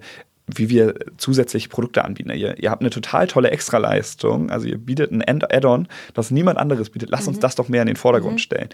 wie 0.54 0.68
wir 0.70 0.96
zusätzlich 1.16 1.70
Produkte 1.70 2.04
anbieten. 2.04 2.30
Ihr, 2.32 2.62
ihr, 2.62 2.72
habt 2.72 2.82
eine 2.82 2.90
total 2.90 3.26
tolle 3.28 3.52
Extraleistung, 3.52 4.50
also 4.50 4.68
ihr 4.68 4.78
bietet 4.78 5.10
ein 5.10 5.22
Add-on, 5.22 5.88
das 6.14 6.30
niemand 6.30 6.58
anderes 6.58 6.90
bietet. 6.90 7.10
Lasst 7.10 7.24
mhm. 7.24 7.30
uns 7.30 7.40
das 7.40 7.56
doch 7.56 7.70
mehr 7.70 7.82
in 7.82 7.88
den 7.88 7.96
Vordergrund 7.96 8.34
mhm. 8.34 8.40
stellen 8.40 8.70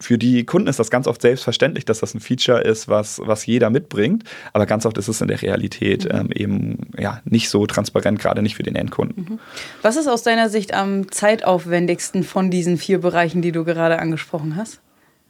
für 0.00 0.18
die 0.18 0.44
Kunden 0.44 0.68
ist 0.68 0.78
das 0.78 0.90
ganz 0.90 1.06
oft 1.06 1.20
selbstverständlich, 1.20 1.84
dass 1.84 2.00
das 2.00 2.14
ein 2.14 2.20
Feature 2.20 2.60
ist, 2.62 2.88
was, 2.88 3.20
was 3.24 3.46
jeder 3.46 3.70
mitbringt. 3.70 4.24
Aber 4.52 4.66
ganz 4.66 4.86
oft 4.86 4.96
ist 4.98 5.08
es 5.08 5.20
in 5.20 5.28
der 5.28 5.42
Realität 5.42 6.04
mhm. 6.04 6.20
ähm, 6.20 6.28
eben 6.34 6.78
ja, 6.98 7.20
nicht 7.24 7.50
so 7.50 7.66
transparent, 7.66 8.18
gerade 8.18 8.42
nicht 8.42 8.56
für 8.56 8.62
den 8.62 8.76
Endkunden. 8.76 9.26
Mhm. 9.28 9.38
Was 9.82 9.96
ist 9.96 10.08
aus 10.08 10.22
deiner 10.22 10.48
Sicht 10.48 10.74
am 10.74 11.10
zeitaufwendigsten 11.10 12.24
von 12.24 12.50
diesen 12.50 12.78
vier 12.78 12.98
Bereichen, 12.98 13.42
die 13.42 13.52
du 13.52 13.64
gerade 13.64 13.98
angesprochen 13.98 14.56
hast? 14.56 14.80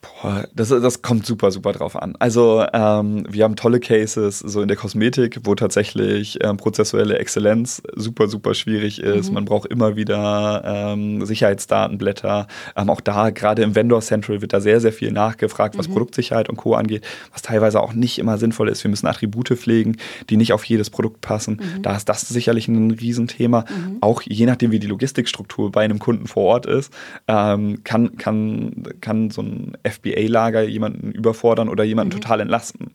Boah, 0.00 0.46
Das, 0.54 0.68
das 0.68 1.02
kommt 1.02 1.26
super, 1.26 1.50
super 1.50 1.72
drauf 1.72 1.94
an. 1.94 2.14
Also 2.18 2.64
ähm, 2.72 3.26
wir 3.28 3.44
haben 3.44 3.56
tolle 3.56 3.80
Cases 3.80 4.38
so 4.38 4.62
in 4.62 4.68
der 4.68 4.76
Kosmetik, 4.76 5.40
wo 5.44 5.54
tatsächlich 5.54 6.38
ähm, 6.42 6.56
prozessuelle 6.56 7.18
Exzellenz 7.18 7.82
super, 7.96 8.26
super 8.28 8.54
schwierig 8.54 9.00
ist. 9.00 9.28
Mhm. 9.28 9.34
Man 9.34 9.44
braucht 9.44 9.70
immer 9.70 9.96
wieder 9.96 10.62
ähm, 10.64 11.24
Sicherheitsdatenblätter. 11.26 12.46
Ähm, 12.76 12.88
auch 12.88 13.02
da, 13.02 13.28
gerade 13.30 13.62
im 13.62 13.74
Vendor 13.74 14.00
Central, 14.00 14.40
wird 14.40 14.54
da 14.54 14.60
sehr, 14.60 14.80
sehr 14.80 14.92
viel 14.92 15.12
nachgefragt, 15.12 15.76
was 15.76 15.88
mhm. 15.88 15.92
Produktsicherheit 15.92 16.48
und 16.48 16.56
Co. 16.56 16.74
angeht, 16.74 17.04
was 17.32 17.42
teilweise 17.42 17.80
auch 17.80 17.92
nicht 17.92 18.18
immer 18.18 18.38
sinnvoll 18.38 18.70
ist. 18.70 18.82
Wir 18.82 18.90
müssen 18.90 19.06
Attribute 19.06 19.50
pflegen, 19.50 19.96
die 20.30 20.38
nicht 20.38 20.54
auf 20.54 20.64
jedes 20.64 20.88
Produkt 20.88 21.20
passen. 21.20 21.60
Mhm. 21.60 21.82
Da 21.82 21.94
ist 21.94 22.08
das 22.08 22.22
sicherlich 22.22 22.68
ein 22.68 22.90
Riesenthema. 22.92 23.66
Mhm. 23.68 23.98
Auch 24.00 24.22
je 24.22 24.46
nachdem, 24.46 24.70
wie 24.70 24.78
die 24.78 24.86
Logistikstruktur 24.86 25.70
bei 25.70 25.82
einem 25.82 25.98
Kunden 25.98 26.26
vor 26.26 26.44
Ort 26.44 26.66
ist, 26.66 26.90
ähm, 27.28 27.84
kann, 27.84 28.16
kann, 28.16 28.84
kann 29.00 29.30
so 29.30 29.42
ein 29.42 29.72
FBA-Lager 29.90 30.62
jemanden 30.62 31.12
überfordern 31.12 31.68
oder 31.68 31.84
jemanden 31.84 32.14
mhm. 32.14 32.20
total 32.20 32.40
entlasten. 32.40 32.92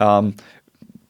Ähm, 0.00 0.34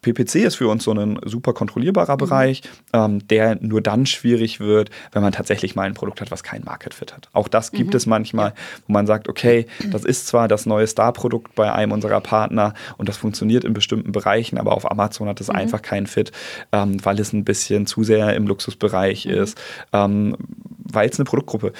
PPC 0.05 0.37
ist 0.37 0.57
für 0.57 0.69
uns 0.69 0.85
so 0.85 0.93
ein 0.93 1.19
super 1.25 1.53
kontrollierbarer 1.55 2.15
mhm. 2.15 2.19
Bereich, 2.19 2.63
ähm, 2.93 3.27
der 3.27 3.57
nur 3.61 3.81
dann 3.81 4.07
schwierig 4.07 4.61
wird, 4.61 4.91
wenn 5.13 5.23
man 5.23 5.33
tatsächlich 5.33 5.75
mal 5.75 5.85
ein 5.85 5.95
Produkt 5.95 6.21
hat, 6.21 6.31
was 6.31 6.43
kein 6.43 6.63
Market 6.63 6.95
Fit 6.95 7.15
hat. 7.15 7.29
Auch 7.33 7.49
das 7.49 7.73
gibt 7.73 7.91
mhm. 7.91 7.97
es 7.97 8.07
manchmal, 8.07 8.53
wo 8.87 8.93
man 8.93 9.07
sagt, 9.07 9.29
okay, 9.29 9.67
das 9.91 10.05
ist 10.05 10.27
zwar 10.27 10.47
das 10.47 10.67
neue 10.67 10.87
Star-Produkt 10.87 11.55
bei 11.55 11.73
einem 11.73 11.93
unserer 11.93 12.21
Partner 12.21 12.75
und 12.99 13.09
das 13.09 13.17
funktioniert 13.17 13.65
in 13.65 13.73
bestimmten 13.73 14.13
Bereichen, 14.13 14.59
aber 14.59 14.73
auf 14.73 14.91
Amazon 14.91 15.29
hat 15.29 15.41
es 15.41 15.49
mhm. 15.49 15.57
einfach 15.57 15.83
keinen 15.83 16.07
Fit, 16.07 16.33
ähm, 16.73 17.05
weil 17.05 17.19
es 17.19 17.33
ein 17.33 17.45
bisschen 17.45 17.87
zu 17.87 18.05
sehr 18.05 18.35
im 18.35 18.47
Luxusbereich 18.47 19.25
mhm. 19.25 19.33
ist, 19.33 19.59
ähm, 19.93 20.37
weil 20.93 21.09
es 21.09 21.19
eine 21.19 21.25
Produktgruppe 21.25 21.73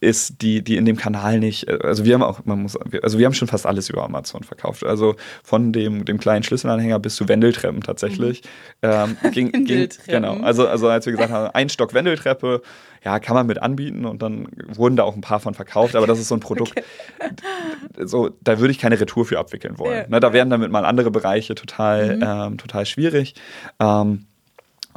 ist, 0.00 0.40
die, 0.40 0.64
die 0.64 0.76
in 0.76 0.86
dem 0.86 0.96
Kanal 0.96 1.38
nicht, 1.38 1.68
also 1.68 2.04
wir 2.04 2.14
haben 2.14 2.22
auch, 2.22 2.44
man 2.44 2.62
muss, 2.62 2.76
also 3.02 3.18
wir 3.18 3.26
haben 3.26 3.34
schon 3.34 3.48
fast 3.48 3.66
alles 3.66 3.90
über 3.90 4.02
Amazon 4.02 4.42
verkauft. 4.42 4.84
Also 4.84 5.14
von 5.44 5.72
dem, 5.72 6.06
dem 6.06 6.18
kleinen 6.18 6.42
Schlüsselanhänger 6.42 6.98
bis 6.98 7.16
zu 7.16 7.28
Wendeltreppen 7.28 7.82
tatsächlich. 7.82 8.42
Mhm. 8.82 8.90
Ähm, 8.90 9.16
ging, 9.32 9.52
ging, 9.66 9.88
genau. 10.06 10.40
Also, 10.40 10.66
also 10.66 10.88
als 10.88 11.04
wir 11.04 11.12
gesagt 11.12 11.30
haben, 11.30 11.50
ein 11.54 11.68
Stock 11.68 11.92
Wendeltreppe, 11.92 12.62
ja, 13.04 13.18
kann 13.18 13.34
man 13.34 13.46
mit 13.46 13.62
anbieten 13.62 14.06
und 14.06 14.22
dann 14.22 14.48
wurden 14.74 14.96
da 14.96 15.04
auch 15.04 15.14
ein 15.14 15.20
paar 15.20 15.40
von 15.40 15.54
verkauft, 15.54 15.96
aber 15.96 16.06
das 16.06 16.18
ist 16.18 16.28
so 16.28 16.34
ein 16.34 16.40
Produkt, 16.40 16.72
okay. 16.72 18.04
so, 18.04 18.30
da 18.42 18.58
würde 18.58 18.72
ich 18.72 18.78
keine 18.78 19.00
Retour 19.00 19.24
für 19.24 19.38
abwickeln 19.38 19.78
wollen. 19.78 20.02
Ja. 20.02 20.08
Ne, 20.08 20.20
da 20.20 20.32
wären 20.32 20.50
damit 20.50 20.70
mal 20.70 20.84
andere 20.84 21.10
Bereiche 21.10 21.54
total, 21.54 22.16
mhm. 22.16 22.22
ähm, 22.26 22.58
total 22.58 22.86
schwierig. 22.86 23.34
Ähm, 23.78 24.26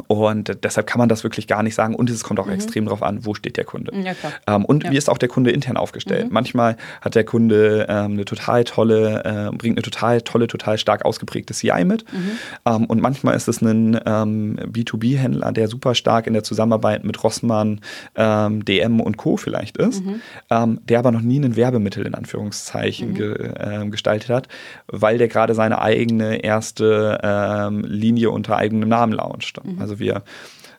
und 0.07 0.63
deshalb 0.63 0.87
kann 0.87 0.99
man 0.99 1.09
das 1.09 1.23
wirklich 1.23 1.47
gar 1.47 1.63
nicht 1.63 1.75
sagen. 1.75 1.95
Und 1.95 2.09
es 2.09 2.23
kommt 2.23 2.39
auch 2.39 2.47
mhm. 2.47 2.53
extrem 2.53 2.85
darauf 2.85 3.03
an, 3.03 3.25
wo 3.25 3.33
steht 3.33 3.57
der 3.57 3.63
Kunde. 3.63 3.93
Ja, 3.95 4.13
ähm, 4.47 4.65
und 4.65 4.83
ja. 4.83 4.91
wie 4.91 4.97
ist 4.97 5.09
auch 5.09 5.17
der 5.17 5.29
Kunde 5.29 5.51
intern 5.51 5.77
aufgestellt. 5.77 6.27
Mhm. 6.27 6.33
Manchmal 6.33 6.77
hat 7.01 7.15
der 7.15 7.23
Kunde 7.23 7.85
ähm, 7.89 8.13
eine 8.13 8.25
total 8.25 8.63
tolle, 8.63 9.23
äh, 9.23 9.55
bringt 9.55 9.77
eine 9.77 9.83
total 9.83 10.21
tolle, 10.21 10.47
total 10.47 10.77
stark 10.77 11.05
ausgeprägte 11.05 11.53
CI 11.53 11.85
mit. 11.85 12.11
Mhm. 12.11 12.31
Ähm, 12.65 12.85
und 12.85 13.01
manchmal 13.01 13.35
ist 13.35 13.47
es 13.47 13.61
ein 13.61 13.99
ähm, 14.05 14.57
B2B-Händler, 14.65 15.51
der 15.51 15.67
super 15.67 15.95
stark 15.95 16.27
in 16.27 16.33
der 16.33 16.43
Zusammenarbeit 16.43 17.03
mit 17.03 17.23
Rossmann, 17.23 17.79
DM 18.15 18.63
ähm, 18.67 18.99
und 18.99 19.17
Co. 19.17 19.37
vielleicht 19.37 19.77
ist, 19.77 20.03
mhm. 20.03 20.21
ähm, 20.49 20.79
der 20.83 20.99
aber 20.99 21.11
noch 21.11 21.21
nie 21.21 21.39
ein 21.39 21.55
Werbemittel 21.55 22.05
in 22.05 22.15
Anführungszeichen 22.15 23.09
mhm. 23.09 23.15
ge, 23.15 23.33
äh, 23.33 23.87
gestaltet 23.89 24.29
hat, 24.29 24.47
weil 24.87 25.17
der 25.17 25.27
gerade 25.27 25.53
seine 25.55 25.81
eigene 25.81 26.43
erste 26.43 27.69
Linie 27.85 28.31
unter 28.31 28.57
eigenem 28.57 28.89
Namen 28.89 29.13
launcht. 29.13 29.59
Also 29.83 29.99
wir 29.99 30.23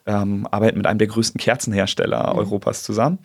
ähm, 0.05 0.47
arbeiten 0.51 0.77
mit 0.77 0.87
einem 0.87 0.99
der 0.99 1.07
größten 1.07 1.39
Kerzenhersteller 1.39 2.33
mhm. 2.33 2.39
Europas 2.39 2.83
zusammen. 2.83 3.19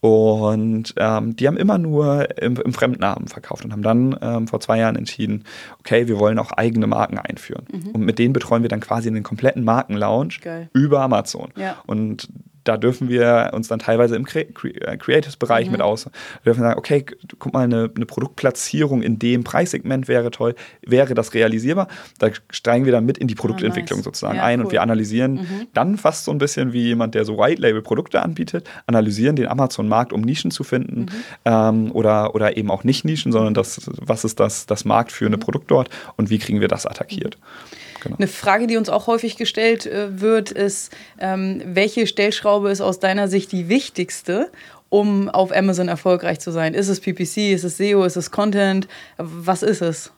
Und 0.00 0.94
ähm, 0.96 1.36
die 1.36 1.46
haben 1.46 1.56
immer 1.56 1.78
nur 1.78 2.38
im, 2.40 2.56
im, 2.56 2.72
Fremdnamen 2.72 3.28
verkauft 3.28 3.64
und 3.64 3.72
haben 3.72 3.82
dann 3.82 4.16
ähm, 4.20 4.48
vor 4.48 4.60
zwei 4.60 4.78
Jahren 4.78 4.96
entschieden, 4.96 5.44
okay, 5.78 6.08
wir 6.08 6.18
wollen 6.18 6.38
auch 6.38 6.52
eigene 6.52 6.86
Marken 6.86 7.18
einführen. 7.18 7.66
Mhm. 7.72 7.90
Und 7.90 8.00
mit 8.02 8.18
denen 8.18 8.32
betreuen 8.32 8.62
wir 8.62 8.68
dann 8.68 8.80
quasi 8.80 9.08
einen 9.08 9.22
kompletten 9.22 9.64
Markenlaunch 9.64 10.40
über 10.72 11.02
Amazon. 11.02 11.50
Ja. 11.56 11.76
Und 11.86 12.28
da 12.64 12.76
dürfen 12.76 13.08
wir 13.08 13.50
uns 13.52 13.68
dann 13.68 13.78
teilweise 13.78 14.16
im 14.16 14.26
äh, 14.26 14.96
Creatives-Bereich 14.96 15.66
mhm. 15.66 15.72
mit 15.72 15.80
aus. 15.82 16.06
Wir 16.06 16.52
dürfen 16.52 16.62
sagen, 16.62 16.78
okay, 16.78 17.04
guck 17.38 17.52
mal, 17.52 17.64
eine, 17.64 17.90
eine, 17.94 18.06
Produktplatzierung 18.06 19.02
in 19.02 19.18
dem 19.18 19.44
Preissegment 19.44 20.08
wäre 20.08 20.30
toll, 20.30 20.54
wäre 20.82 21.14
das 21.14 21.34
realisierbar? 21.34 21.88
Da 22.18 22.30
steigen 22.50 22.84
wir 22.84 22.92
dann 22.92 23.04
mit 23.04 23.18
in 23.18 23.28
die 23.28 23.34
Produktentwicklung 23.34 23.98
oh, 23.98 24.00
nice. 24.00 24.04
sozusagen 24.04 24.36
ja, 24.36 24.44
ein 24.44 24.60
cool. 24.60 24.66
und 24.66 24.72
wir 24.72 24.82
analysieren 24.82 25.34
mhm. 25.34 25.66
dann 25.74 25.96
fast 25.96 26.24
so 26.24 26.30
ein 26.30 26.38
bisschen 26.38 26.72
wie 26.72 26.82
jemand, 26.82 27.14
der 27.14 27.24
so 27.24 27.38
White-Label-Produkte 27.38 28.22
anbietet, 28.22 28.68
analysieren 28.86 29.36
den 29.36 29.46
Amazon-Markt, 29.46 30.12
um 30.12 30.22
Nischen 30.22 30.50
zu 30.50 30.64
finden 30.64 31.00
mhm. 31.00 31.08
ähm, 31.44 31.92
oder, 31.92 32.34
oder 32.34 32.56
eben 32.56 32.70
auch 32.70 32.84
nicht 32.84 33.04
Nischen, 33.04 33.32
sondern 33.32 33.54
das, 33.54 33.90
was 34.00 34.24
ist 34.24 34.40
das, 34.40 34.66
das 34.66 34.84
Markt 34.84 35.12
für 35.12 35.26
eine 35.26 35.36
mhm. 35.36 35.40
Produkt 35.40 35.70
dort 35.70 35.90
und 36.16 36.30
wie 36.30 36.38
kriegen 36.38 36.60
wir 36.60 36.68
das 36.68 36.86
attackiert. 36.86 37.38
Mhm. 37.38 37.84
Genau. 38.04 38.16
Eine 38.16 38.28
Frage, 38.28 38.66
die 38.66 38.76
uns 38.76 38.88
auch 38.88 39.06
häufig 39.06 39.36
gestellt 39.36 39.86
äh, 39.86 40.20
wird, 40.20 40.50
ist, 40.50 40.94
ähm, 41.18 41.62
welche 41.64 42.06
Stellschraube 42.06 42.70
ist 42.70 42.80
aus 42.80 43.00
deiner 43.00 43.28
Sicht 43.28 43.50
die 43.50 43.68
wichtigste, 43.68 44.50
um 44.90 45.28
auf 45.28 45.54
Amazon 45.54 45.88
erfolgreich 45.88 46.38
zu 46.38 46.52
sein? 46.52 46.74
Ist 46.74 46.88
es 46.88 47.00
PPC, 47.00 47.52
ist 47.52 47.64
es 47.64 47.78
SEO, 47.78 48.04
ist 48.04 48.16
es 48.16 48.30
Content? 48.30 48.86
Was 49.16 49.62
ist 49.62 49.82
es? 49.82 50.12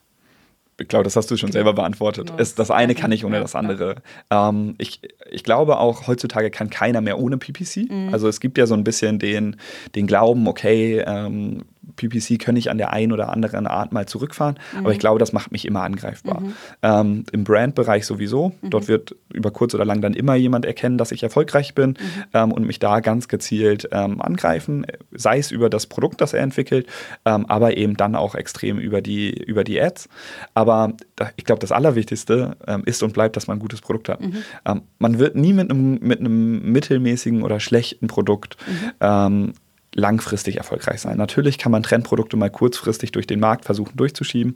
Ich 0.79 0.89
glaube, 0.89 1.05
das 1.05 1.17
hast 1.17 1.31
du 1.31 1.39
schon 1.39 1.53
selber 1.53 1.73
beantwortet. 1.73 2.27
Genau. 2.27 2.37
Das 2.37 2.71
eine 2.71 2.95
kann 2.95 3.09
nicht 3.09 3.25
ohne 3.25 3.41
das 3.41 3.55
andere. 3.55 3.97
Ähm, 4.31 4.75
ich, 4.77 5.01
ich 5.31 5.43
glaube 5.43 5.79
auch, 5.79 6.07
heutzutage 6.07 6.51
kann 6.51 6.69
keiner 6.69 7.01
mehr 7.01 7.19
ohne 7.19 7.39
PPC. 7.39 7.91
Mhm. 7.91 8.11
Also 8.13 8.29
es 8.29 8.41
gibt 8.41 8.59
ja 8.59 8.67
so 8.67 8.75
ein 8.75 8.85
bisschen 8.85 9.19
den, 9.19 9.57
den 9.95 10.07
Glauben, 10.07 10.47
okay, 10.47 11.03
ähm, 11.07 11.63
PPC 11.95 12.39
kann 12.39 12.57
ich 12.57 12.71
an 12.71 12.79
der 12.79 12.93
einen 12.93 13.13
oder 13.13 13.31
anderen 13.31 13.67
Art 13.67 13.93
mal 13.93 14.07
zurückfahren, 14.07 14.59
mhm. 14.73 14.81
aber 14.81 14.93
ich 14.93 14.99
glaube, 14.99 15.19
das 15.19 15.33
macht 15.33 15.53
mich 15.53 15.65
immer 15.65 15.83
angreifbar. 15.83 16.41
Mhm. 16.41 16.53
Ähm, 16.83 17.25
Im 17.33 17.45
Brandbereich 17.45 18.07
sowieso. 18.07 18.53
Mhm. 18.61 18.71
Dort 18.71 18.89
wird 18.89 19.15
über 19.33 19.51
kurz 19.51 19.75
oder 19.75 19.85
lang 19.85 20.01
dann 20.01 20.15
immer 20.15 20.35
jemand 20.35 20.65
erkennen, 20.65 20.99
dass 20.99 21.13
ich 21.13 21.23
erfolgreich 21.23 21.75
bin 21.75 21.91
mhm. 21.91 21.97
ähm, 22.35 22.53
und 22.53 22.67
mich 22.67 22.79
da 22.79 23.01
ganz 23.01 23.29
gezielt 23.29 23.89
ähm, 23.93 24.21
angreifen, 24.21 24.87
sei 25.13 25.39
es 25.39 25.51
über 25.51 25.71
das 25.71 25.87
Produkt, 25.87 26.21
das 26.21 26.33
er 26.33 26.43
entwickelt, 26.43 26.87
ähm, 27.25 27.47
aber 27.47 27.77
eben 27.77 27.97
dann 27.97 28.17
auch 28.17 28.35
extrem 28.35 28.79
über 28.79 29.01
die, 29.01 29.31
über 29.31 29.63
die 29.63 29.81
Ads. 29.81 30.09
Aber 30.55 30.95
da, 31.15 31.31
ich 31.37 31.45
glaube, 31.45 31.61
das 31.61 31.73
Allerwichtigste 31.73 32.57
ähm, 32.67 32.83
ist 32.85 33.03
und 33.03 33.13
bleibt, 33.13 33.37
dass 33.37 33.47
man 33.47 33.59
ein 33.59 33.61
gutes 33.61 33.81
Produkt 33.81 34.09
hat. 34.09 34.21
Mhm. 34.21 34.37
Ähm, 34.65 34.83
man 34.99 35.19
wird 35.19 35.37
nie 35.37 35.53
mit 35.53 35.71
einem, 35.71 35.99
mit 36.01 36.21
einem 36.21 36.73
mittelmäßigen 36.73 37.43
oder 37.43 37.61
schlechten 37.61 38.07
Produkt 38.09 38.57
mhm 39.01 39.53
langfristig 39.97 40.59
erfolgreich 40.59 41.01
sein. 41.01 41.17
Natürlich 41.17 41.59
kann 41.59 41.73
man 41.73 41.83
Trendprodukte 41.83 42.37
mal 42.37 42.51
kurzfristig 42.51 43.13
durch 43.13 43.27
den 43.27 43.41
Markt 43.41 43.65
versuchen 43.65 43.97
durchzuschieben, 43.97 44.53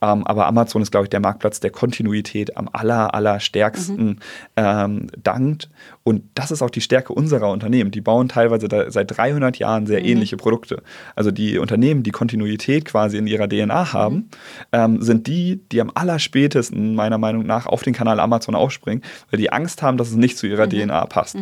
ähm, 0.00 0.26
aber 0.26 0.46
Amazon 0.46 0.82
ist, 0.82 0.90
glaube 0.90 1.06
ich, 1.06 1.10
der 1.10 1.20
Marktplatz, 1.20 1.60
der 1.60 1.70
Kontinuität 1.70 2.56
am 2.56 2.68
aller, 2.72 3.14
aller 3.14 3.40
stärksten 3.40 4.06
mhm. 4.06 4.16
ähm, 4.56 5.06
dankt. 5.22 5.68
Und 6.04 6.22
das 6.34 6.50
ist 6.50 6.62
auch 6.62 6.70
die 6.70 6.80
Stärke 6.80 7.12
unserer 7.12 7.50
Unternehmen. 7.50 7.90
Die 7.90 8.00
bauen 8.00 8.28
teilweise 8.28 8.68
seit 8.88 9.16
300 9.16 9.58
Jahren 9.58 9.86
sehr 9.86 10.00
mhm. 10.00 10.06
ähnliche 10.06 10.36
Produkte. 10.36 10.82
Also 11.16 11.30
die 11.30 11.58
Unternehmen, 11.58 12.02
die 12.02 12.12
Kontinuität 12.12 12.84
quasi 12.84 13.18
in 13.18 13.26
ihrer 13.26 13.48
DNA 13.48 13.92
haben, 13.92 14.14
mhm. 14.14 14.28
ähm, 14.72 15.02
sind 15.02 15.26
die, 15.26 15.60
die 15.72 15.80
am 15.80 15.90
allerspätesten, 15.94 16.94
meiner 16.94 17.18
Meinung 17.18 17.44
nach, 17.44 17.66
auf 17.66 17.82
den 17.82 17.94
Kanal 17.94 18.20
Amazon 18.20 18.54
aufspringen, 18.54 19.02
weil 19.30 19.40
die 19.40 19.50
Angst 19.50 19.82
haben, 19.82 19.96
dass 19.96 20.08
es 20.08 20.16
nicht 20.16 20.38
zu 20.38 20.46
ihrer 20.46 20.66
mhm. 20.66 20.70
DNA 20.70 21.06
passt. 21.06 21.36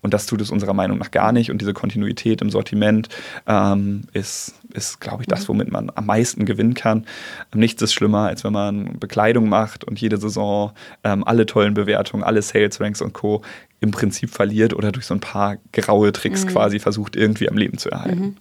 Und 0.00 0.14
das 0.14 0.26
tut 0.26 0.40
es 0.40 0.50
unserer 0.50 0.74
Meinung 0.74 0.98
nach 0.98 1.10
gar 1.10 1.32
nicht. 1.32 1.50
Und 1.50 1.60
diese 1.60 1.74
Kontinuität 1.74 2.40
im 2.40 2.50
Sortiment 2.50 3.08
ähm, 3.46 4.02
ist, 4.12 4.54
ist 4.72 5.00
glaube 5.00 5.22
ich, 5.22 5.26
das, 5.26 5.42
mhm. 5.42 5.48
womit 5.48 5.72
man 5.72 5.90
am 5.94 6.06
meisten 6.06 6.44
gewinnen 6.44 6.74
kann. 6.74 7.04
Nichts 7.52 7.82
ist 7.82 7.94
schlimmer, 7.94 8.28
als 8.28 8.44
wenn 8.44 8.52
man 8.52 8.98
Bekleidung 9.00 9.48
macht 9.48 9.84
und 9.84 10.00
jede 10.00 10.16
Saison 10.16 10.72
ähm, 11.02 11.24
alle 11.24 11.46
tollen 11.46 11.74
Bewertungen, 11.74 12.22
alle 12.22 12.42
Sales 12.42 12.80
Ranks 12.80 13.02
und 13.02 13.12
Co. 13.12 13.42
im 13.80 13.90
Prinzip 13.90 14.30
verliert 14.30 14.72
oder 14.72 14.92
durch 14.92 15.06
so 15.06 15.14
ein 15.14 15.20
paar 15.20 15.56
graue 15.72 16.12
Tricks 16.12 16.44
mhm. 16.44 16.50
quasi 16.50 16.78
versucht, 16.78 17.16
irgendwie 17.16 17.48
am 17.48 17.56
Leben 17.56 17.78
zu 17.78 17.90
erhalten. 17.90 18.20
Mhm. 18.20 18.36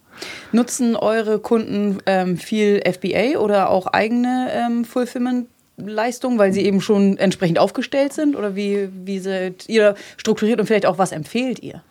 Nutzen 0.51 0.95
eure 0.95 1.39
Kunden 1.39 1.97
ähm, 2.05 2.37
viel 2.37 2.81
FBA 2.81 3.39
oder 3.39 3.69
auch 3.69 3.87
eigene 3.87 4.49
ähm, 4.51 4.85
Fulfillment 4.85 5.47
Leistung, 5.77 6.37
weil 6.39 6.53
sie 6.53 6.65
eben 6.65 6.81
schon 6.81 7.17
entsprechend 7.17 7.59
aufgestellt 7.59 8.13
sind? 8.13 8.35
Oder 8.35 8.55
wie, 8.55 8.89
wie 9.05 9.19
seid 9.19 9.69
ihr 9.69 9.95
strukturiert 10.17 10.59
und 10.59 10.65
vielleicht 10.65 10.85
auch 10.85 10.97
was 10.97 11.11
empfehlt 11.11 11.59
ihr? 11.61 11.83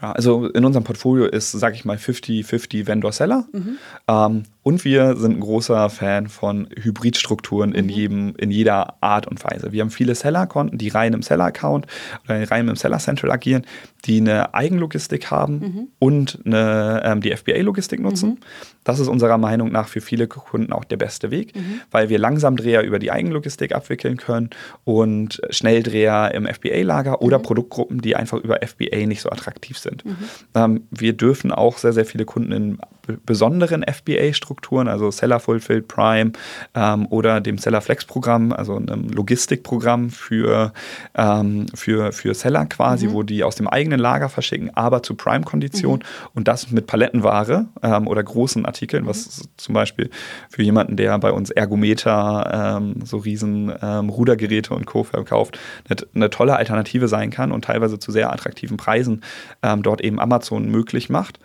Ja, 0.00 0.12
also 0.12 0.46
in 0.48 0.64
unserem 0.64 0.84
Portfolio 0.84 1.26
ist, 1.26 1.52
sag 1.52 1.74
ich 1.74 1.84
mal, 1.84 1.96
50-50 1.96 2.86
Vendor-Seller. 2.86 3.46
Mhm. 3.52 3.78
Ähm, 4.08 4.42
und 4.62 4.84
wir 4.84 5.16
sind 5.16 5.38
ein 5.38 5.40
großer 5.40 5.90
Fan 5.90 6.28
von 6.28 6.68
Hybridstrukturen 6.80 7.70
mhm. 7.70 7.76
in, 7.76 7.88
jedem, 7.88 8.34
in 8.36 8.50
jeder 8.50 9.02
Art 9.02 9.26
und 9.26 9.42
Weise. 9.44 9.72
Wir 9.72 9.80
haben 9.80 9.90
viele 9.90 10.14
Seller-Konten, 10.14 10.78
die 10.78 10.88
rein 10.88 11.12
im 11.12 11.22
Seller-Account 11.22 11.86
oder 12.24 12.50
rein 12.50 12.68
im 12.68 12.76
Seller 12.76 12.98
Central 12.98 13.32
agieren, 13.32 13.66
die 14.04 14.20
eine 14.20 14.54
Eigenlogistik 14.54 15.30
haben 15.30 15.58
mhm. 15.58 15.88
und 15.98 16.38
eine, 16.44 17.02
ähm, 17.04 17.20
die 17.20 17.34
FBA-Logistik 17.34 18.00
nutzen. 18.00 18.30
Mhm. 18.30 18.38
Das 18.84 18.98
ist 18.98 19.08
unserer 19.08 19.38
Meinung 19.38 19.70
nach 19.70 19.88
für 19.88 20.00
viele 20.00 20.26
Kunden 20.26 20.72
auch 20.72 20.84
der 20.84 20.96
beste 20.96 21.30
Weg, 21.30 21.54
mhm. 21.54 21.80
weil 21.90 22.08
wir 22.08 22.18
Langsamdreher 22.18 22.82
über 22.82 22.98
die 22.98 23.12
Eigenlogistik 23.12 23.74
abwickeln 23.74 24.16
können 24.16 24.50
und 24.84 25.40
Schnelldreher 25.50 26.32
im 26.34 26.46
FBA-Lager 26.46 27.22
oder 27.22 27.38
mhm. 27.38 27.42
Produktgruppen, 27.42 28.00
die 28.00 28.16
einfach 28.16 28.38
über 28.38 28.60
FBA 28.64 29.06
nicht 29.06 29.22
so 29.22 29.30
attraktiv 29.30 29.78
sind. 29.78 30.04
Mhm. 30.04 30.16
Ähm, 30.54 30.86
wir 30.90 31.12
dürfen 31.12 31.52
auch 31.52 31.78
sehr, 31.78 31.92
sehr 31.92 32.04
viele 32.04 32.24
Kunden 32.24 32.52
in 32.52 32.78
besonderen 33.26 33.84
FBA-Strukturen, 33.84 34.88
also 34.88 35.10
Seller 35.10 35.40
Fulfilled 35.40 35.88
Prime 35.88 36.32
ähm, 36.74 37.06
oder 37.10 37.40
dem 37.40 37.58
Seller 37.58 37.80
Flex-Programm, 37.80 38.52
also 38.52 38.76
einem 38.76 39.08
Logistikprogramm 39.08 40.10
für, 40.10 40.72
ähm, 41.14 41.66
für, 41.74 42.12
für 42.12 42.34
Seller 42.34 42.66
quasi, 42.66 43.08
mhm. 43.08 43.12
wo 43.12 43.22
die 43.22 43.44
aus 43.44 43.56
dem 43.56 43.68
eigenen 43.68 43.98
Lager 43.98 44.28
verschicken, 44.28 44.70
aber 44.74 45.02
zu 45.02 45.14
Prime-Kondition 45.14 46.00
mhm. 46.00 46.28
und 46.34 46.48
das 46.48 46.70
mit 46.70 46.86
Palettenware 46.86 47.66
ähm, 47.82 48.06
oder 48.06 48.22
großen 48.22 48.64
Artikeln, 48.66 49.04
mhm. 49.04 49.08
was 49.08 49.48
zum 49.56 49.74
Beispiel 49.74 50.10
für 50.48 50.62
jemanden, 50.62 50.96
der 50.96 51.18
bei 51.18 51.32
uns 51.32 51.50
Ergometer, 51.50 52.78
ähm, 52.78 53.04
so 53.04 53.18
riesen 53.18 53.72
ähm, 53.82 54.08
Rudergeräte 54.08 54.74
und 54.74 54.86
Co. 54.86 55.04
verkauft, 55.04 55.58
eine, 55.88 55.96
eine, 56.14 56.30
tolle 56.30 56.56
Alternative 56.56 57.08
sein 57.08 57.30
kann 57.30 57.52
und 57.52 57.64
teilweise 57.64 57.98
zu 57.98 58.12
sehr 58.12 58.32
attraktiven 58.32 58.76
Preisen 58.76 59.22
ähm, 59.62 59.82
dort 59.82 60.00
eben 60.00 60.20
Amazon 60.20 60.70
möglich 60.70 61.10
macht 61.10 61.38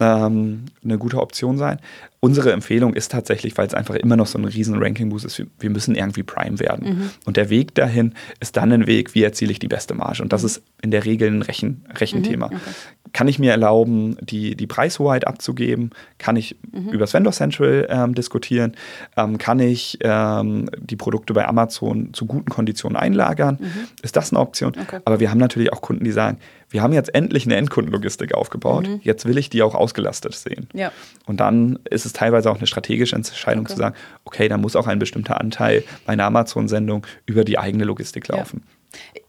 ähm, 0.00 0.66
eine 0.84 0.98
gute 0.98 1.20
Option 1.20 1.58
sein. 1.58 1.78
Unsere 2.20 2.52
Empfehlung 2.52 2.94
ist 2.94 3.12
tatsächlich, 3.12 3.56
weil 3.56 3.66
es 3.66 3.74
einfach 3.74 3.94
immer 3.94 4.16
noch 4.16 4.26
so 4.26 4.38
ein 4.38 4.44
riesen 4.44 4.82
Ranking-Boost 4.82 5.24
ist, 5.24 5.42
wir 5.58 5.70
müssen 5.70 5.94
irgendwie 5.94 6.22
Prime 6.22 6.58
werden. 6.58 6.88
Mhm. 6.88 7.10
Und 7.24 7.36
der 7.36 7.50
Weg 7.50 7.74
dahin 7.74 8.14
ist 8.40 8.56
dann 8.56 8.72
ein 8.72 8.86
Weg, 8.86 9.14
wie 9.14 9.22
erziele 9.22 9.52
ich 9.52 9.58
die 9.58 9.68
beste 9.68 9.94
Marge. 9.94 10.22
Und 10.22 10.32
das 10.32 10.42
mhm. 10.42 10.46
ist 10.46 10.62
in 10.82 10.90
der 10.90 11.04
Regel 11.04 11.30
ein 11.30 11.42
Rechen, 11.42 11.84
Rechenthema. 11.94 12.48
Mhm. 12.48 12.56
Okay. 12.56 12.70
Kann 13.12 13.28
ich 13.28 13.38
mir 13.38 13.52
erlauben, 13.52 14.16
die, 14.20 14.56
die 14.56 14.66
Preishoheit 14.66 15.26
abzugeben? 15.26 15.90
Kann 16.18 16.36
ich 16.36 16.56
mhm. 16.72 16.88
über 16.88 17.00
das 17.00 17.14
Vendor 17.14 17.32
Central 17.32 17.86
ähm, 17.88 18.14
diskutieren? 18.14 18.72
Ähm, 19.16 19.38
kann 19.38 19.60
ich 19.60 19.98
ähm, 20.02 20.68
die 20.78 20.96
Produkte 20.96 21.32
bei 21.32 21.46
Amazon 21.46 22.12
zu 22.12 22.26
guten 22.26 22.50
Konditionen 22.50 22.96
einlagern? 22.96 23.58
Mhm. 23.60 23.88
Ist 24.02 24.16
das 24.16 24.32
eine 24.32 24.40
Option? 24.40 24.72
Okay. 24.80 25.00
Aber 25.04 25.20
wir 25.20 25.30
haben 25.30 25.38
natürlich 25.38 25.72
auch 25.72 25.80
Kunden, 25.80 26.04
die 26.04 26.12
sagen, 26.12 26.38
wir 26.76 26.82
haben 26.82 26.92
jetzt 26.92 27.14
endlich 27.14 27.46
eine 27.46 27.56
Endkundenlogistik 27.56 28.34
aufgebaut. 28.34 28.86
Mhm. 28.86 29.00
Jetzt 29.02 29.24
will 29.24 29.38
ich 29.38 29.48
die 29.48 29.62
auch 29.62 29.74
ausgelastet 29.74 30.34
sehen. 30.34 30.68
Ja. 30.74 30.92
Und 31.24 31.40
dann 31.40 31.78
ist 31.88 32.04
es 32.04 32.12
teilweise 32.12 32.50
auch 32.50 32.58
eine 32.58 32.66
strategische 32.66 33.16
Entscheidung 33.16 33.64
okay. 33.64 33.72
zu 33.72 33.78
sagen, 33.78 33.96
okay, 34.26 34.46
da 34.46 34.58
muss 34.58 34.76
auch 34.76 34.86
ein 34.86 34.98
bestimmter 34.98 35.40
Anteil 35.40 35.84
bei 36.04 36.12
einer 36.12 36.24
Amazon-Sendung 36.24 37.06
über 37.24 37.44
die 37.44 37.58
eigene 37.58 37.84
Logistik 37.84 38.28
laufen. 38.28 38.62
Ja. 38.92 39.22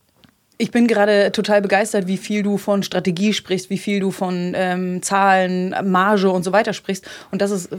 Ich 0.60 0.72
bin 0.72 0.88
gerade 0.88 1.32
total 1.32 1.62
begeistert, 1.62 2.08
wie 2.08 2.17
viel 2.17 2.41
du 2.41 2.58
von 2.58 2.82
Strategie 2.82 3.32
sprichst, 3.34 3.70
wie 3.70 3.78
viel 3.78 4.00
du 4.00 4.10
von 4.10 4.54
ähm, 4.56 5.04
Zahlen, 5.04 5.76
Marge 5.84 6.32
und 6.32 6.43
so 6.43 6.52
weiter 6.52 6.74
sprichst. 6.74 7.08
Und 7.32 7.43
das 7.43 7.52
ist 7.52 7.70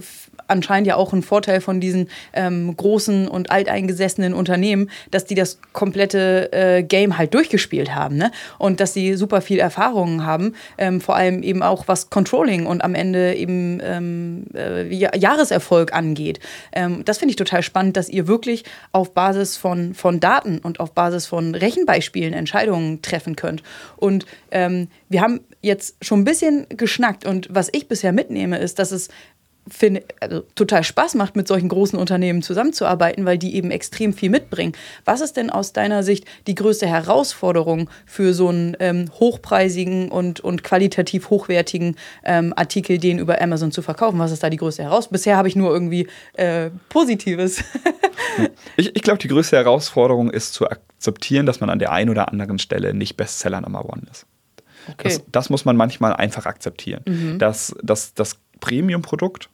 anscheinend 0.49 0.87
ja 0.87 0.97
auch 0.97 1.13
ein 1.13 1.23
Vorteil 1.23 1.61
von 1.61 1.81
diesen 1.81 2.09
ähm, 2.33 2.77
großen 2.77 3.29
und 3.29 3.51
alteingesessenen 3.51 4.33
Unternehmen, 4.33 4.91
dass 5.11 5.25
die 5.25 5.35
das 5.35 5.59
komplette 5.73 6.53
äh, 6.53 6.83
Game 6.83 7.19
halt 7.19 7.35
durchgespielt 7.35 7.95
haben 7.95 8.17
ne? 8.17 8.31
und 8.59 8.81
dass 8.81 8.95
sie 8.95 9.15
super 9.15 9.41
viel 9.41 9.59
Erfahrungen 9.59 10.25
haben, 10.25 10.55
ähm, 10.79 11.01
vor 11.01 11.17
allem 11.17 11.43
eben 11.43 11.63
auch 11.63 11.89
was 11.89 12.11
Controlling 12.11 12.67
und 12.67 12.83
am 12.83 12.95
Ende 12.95 13.35
eben 13.35 13.81
ähm, 13.83 14.47
äh, 14.55 14.93
Jahreserfolg 14.95 15.93
angeht. 15.93 16.41
Ähm, 16.73 17.05
das 17.05 17.19
finde 17.19 17.31
ich 17.31 17.37
total 17.37 17.63
spannend, 17.63 17.97
dass 17.97 18.09
ihr 18.09 18.27
wirklich 18.27 18.65
auf 18.93 19.15
Basis 19.15 19.57
von, 19.57 19.95
von 19.95 20.21
Daten 20.21 20.59
und 20.59 20.81
auf 20.81 20.93
Basis 20.93 21.27
von 21.27 21.55
Rechenbeispielen 21.55 22.33
Entscheidungen 22.69 23.03
treffen 23.03 23.37
könnt. 23.37 23.63
Und 23.97 24.27
ähm, 24.51 24.89
wir 25.09 25.21
haben 25.21 25.41
jetzt 25.63 25.97
schon 26.03 26.21
ein 26.21 26.25
bisschen 26.25 26.67
geschnackt 26.69 27.27
und 27.27 27.49
was 27.51 27.69
ich 27.73 27.89
bisher 27.89 28.13
mitnehme, 28.13 28.59
ist, 28.59 28.79
dass 28.79 28.93
es 28.93 29.09
finde, 29.71 30.05
also 30.21 30.41
total 30.55 30.85
Spaß 30.85 31.15
macht, 31.15 31.37
mit 31.37 31.49
solchen 31.49 31.69
großen 31.69 31.99
Unternehmen 31.99 32.43
zusammenzuarbeiten, 32.43 33.25
weil 33.25 33.39
die 33.39 33.55
eben 33.55 33.71
extrem 33.71 34.13
viel 34.13 34.31
mitbringen. 34.31 34.73
Was 35.05 35.21
ist 35.21 35.37
denn 35.37 35.51
aus 35.51 35.73
deiner 35.73 36.03
Sicht 36.03 36.25
die 36.47 36.55
größte 36.55 36.87
Herausforderung 36.87 37.89
für 38.07 38.35
so 38.35 38.49
einen 38.49 38.77
ähm, 38.81 39.11
hochpreisigen 39.19 40.11
und, 40.11 40.41
und 40.41 40.63
qualitativ 40.63 41.31
hochwertigen 41.31 41.97
ähm, 42.25 42.53
Artikel, 42.57 42.99
den 42.99 43.19
über 43.19 43.41
Amazon 43.41 43.73
zu 43.73 43.83
verkaufen? 43.83 44.19
Was 44.19 44.33
ist 44.33 44.43
da 44.43 44.51
die 44.51 44.57
größte 44.57 44.83
Herausforderung? 44.83 45.13
Bisher 45.13 45.37
habe 45.37 45.49
ich 45.49 45.57
nur 45.57 45.71
irgendwie 45.71 46.09
äh, 46.35 46.71
Positives. 46.89 47.63
ich 48.77 48.95
ich 48.95 49.03
glaube, 49.03 49.19
die 49.19 49.29
größte 49.29 49.57
Herausforderung 49.57 50.31
ist 50.31 50.55
zu 50.55 50.69
akzeptieren, 50.69 51.47
dass 51.47 51.61
man 51.61 51.71
an 51.71 51.79
der 51.79 51.93
einen 51.93 52.11
oder 52.11 52.29
anderen 52.29 52.59
Stelle 52.59 52.95
nicht 52.95 53.17
Bestseller 53.17 53.61
Nummer 53.61 53.85
One 53.85 54.03
ist. 54.11 54.27
Okay. 54.91 55.09
Das, 55.09 55.23
das, 55.31 55.51
muss 55.51 55.65
man 55.65 55.77
manchmal 55.77 56.15
einfach 56.15 56.47
akzeptieren. 56.47 57.03
Mhm. 57.07 57.39
Dass, 57.39 57.75
dass 57.83 58.15
das 58.15 58.39
Premium-Produkt 58.61 59.51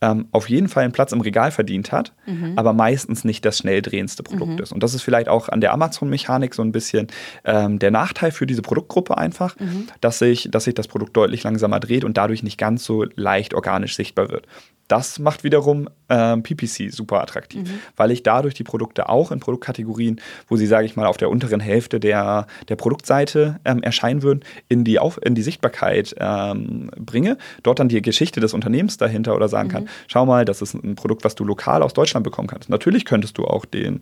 ähm, 0.00 0.28
auf 0.32 0.48
jeden 0.48 0.68
Fall 0.68 0.84
einen 0.84 0.92
Platz 0.92 1.12
im 1.12 1.20
Regal 1.20 1.50
verdient 1.50 1.92
hat, 1.92 2.12
mhm. 2.26 2.52
aber 2.56 2.72
meistens 2.72 3.24
nicht 3.24 3.44
das 3.44 3.58
schnell 3.58 3.82
drehendste 3.82 4.22
Produkt 4.22 4.52
mhm. 4.52 4.58
ist. 4.58 4.72
Und 4.72 4.82
das 4.82 4.94
ist 4.94 5.02
vielleicht 5.02 5.28
auch 5.28 5.48
an 5.48 5.60
der 5.60 5.72
Amazon-Mechanik 5.72 6.54
so 6.54 6.62
ein 6.62 6.72
bisschen 6.72 7.08
ähm, 7.44 7.78
der 7.78 7.90
Nachteil 7.90 8.30
für 8.30 8.46
diese 8.46 8.62
Produktgruppe 8.62 9.16
einfach, 9.18 9.58
mhm. 9.58 9.88
dass, 10.00 10.18
sich, 10.18 10.48
dass 10.50 10.64
sich 10.64 10.74
das 10.74 10.88
Produkt 10.88 11.16
deutlich 11.16 11.42
langsamer 11.42 11.80
dreht 11.80 12.04
und 12.04 12.16
dadurch 12.16 12.42
nicht 12.42 12.58
ganz 12.58 12.84
so 12.84 13.04
leicht 13.14 13.54
organisch 13.54 13.96
sichtbar 13.96 14.30
wird. 14.30 14.46
Das 14.88 15.18
macht 15.18 15.44
wiederum 15.44 15.88
ähm, 16.08 16.42
PPC 16.42 16.92
super 16.92 17.20
attraktiv, 17.20 17.68
mhm. 17.68 17.78
weil 17.96 18.10
ich 18.10 18.22
dadurch 18.22 18.54
die 18.54 18.64
Produkte 18.64 19.08
auch 19.08 19.32
in 19.32 19.40
Produktkategorien, 19.40 20.20
wo 20.48 20.56
sie, 20.56 20.66
sage 20.66 20.86
ich 20.86 20.96
mal, 20.96 21.06
auf 21.06 21.16
der 21.16 21.30
unteren 21.30 21.60
Hälfte 21.60 21.98
der, 21.98 22.46
der 22.68 22.76
Produktseite 22.76 23.58
ähm, 23.64 23.82
erscheinen 23.82 24.22
würden, 24.22 24.44
in 24.68 24.84
die, 24.84 24.98
auf, 24.98 25.18
in 25.24 25.34
die 25.34 25.42
Sichtbarkeit 25.42 26.14
ähm, 26.18 26.90
bringe, 26.96 27.36
dort 27.62 27.80
dann 27.80 27.88
die 27.88 28.00
Geschichte 28.02 28.40
des 28.40 28.54
Unternehmens 28.54 28.96
dahinter 28.96 29.34
oder 29.34 29.48
sagen 29.48 29.68
mhm. 29.68 29.72
kann, 29.72 29.88
schau 30.06 30.26
mal, 30.26 30.44
das 30.44 30.62
ist 30.62 30.74
ein 30.74 30.94
Produkt, 30.94 31.24
was 31.24 31.34
du 31.34 31.44
lokal 31.44 31.82
aus 31.82 31.94
Deutschland 31.94 32.24
bekommen 32.24 32.48
kannst. 32.48 32.68
Natürlich 32.68 33.04
könntest 33.04 33.38
du 33.38 33.44
auch 33.44 33.64
den 33.64 34.00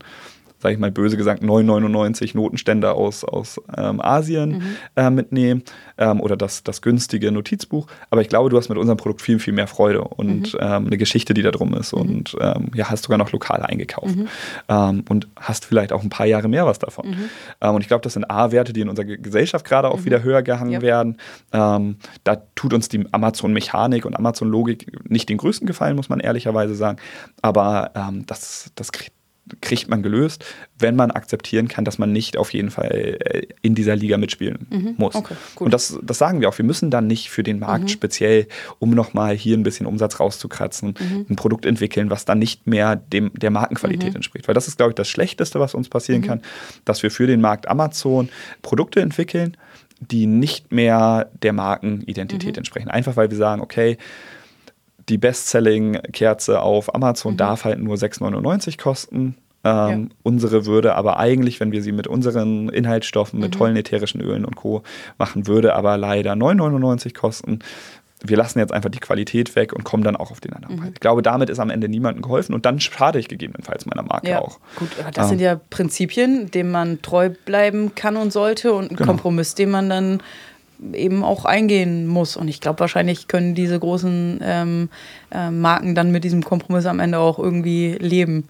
sage 0.65 0.73
ich 0.73 0.81
mal 0.81 0.91
böse 0.91 1.19
gesagt, 1.19 1.43
9,99 1.43 2.35
Notenständer 2.35 2.95
aus, 2.95 3.23
aus 3.23 3.61
ähm, 3.77 4.01
Asien 4.01 4.51
mhm. 4.51 4.63
äh, 4.97 5.11
mitnehmen 5.11 5.63
ähm, 5.99 6.23
oder 6.23 6.39
das, 6.39 6.65
das 6.65 6.81
günstige 6.81 7.31
Notizbuch. 7.31 7.87
Aber 8.09 8.23
ich 8.23 8.31
glaube, 8.31 8.49
du 8.49 8.57
hast 8.57 8.71
mit 8.71 8.79
unserem 8.79 8.97
Produkt 8.97 9.21
viel, 9.21 9.39
viel 9.39 9.53
mehr 9.53 9.67
Freude 9.67 10.01
und 10.01 10.55
mhm. 10.55 10.59
ähm, 10.59 10.87
eine 10.87 10.97
Geschichte, 10.97 11.35
die 11.35 11.43
da 11.43 11.51
drum 11.51 11.75
ist. 11.75 11.95
Mhm. 11.95 12.01
Und 12.01 12.37
ähm, 12.41 12.71
ja, 12.75 12.89
hast 12.89 13.05
sogar 13.05 13.19
noch 13.19 13.31
lokal 13.31 13.61
eingekauft 13.61 14.17
mhm. 14.17 14.29
ähm, 14.71 15.05
und 15.11 15.29
hast 15.39 15.67
vielleicht 15.67 15.93
auch 15.93 16.03
ein 16.03 16.09
paar 16.09 16.25
Jahre 16.25 16.49
mehr 16.49 16.65
was 16.65 16.79
davon. 16.79 17.11
Mhm. 17.11 17.29
Ähm, 17.61 17.75
und 17.75 17.83
ich 17.83 17.89
glaube, 17.89 18.01
das 18.01 18.15
sind 18.15 18.25
A-Werte, 18.31 18.73
die 18.73 18.81
in 18.81 18.89
unserer 18.89 19.05
Gesellschaft 19.05 19.67
gerade 19.67 19.91
auch 19.91 20.07
wieder 20.07 20.23
höher 20.23 20.41
gehangen 20.41 20.73
ja. 20.73 20.81
werden. 20.81 21.19
da 21.51 22.37
tut 22.55 22.73
uns 22.73 22.89
die 22.89 23.05
Amazon-Mechanik 23.13 24.07
und 24.07 24.17
Amazon-Logik 24.17 25.11
nicht 25.11 25.29
den 25.29 25.37
größten 25.37 25.67
Gefallen, 25.67 25.95
muss 25.95 26.09
man 26.09 26.21
ehrlicherweise 26.21 26.75
sagen. 26.75 26.99
Aber 27.43 27.91
das, 28.27 28.71
das 28.75 28.93
kriegt 28.93 29.13
kriegt 29.61 29.89
man 29.89 30.03
gelöst, 30.03 30.45
wenn 30.79 30.97
man 30.97 31.11
akzeptieren 31.11 31.69
kann, 31.69 31.85
dass 31.85 31.99
man 31.99 32.13
nicht 32.13 32.39
auf 32.39 32.55
jeden 32.55 32.71
Fall 32.71 33.19
äh, 33.21 33.47
in 33.61 33.75
dieser 33.75 33.95
Liga 33.95 34.17
mitspielen 34.17 34.67
mhm. 34.71 34.95
muss. 34.97 35.15
Okay, 35.15 35.35
und 35.57 35.75
das, 35.75 35.99
das 36.03 36.19
sagen 36.19 36.41
wir 36.41 36.49
auch. 36.49 36.57
Wir 36.57 36.65
müssen 36.65 36.91
dann 36.91 37.07
nicht 37.07 37.29
für 37.29 37.43
den 37.43 37.59
Markt 37.59 37.85
mhm. 37.85 37.89
speziell, 37.89 38.47
um 38.79 38.91
nochmal 38.91 39.37
hier 39.37 39.57
ein 39.57 39.63
bisschen 39.63 39.87
Umsatz 39.87 40.19
rauszukratzen, 40.19 40.95
mhm. 40.99 41.27
ein 41.29 41.37
Produkt 41.37 41.67
entwickeln, 41.67 42.09
was 42.09 42.25
dann 42.25 42.39
nicht 42.39 42.67
mehr 42.67 42.97
dem, 42.97 43.33
der 43.35 43.51
Markenqualität 43.51 44.11
mhm. 44.11 44.17
entspricht. 44.17 44.49
Weil 44.49 44.55
das 44.55 44.67
ist, 44.67 44.79
glaube 44.79 44.93
ich, 44.93 44.97
das 44.97 45.09
Schlechteste, 45.09 45.61
was 45.61 45.75
uns 45.75 45.91
passieren 45.91 46.23
mhm. 46.23 46.27
kann, 46.27 46.43
dass 46.87 47.03
wir 47.03 47.11
für 47.11 47.27
den 47.27 47.41
Markt 47.43 47.69
Amazon 47.69 48.31
Produkte 48.63 49.01
entwickeln, 49.01 49.57
die 50.01 50.27
nicht 50.27 50.73
mehr 50.73 51.31
der 51.43 51.53
Markenidentität 51.53 52.55
mhm. 52.55 52.59
entsprechen. 52.59 52.89
Einfach 52.89 53.17
weil 53.17 53.31
wir 53.31 53.37
sagen, 53.37 53.61
okay, 53.61 53.99
die 55.09 55.19
Bestselling-Kerze 55.19 56.61
auf 56.61 56.95
Amazon 56.95 57.33
mhm. 57.33 57.39
darf 57.39 57.65
halt 57.65 57.79
nur 57.81 57.97
6,99 57.97 58.79
kosten. 58.79 59.37
Ähm, 59.65 60.09
ja. 60.11 60.17
Unsere 60.23 60.67
würde 60.67 60.95
aber 60.95 61.19
eigentlich, 61.19 61.59
wenn 61.59 61.73
wir 61.73 61.83
sie 61.83 61.93
mit 61.93 62.07
unseren 62.07 62.69
Inhaltsstoffen, 62.69 63.41
mit 63.41 63.55
mhm. 63.55 63.59
tollen 63.59 63.77
ätherischen 63.77 64.21
Ölen 64.21 64.45
und 64.45 64.57
Co. 64.57 64.83
machen, 65.19 65.47
würde 65.47 65.75
aber 65.75 65.97
leider 65.97 66.33
9,99 66.35 67.15
kosten. 67.15 67.61
Wir 68.27 68.39
lassen 68.39 68.59
jetzt 68.59 68.73
einfach 68.73 68.91
die 68.91 69.01
Qualität 69.01 69.55
weg 69.55 69.75
und 69.75 69.85
kommen 69.85 70.03
dann 70.03 70.17
auch 70.17 70.31
auf 70.31 70.41
den 70.41 70.53
anderen 70.55 70.77
mhm. 70.77 70.81
Preis. 70.81 70.91
Ich 70.95 71.01
glaube, 71.01 71.23
damit 71.23 71.51
ist 71.51 71.59
am 71.59 71.71
Ende 71.71 71.89
niemandem 71.89 72.23
geholfen 72.23 72.55
und 72.55 72.67
dann 72.67 72.81
schade 72.81 73.19
ich 73.19 73.29
gegebenenfalls 73.29 73.87
meiner 73.87 74.03
Marke 74.03 74.31
ja. 74.31 74.41
auch. 74.41 74.61
Gut, 74.77 74.89
das 75.13 75.27
ähm. 75.27 75.31
sind 75.31 75.41
ja 75.41 75.61
Prinzipien, 75.71 76.51
denen 76.51 76.71
man 76.71 77.01
treu 77.03 77.31
bleiben 77.31 77.95
kann 77.95 78.17
und 78.17 78.33
sollte 78.33 78.73
und 78.73 78.91
ein 78.91 78.97
genau. 78.97 79.13
Kompromiss, 79.13 79.55
den 79.55 79.71
man 79.71 79.89
dann 79.89 80.23
eben 80.93 81.25
auch 81.25 81.45
eingehen 81.45 82.07
muss. 82.07 82.37
Und 82.37 82.49
ich 82.49 82.61
glaube, 82.61 82.81
wahrscheinlich 82.81 83.29
können 83.29 83.55
diese 83.55 83.79
großen 83.79 84.41
ähm, 84.43 84.89
äh, 85.31 85.51
Marken 85.51 85.95
dann 85.95 86.11
mit 86.11 86.25
diesem 86.25 86.45
Kompromiss 86.45 86.87
am 86.87 87.01
Ende 87.01 87.19
auch 87.19 87.39
irgendwie 87.39 87.97
leben. 87.99 88.49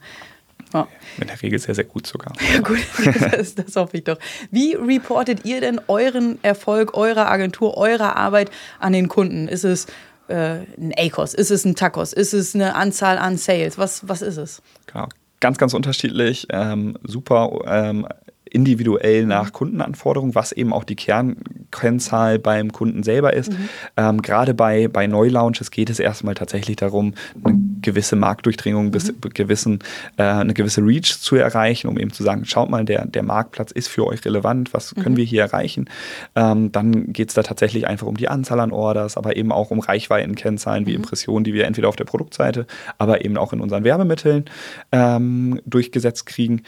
Ja. 0.72 0.88
In 1.20 1.28
der 1.28 1.40
Regel 1.40 1.58
sehr, 1.58 1.74
sehr 1.74 1.84
gut 1.84 2.06
sogar. 2.06 2.32
Ja, 2.52 2.60
gut, 2.60 2.78
das, 3.32 3.54
das, 3.54 3.76
hoffe 3.76 3.98
ich 3.98 4.04
doch. 4.04 4.18
Wie 4.50 4.74
reportet 4.74 5.44
ihr 5.44 5.60
denn 5.60 5.80
euren 5.86 6.42
Erfolg 6.42 6.94
eurer 6.94 7.30
Agentur, 7.30 7.76
eurer 7.76 8.16
Arbeit 8.16 8.50
an 8.80 8.92
den 8.92 9.08
Kunden? 9.08 9.46
Ist 9.46 9.64
es 9.64 9.86
äh, 10.26 10.62
ein 10.76 10.92
ACOS? 10.96 11.34
Ist 11.34 11.52
es 11.52 11.64
ein 11.64 11.76
TACOS? 11.76 12.12
Ist 12.12 12.34
es 12.34 12.54
eine 12.54 12.74
Anzahl 12.74 13.18
an 13.18 13.36
Sales? 13.36 13.78
Was, 13.78 14.08
was 14.08 14.20
ist 14.20 14.36
es? 14.36 14.62
Genau. 14.86 15.06
Ganz, 15.40 15.58
ganz 15.58 15.74
unterschiedlich. 15.74 16.46
Ähm, 16.50 16.96
super 17.04 17.58
ähm, 17.66 18.08
individuell 18.54 19.26
nach 19.26 19.52
Kundenanforderungen, 19.52 20.34
was 20.34 20.52
eben 20.52 20.72
auch 20.72 20.84
die 20.84 20.94
Kernkennzahl 20.94 22.38
beim 22.38 22.72
Kunden 22.72 23.02
selber 23.02 23.32
ist. 23.32 23.50
Mhm. 23.52 23.68
Ähm, 23.96 24.22
Gerade 24.22 24.54
bei, 24.54 24.88
bei 24.88 25.06
Neulaunches 25.06 25.72
geht 25.72 25.90
es 25.90 25.98
erstmal 25.98 26.34
tatsächlich 26.34 26.76
darum, 26.76 27.14
eine 27.42 27.58
gewisse 27.82 28.14
Marktdurchdringung, 28.14 28.92
bis, 28.92 29.08
mhm. 29.08 29.16
gewissen, 29.34 29.80
äh, 30.16 30.22
eine 30.22 30.54
gewisse 30.54 30.82
Reach 30.82 31.18
zu 31.20 31.34
erreichen, 31.34 31.88
um 31.88 31.98
eben 31.98 32.12
zu 32.12 32.22
sagen, 32.22 32.44
schaut 32.44 32.70
mal, 32.70 32.84
der, 32.84 33.06
der 33.06 33.24
Marktplatz 33.24 33.72
ist 33.72 33.88
für 33.88 34.06
euch 34.06 34.24
relevant, 34.24 34.72
was 34.72 34.94
können 34.94 35.14
mhm. 35.14 35.18
wir 35.18 35.24
hier 35.24 35.42
erreichen. 35.42 35.90
Ähm, 36.36 36.70
dann 36.70 37.12
geht 37.12 37.30
es 37.30 37.34
da 37.34 37.42
tatsächlich 37.42 37.88
einfach 37.88 38.06
um 38.06 38.16
die 38.16 38.28
Anzahl 38.28 38.60
an 38.60 38.70
Orders, 38.70 39.16
aber 39.16 39.36
eben 39.36 39.50
auch 39.50 39.72
um 39.72 39.80
Reichweitenkennzahlen 39.80 40.86
wie 40.86 40.90
mhm. 40.90 40.96
Impressionen, 40.98 41.42
die 41.42 41.54
wir 41.54 41.66
entweder 41.66 41.88
auf 41.88 41.96
der 41.96 42.04
Produktseite, 42.04 42.66
aber 42.98 43.24
eben 43.24 43.36
auch 43.36 43.52
in 43.52 43.60
unseren 43.60 43.82
Werbemitteln 43.82 44.44
ähm, 44.92 45.60
durchgesetzt 45.66 46.26
kriegen. 46.26 46.62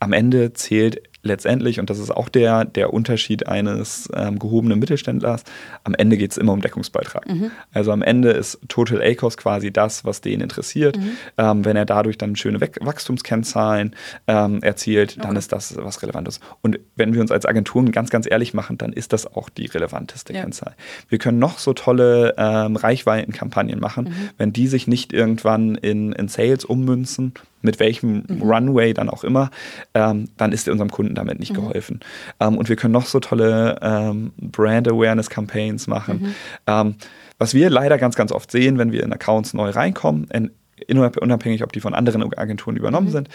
Am 0.00 0.12
Ende 0.12 0.52
zählt 0.52 1.02
letztendlich, 1.22 1.78
und 1.80 1.90
das 1.90 1.98
ist 1.98 2.10
auch 2.10 2.28
der, 2.28 2.64
der 2.64 2.92
Unterschied 2.92 3.46
eines 3.46 4.08
ähm, 4.14 4.38
gehobenen 4.38 4.78
Mittelständlers, 4.78 5.44
am 5.84 5.94
Ende 5.94 6.16
geht 6.16 6.30
es 6.30 6.38
immer 6.38 6.52
um 6.52 6.60
Deckungsbeitrag. 6.60 7.28
Mhm. 7.28 7.50
Also 7.72 7.92
am 7.92 8.02
Ende 8.02 8.30
ist 8.30 8.58
Total 8.68 9.02
ACOS 9.02 9.36
quasi 9.36 9.70
das, 9.70 10.04
was 10.04 10.20
den 10.20 10.40
interessiert. 10.40 10.96
Mhm. 10.96 11.10
Ähm, 11.36 11.64
wenn 11.64 11.76
er 11.76 11.84
dadurch 11.84 12.16
dann 12.16 12.36
schöne 12.36 12.60
Wachstumskennzahlen 12.60 13.94
ähm, 14.26 14.62
erzielt, 14.62 15.18
dann 15.18 15.30
okay. 15.30 15.38
ist 15.38 15.52
das 15.52 15.76
was 15.76 16.02
Relevantes. 16.02 16.40
Und 16.62 16.80
wenn 16.96 17.12
wir 17.12 17.20
uns 17.20 17.30
als 17.30 17.44
Agenturen 17.44 17.92
ganz, 17.92 18.10
ganz 18.10 18.26
ehrlich 18.30 18.54
machen, 18.54 18.78
dann 18.78 18.92
ist 18.92 19.12
das 19.12 19.26
auch 19.26 19.50
die 19.50 19.66
relevanteste 19.66 20.32
ja. 20.32 20.40
Kennzahl. 20.40 20.74
Wir 21.08 21.18
können 21.18 21.38
noch 21.38 21.58
so 21.58 21.74
tolle 21.74 22.34
ähm, 22.38 22.76
Reichweitenkampagnen 22.76 23.78
machen, 23.78 24.06
mhm. 24.06 24.30
wenn 24.38 24.52
die 24.52 24.68
sich 24.68 24.86
nicht 24.86 25.12
irgendwann 25.12 25.74
in, 25.74 26.12
in 26.12 26.28
Sales 26.28 26.64
ummünzen, 26.64 27.34
mit 27.62 27.80
welchem 27.80 28.24
mhm. 28.26 28.42
Runway 28.42 28.92
dann 28.94 29.08
auch 29.08 29.24
immer, 29.24 29.50
ähm, 29.94 30.28
dann 30.36 30.52
ist 30.52 30.68
unserem 30.68 30.90
Kunden 30.90 31.14
damit 31.14 31.38
nicht 31.38 31.52
mhm. 31.52 31.56
geholfen. 31.56 32.00
Ähm, 32.38 32.56
und 32.56 32.68
wir 32.68 32.76
können 32.76 32.92
noch 32.92 33.06
so 33.06 33.20
tolle 33.20 33.78
ähm, 33.82 34.32
Brand 34.40 34.88
Awareness 34.88 35.30
Campaigns 35.30 35.86
machen. 35.86 36.20
Mhm. 36.22 36.34
Ähm, 36.66 36.94
was 37.38 37.54
wir 37.54 37.70
leider 37.70 37.96
ganz, 37.96 38.16
ganz 38.16 38.32
oft 38.32 38.50
sehen, 38.50 38.78
wenn 38.78 38.92
wir 38.92 39.02
in 39.02 39.12
Accounts 39.12 39.54
neu 39.54 39.70
reinkommen, 39.70 40.28
in, 40.30 40.50
unabhängig, 40.88 41.62
ob 41.62 41.72
die 41.72 41.80
von 41.80 41.94
anderen 41.94 42.22
Agenturen 42.36 42.76
übernommen 42.76 43.08
mhm. 43.08 43.12
sind, 43.12 43.28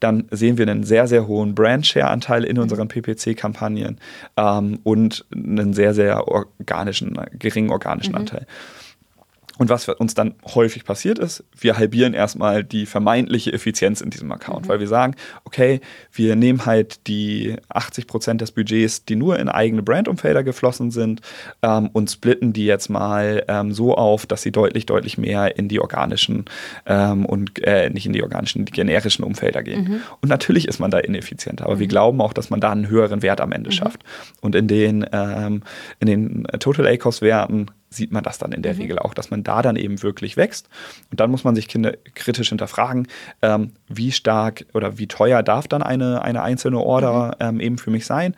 dann 0.00 0.24
sehen 0.30 0.58
wir 0.58 0.68
einen 0.68 0.84
sehr, 0.84 1.06
sehr 1.06 1.26
hohen 1.26 1.54
Brand-Share-Anteil 1.54 2.44
in 2.44 2.56
mhm. 2.56 2.62
unseren 2.62 2.88
PPC-Kampagnen 2.88 3.98
ähm, 4.36 4.78
und 4.82 5.24
einen 5.32 5.74
sehr, 5.74 5.94
sehr 5.94 6.28
organischen, 6.28 7.18
geringen 7.38 7.70
organischen 7.70 8.12
mhm. 8.12 8.18
Anteil. 8.18 8.46
Und 9.62 9.68
was 9.68 9.88
uns 9.88 10.14
dann 10.14 10.34
häufig 10.56 10.84
passiert 10.84 11.20
ist, 11.20 11.44
wir 11.56 11.78
halbieren 11.78 12.14
erstmal 12.14 12.64
die 12.64 12.84
vermeintliche 12.84 13.52
Effizienz 13.52 14.00
in 14.00 14.10
diesem 14.10 14.32
Account, 14.32 14.64
mhm. 14.64 14.68
weil 14.68 14.80
wir 14.80 14.88
sagen, 14.88 15.14
okay, 15.44 15.80
wir 16.10 16.34
nehmen 16.34 16.66
halt 16.66 17.06
die 17.06 17.54
80 17.68 18.08
Prozent 18.08 18.40
des 18.40 18.50
Budgets, 18.50 19.04
die 19.04 19.14
nur 19.14 19.38
in 19.38 19.48
eigene 19.48 19.84
Brandumfelder 19.84 20.42
geflossen 20.42 20.90
sind, 20.90 21.20
ähm, 21.62 21.90
und 21.92 22.10
splitten 22.10 22.52
die 22.52 22.64
jetzt 22.64 22.88
mal 22.88 23.44
ähm, 23.46 23.70
so 23.70 23.94
auf, 23.94 24.26
dass 24.26 24.42
sie 24.42 24.50
deutlich, 24.50 24.84
deutlich 24.84 25.16
mehr 25.16 25.56
in 25.56 25.68
die 25.68 25.78
organischen 25.78 26.46
ähm, 26.86 27.24
und 27.24 27.64
äh, 27.64 27.88
nicht 27.88 28.06
in 28.06 28.14
die 28.14 28.24
organischen, 28.24 28.64
die 28.64 28.72
generischen 28.72 29.24
Umfelder 29.24 29.62
gehen. 29.62 29.84
Mhm. 29.84 30.00
Und 30.22 30.28
natürlich 30.28 30.66
ist 30.66 30.80
man 30.80 30.90
da 30.90 30.98
ineffizienter, 30.98 31.66
aber 31.66 31.76
mhm. 31.76 31.78
wir 31.78 31.86
glauben 31.86 32.20
auch, 32.20 32.32
dass 32.32 32.50
man 32.50 32.60
da 32.60 32.72
einen 32.72 32.88
höheren 32.88 33.22
Wert 33.22 33.40
am 33.40 33.52
Ende 33.52 33.70
mhm. 33.70 33.74
schafft. 33.74 34.02
Und 34.40 34.56
in 34.56 34.66
den, 34.66 35.06
ähm, 35.12 35.62
in 36.00 36.08
den 36.08 36.48
Total 36.58 36.84
ACOS-Werten 36.88 37.70
sieht 37.92 38.12
man 38.12 38.22
das 38.22 38.38
dann 38.38 38.52
in 38.52 38.62
der 38.62 38.74
mhm. 38.74 38.80
Regel 38.80 38.98
auch, 38.98 39.14
dass 39.14 39.30
man 39.30 39.44
da 39.44 39.62
dann 39.62 39.76
eben 39.76 40.02
wirklich 40.02 40.36
wächst. 40.36 40.68
Und 41.10 41.20
dann 41.20 41.30
muss 41.30 41.44
man 41.44 41.54
sich 41.54 41.68
Kinder 41.68 41.94
kritisch 42.14 42.48
hinterfragen, 42.48 43.08
ähm, 43.42 43.72
wie 43.88 44.12
stark 44.12 44.66
oder 44.74 44.98
wie 44.98 45.06
teuer 45.06 45.42
darf 45.42 45.68
dann 45.68 45.82
eine, 45.82 46.22
eine 46.22 46.42
einzelne 46.42 46.78
Order 46.78 47.36
mhm. 47.38 47.46
ähm, 47.46 47.60
eben 47.60 47.78
für 47.78 47.90
mich 47.90 48.06
sein 48.06 48.34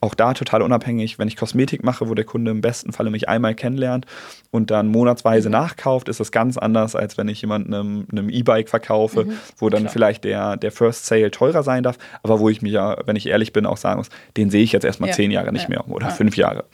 auch 0.00 0.14
da 0.14 0.32
total 0.32 0.62
unabhängig, 0.62 1.18
wenn 1.18 1.28
ich 1.28 1.36
Kosmetik 1.36 1.84
mache, 1.84 2.08
wo 2.08 2.14
der 2.14 2.24
Kunde 2.24 2.50
im 2.50 2.62
besten 2.62 2.92
Falle 2.92 3.10
mich 3.10 3.28
einmal 3.28 3.54
kennenlernt 3.54 4.06
und 4.50 4.70
dann 4.70 4.88
monatsweise 4.88 5.48
mhm. 5.48 5.52
nachkauft, 5.52 6.08
ist 6.08 6.20
das 6.20 6.32
ganz 6.32 6.56
anders, 6.56 6.96
als 6.96 7.18
wenn 7.18 7.28
ich 7.28 7.42
jemandem 7.42 8.06
einem 8.10 8.30
E-Bike 8.30 8.70
verkaufe, 8.70 9.26
mhm. 9.26 9.32
wo 9.58 9.68
dann 9.68 9.82
Klar. 9.82 9.92
vielleicht 9.92 10.24
der, 10.24 10.56
der 10.56 10.72
First 10.72 11.04
Sale 11.06 11.30
teurer 11.30 11.62
sein 11.62 11.82
darf, 11.82 11.98
aber 12.22 12.40
wo 12.40 12.48
ich 12.48 12.62
mir 12.62 12.70
ja, 12.70 12.96
wenn 13.04 13.16
ich 13.16 13.26
ehrlich 13.26 13.52
bin, 13.52 13.66
auch 13.66 13.76
sagen 13.76 13.98
muss, 13.98 14.08
den 14.36 14.50
sehe 14.50 14.62
ich 14.62 14.72
jetzt 14.72 14.84
erstmal 14.84 15.10
ja. 15.10 15.16
zehn 15.16 15.30
Jahre 15.30 15.52
nicht 15.52 15.64
ja. 15.64 15.68
mehr 15.68 15.88
oder 15.88 16.06
ja. 16.06 16.12
fünf 16.12 16.36
Jahre. 16.36 16.64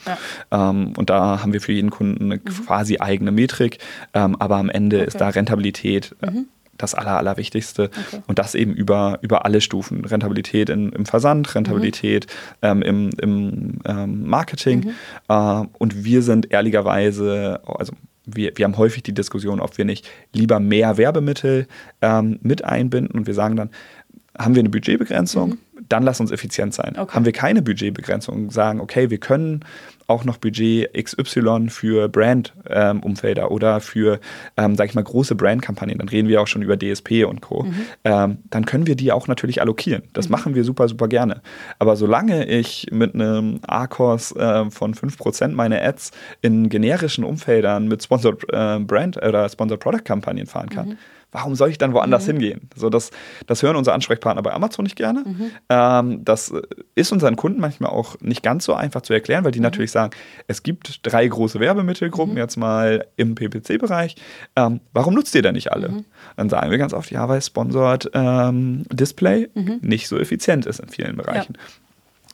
Ähm, 0.53 0.93
und 0.97 1.11
da 1.11 1.43
haben 1.43 1.53
wir 1.53 1.61
für 1.61 1.73
jeden 1.73 1.91
Kunden 1.91 2.27
eine 2.27 2.37
mhm. 2.37 2.67
quasi 2.67 2.99
eigene 2.99 3.33
Metrik, 3.33 3.79
ähm, 4.15 4.37
aber 4.39 4.57
am 4.57 4.71
Ende 4.71 4.99
okay. 4.99 5.07
ist 5.07 5.21
da 5.21 5.29
Rentabilität 5.29 6.15
mhm 6.21 6.47
das 6.79 6.95
Aller, 6.95 7.17
Allerwichtigste. 7.19 7.85
Okay. 7.85 8.23
Und 8.27 8.39
das 8.39 8.55
eben 8.55 8.75
über, 8.75 9.19
über 9.23 9.45
alle 9.45 9.61
Stufen. 9.61 10.05
Rentabilität 10.05 10.69
in, 10.69 10.91
im 10.93 11.07
Versand, 11.07 11.55
Rentabilität 11.55 12.27
mhm. 12.63 12.69
ähm, 12.69 12.83
im, 12.83 13.11
im 13.21 13.79
ähm, 13.87 14.27
Marketing. 14.27 14.81
Mhm. 14.81 14.91
Äh, 15.29 15.65
und 15.79 16.05
wir 16.05 16.23
sind 16.23 16.53
ehrlicherweise, 16.53 17.61
also 17.67 17.93
wir, 18.27 18.53
wir 18.57 18.65
haben 18.65 18.77
häufig 18.77 19.03
die 19.03 19.15
Diskussion, 19.15 19.61
ob 19.61 19.79
wir 19.79 19.85
nicht 19.85 20.09
lieber 20.33 20.61
mehr 20.61 20.99
Werbemittel 20.99 21.67
ähm, 22.03 22.39
mit 22.43 22.65
einbinden 22.65 23.17
und 23.17 23.27
wir 23.27 23.35
sagen 23.35 23.57
dann, 23.57 23.71
haben 24.39 24.55
wir 24.55 24.61
eine 24.61 24.69
Budgetbegrenzung, 24.69 25.51
mhm. 25.51 25.59
dann 25.89 26.03
lass 26.03 26.21
uns 26.21 26.31
effizient 26.31 26.75
sein. 26.75 26.97
Okay. 26.99 27.15
Haben 27.15 27.25
wir 27.25 27.33
keine 27.33 27.63
Budgetbegrenzung, 27.63 28.51
sagen, 28.51 28.81
okay, 28.81 29.11
wir 29.11 29.19
können 29.19 29.65
auch 30.07 30.25
noch 30.25 30.39
Budget 30.39 30.93
XY 30.95 31.69
für 31.69 32.09
Brand-Umfelder 32.09 33.43
ähm, 33.43 33.49
oder 33.49 33.81
für, 33.81 34.21
ähm, 34.57 34.77
sag 34.77 34.89
ich 34.89 34.95
mal, 34.95 35.05
große 35.05 35.35
Brand-Kampagnen, 35.35 35.99
dann 35.99 36.09
reden 36.09 36.29
wir 36.29 36.41
auch 36.41 36.47
schon 36.47 36.63
über 36.63 36.77
DSP 36.77 37.25
und 37.25 37.41
Co., 37.41 37.65
mhm. 37.65 37.75
ähm, 38.05 38.39
dann 38.51 38.67
können 38.67 38.87
wir 38.87 38.97
die 38.97 39.13
auch 39.13 39.27
natürlich 39.29 39.61
allokieren. 39.61 40.03
Das 40.13 40.29
mhm. 40.29 40.33
machen 40.33 40.55
wir 40.55 40.65
super, 40.65 40.89
super 40.89 41.09
gerne. 41.09 41.43
Aber 41.79 41.97
solange 41.97 42.47
ich 42.47 42.87
mit 42.91 43.15
einem 43.15 43.61
A-Kurs 43.67 44.33
äh, 44.33 44.71
von 44.71 44.95
5% 44.95 45.49
meine 45.49 45.83
Ads 45.83 46.13
in 46.43 46.69
generischen 46.69 47.25
Umfeldern 47.25 47.89
mit 47.89 48.03
Sponsored 48.03 48.45
äh, 48.53 48.79
Brand 48.81 49.17
oder 49.17 49.49
Sponsored 49.49 49.81
Product-Kampagnen 49.81 50.47
fahren 50.47 50.71
kann, 50.71 50.89
mhm 50.91 50.99
warum 51.37 51.55
soll 51.55 51.69
ich 51.69 51.77
dann 51.77 51.93
woanders 51.93 52.23
mhm. 52.23 52.33
hingehen? 52.33 52.71
So, 52.75 52.89
das, 52.89 53.11
das 53.47 53.63
hören 53.63 53.77
unsere 53.77 53.93
Ansprechpartner 53.95 54.43
bei 54.43 54.55
Amazon 54.55 54.85
nicht 54.85 54.97
gerne. 54.97 55.23
Mhm. 55.27 55.51
Ähm, 55.69 56.25
das 56.25 56.51
ist 56.95 57.13
unseren 57.13 57.37
Kunden 57.37 57.61
manchmal 57.61 57.91
auch 57.91 58.19
nicht 58.21 58.43
ganz 58.43 58.65
so 58.65 58.73
einfach 58.73 59.03
zu 59.03 59.13
erklären, 59.13 59.45
weil 59.45 59.53
die 59.53 59.59
mhm. 59.59 59.65
natürlich 59.65 59.91
sagen, 59.91 60.15
es 60.47 60.63
gibt 60.63 61.01
drei 61.03 61.29
große 61.29 61.61
Werbemittelgruppen 61.61 62.35
mhm. 62.35 62.39
jetzt 62.39 62.57
mal 62.57 63.07
im 63.17 63.35
PPC-Bereich. 63.35 64.17
Ähm, 64.57 64.81
warum 64.95 65.13
nutzt 65.13 65.35
ihr 65.35 65.43
denn 65.43 65.57
nicht 65.57 65.73
alle? 65.73 65.91
Mhm. 65.91 66.05
Dann 66.39 66.49
sagen 66.49 66.71
wir 66.71 66.79
ganz 66.79 66.95
oft, 66.95 67.11
ja, 67.11 67.29
weil 67.29 67.43
Sponsored 67.43 68.11
ähm, 68.15 68.85
Display 68.91 69.51
mhm. 69.53 69.81
nicht 69.83 70.09
so 70.09 70.19
effizient 70.19 70.65
ist 70.65 70.81
in 70.81 70.89
vielen 70.89 71.17
Bereichen. 71.17 71.59
Ja. 71.59 71.86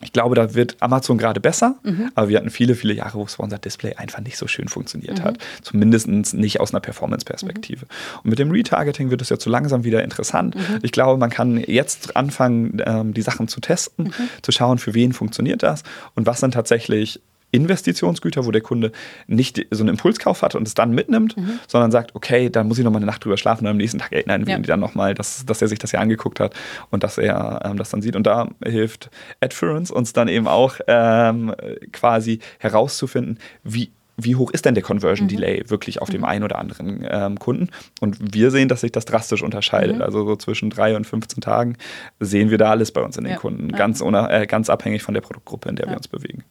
Ich 0.02 0.12
glaube, 0.12 0.34
da 0.34 0.54
wird 0.54 0.76
Amazon 0.80 1.18
gerade 1.18 1.40
besser, 1.40 1.76
mhm. 1.82 2.10
aber 2.14 2.28
wir 2.28 2.38
hatten 2.38 2.50
viele, 2.50 2.74
viele 2.74 2.92
Jahre, 2.94 3.18
wo 3.18 3.26
Sponsored 3.26 3.64
Display 3.64 3.94
einfach 3.94 4.20
nicht 4.20 4.36
so 4.36 4.46
schön 4.46 4.68
funktioniert 4.68 5.20
mhm. 5.20 5.24
hat. 5.24 5.38
Zumindest 5.62 6.08
nicht 6.34 6.60
aus 6.60 6.72
einer 6.72 6.80
Performance-Perspektive. 6.80 7.86
Mhm. 7.86 8.20
Und 8.24 8.30
mit 8.30 8.38
dem 8.38 8.50
Retargeting 8.50 9.10
wird 9.10 9.22
es 9.22 9.28
ja 9.28 9.38
zu 9.38 9.48
langsam 9.48 9.84
wieder 9.84 10.02
interessant. 10.02 10.54
Mhm. 10.54 10.80
Ich 10.82 10.92
glaube, 10.92 11.18
man 11.18 11.30
kann 11.30 11.56
jetzt 11.58 12.16
anfangen, 12.16 12.82
ähm, 12.84 13.14
die 13.14 13.22
Sachen 13.22 13.48
zu 13.48 13.60
testen, 13.60 14.06
mhm. 14.06 14.28
zu 14.42 14.52
schauen, 14.52 14.78
für 14.78 14.94
wen 14.94 15.12
funktioniert 15.12 15.62
das 15.62 15.82
und 16.14 16.26
was 16.26 16.40
dann 16.40 16.50
tatsächlich 16.50 17.20
Investitionsgüter, 17.52 18.44
wo 18.44 18.50
der 18.50 18.62
Kunde 18.62 18.90
nicht 19.26 19.64
so 19.70 19.82
einen 19.82 19.90
Impulskauf 19.90 20.42
hat 20.42 20.54
und 20.54 20.66
es 20.66 20.74
dann 20.74 20.92
mitnimmt, 20.92 21.36
mhm. 21.36 21.60
sondern 21.68 21.90
sagt, 21.90 22.14
okay, 22.14 22.50
dann 22.50 22.66
muss 22.66 22.78
ich 22.78 22.84
nochmal 22.84 23.00
eine 23.00 23.06
Nacht 23.06 23.24
drüber 23.24 23.36
schlafen 23.36 23.66
und 23.66 23.70
am 23.70 23.76
nächsten 23.76 23.98
Tag 23.98 24.12
erinnern 24.12 24.46
wir 24.46 24.52
ja. 24.52 24.58
ihn 24.58 24.64
dann 24.64 24.80
nochmal, 24.80 25.14
dass, 25.14 25.46
dass 25.46 25.62
er 25.62 25.68
sich 25.68 25.78
das 25.78 25.92
ja 25.92 26.00
angeguckt 26.00 26.40
hat 26.40 26.54
und 26.90 27.04
dass 27.04 27.18
er 27.18 27.60
ähm, 27.64 27.76
das 27.76 27.90
dann 27.90 28.02
sieht. 28.02 28.16
Und 28.16 28.26
da 28.26 28.48
hilft 28.64 29.10
Adference 29.40 29.90
uns 29.90 30.12
dann 30.12 30.28
eben 30.28 30.48
auch 30.48 30.76
ähm, 30.86 31.54
quasi 31.92 32.40
herauszufinden, 32.58 33.38
wie 33.62 33.92
wie 34.24 34.36
hoch 34.36 34.50
ist 34.50 34.64
denn 34.64 34.74
der 34.74 34.82
Conversion 34.82 35.26
mhm. 35.26 35.30
Delay 35.30 35.64
wirklich 35.68 36.00
auf 36.00 36.10
dem 36.10 36.22
mhm. 36.22 36.26
einen 36.26 36.44
oder 36.44 36.58
anderen 36.58 37.06
ähm, 37.08 37.38
Kunden? 37.38 37.68
Und 38.00 38.34
wir 38.34 38.50
sehen, 38.50 38.68
dass 38.68 38.82
sich 38.82 38.92
das 38.92 39.04
drastisch 39.04 39.42
unterscheidet. 39.42 39.96
Mhm. 39.96 40.02
Also 40.02 40.26
so 40.26 40.36
zwischen 40.36 40.70
drei 40.70 40.96
und 40.96 41.06
15 41.06 41.40
Tagen 41.40 41.76
sehen 42.20 42.50
wir 42.50 42.58
da 42.58 42.70
alles 42.70 42.92
bei 42.92 43.00
uns 43.00 43.16
in 43.16 43.24
den 43.24 43.34
ja. 43.34 43.38
Kunden, 43.38 43.70
ja. 43.70 43.76
Ganz, 43.76 44.00
äh, 44.00 44.46
ganz 44.46 44.70
abhängig 44.70 45.02
von 45.02 45.14
der 45.14 45.20
Produktgruppe, 45.20 45.68
in 45.68 45.76
der 45.76 45.86
ja. 45.86 45.92
wir 45.92 45.96
uns 45.96 46.08
bewegen. 46.08 46.44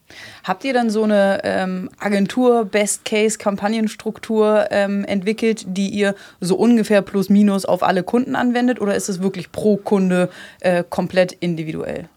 Habt 0.44 0.64
ihr 0.64 0.72
dann 0.72 0.90
so 0.90 1.04
eine 1.04 1.40
ähm, 1.44 1.90
Agentur, 1.98 2.64
Best-Case-Kampagnenstruktur 2.64 4.66
ähm, 4.70 5.04
entwickelt, 5.04 5.64
die 5.66 5.88
ihr 5.88 6.14
so 6.40 6.56
ungefähr 6.56 7.02
plus 7.02 7.28
minus 7.28 7.64
auf 7.64 7.82
alle 7.82 8.02
Kunden 8.02 8.36
anwendet 8.36 8.80
oder 8.80 8.94
ist 8.94 9.08
es 9.08 9.22
wirklich 9.22 9.52
pro 9.52 9.76
Kunde 9.76 10.28
äh, 10.60 10.84
komplett 10.88 11.32
individuell? 11.32 12.08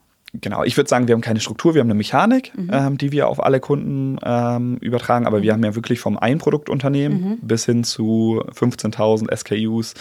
Genau, 0.42 0.64
ich 0.64 0.78
würde 0.78 0.90
sagen, 0.90 1.08
wir 1.08 1.14
haben 1.14 1.22
keine 1.22 1.40
Struktur, 1.40 1.74
wir 1.74 1.82
haben 1.82 1.88
eine 1.88 1.96
Mechanik, 1.96 2.52
mhm. 2.56 2.70
ähm, 2.72 2.98
die 2.98 3.12
wir 3.12 3.28
auf 3.28 3.44
alle 3.44 3.60
Kunden 3.60 4.18
ähm, 4.24 4.78
übertragen, 4.78 5.26
aber 5.26 5.40
mhm. 5.40 5.44
wir 5.44 5.54
haben 5.54 5.64
ja 5.64 5.76
wirklich 5.76 6.00
vom 6.00 6.18
Einproduktunternehmen 6.18 7.22
mhm. 7.22 7.38
bis 7.42 7.66
hin 7.66 7.84
zu 7.84 8.44
15.000 8.54 9.36
SKUs 9.36 9.94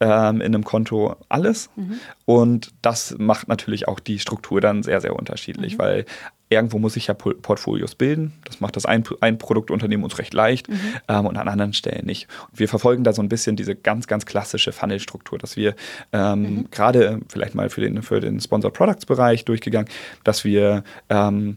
ähm, 0.00 0.40
in 0.40 0.54
einem 0.54 0.64
Konto 0.64 1.16
alles. 1.28 1.70
Mhm. 1.76 1.94
Und 2.24 2.72
das 2.82 3.16
macht 3.18 3.48
natürlich 3.48 3.88
auch 3.88 4.00
die 4.00 4.18
Struktur 4.18 4.60
dann 4.60 4.82
sehr, 4.82 5.00
sehr 5.00 5.16
unterschiedlich, 5.16 5.74
mhm. 5.74 5.78
weil 5.78 6.04
irgendwo 6.52 6.78
muss 6.78 6.96
ich 6.96 7.08
ja 7.08 7.14
Portfolios 7.14 7.94
bilden. 7.94 8.32
Das 8.44 8.60
macht 8.60 8.76
das 8.76 8.86
ein, 8.86 9.04
ein 9.20 9.38
Produktunternehmen 9.38 10.04
uns 10.04 10.18
recht 10.18 10.34
leicht 10.34 10.68
mhm. 10.68 10.80
ähm, 11.08 11.26
und 11.26 11.36
an 11.36 11.48
anderen 11.48 11.72
Stellen 11.72 12.06
nicht. 12.06 12.28
Und 12.50 12.60
wir 12.60 12.68
verfolgen 12.68 13.04
da 13.04 13.12
so 13.12 13.22
ein 13.22 13.28
bisschen 13.28 13.56
diese 13.56 13.74
ganz, 13.74 14.06
ganz 14.06 14.26
klassische 14.26 14.72
Funnel-Struktur, 14.72 15.38
dass 15.38 15.56
wir 15.56 15.74
ähm, 16.12 16.42
mhm. 16.42 16.70
gerade 16.70 17.20
vielleicht 17.28 17.54
mal 17.54 17.70
für 17.70 17.80
den, 17.80 18.02
für 18.02 18.20
den 18.20 18.40
Sponsored 18.40 18.74
Products-Bereich 18.74 19.44
durchgegangen, 19.44 19.88
dass 20.24 20.44
wir 20.44 20.84
ähm, 21.08 21.56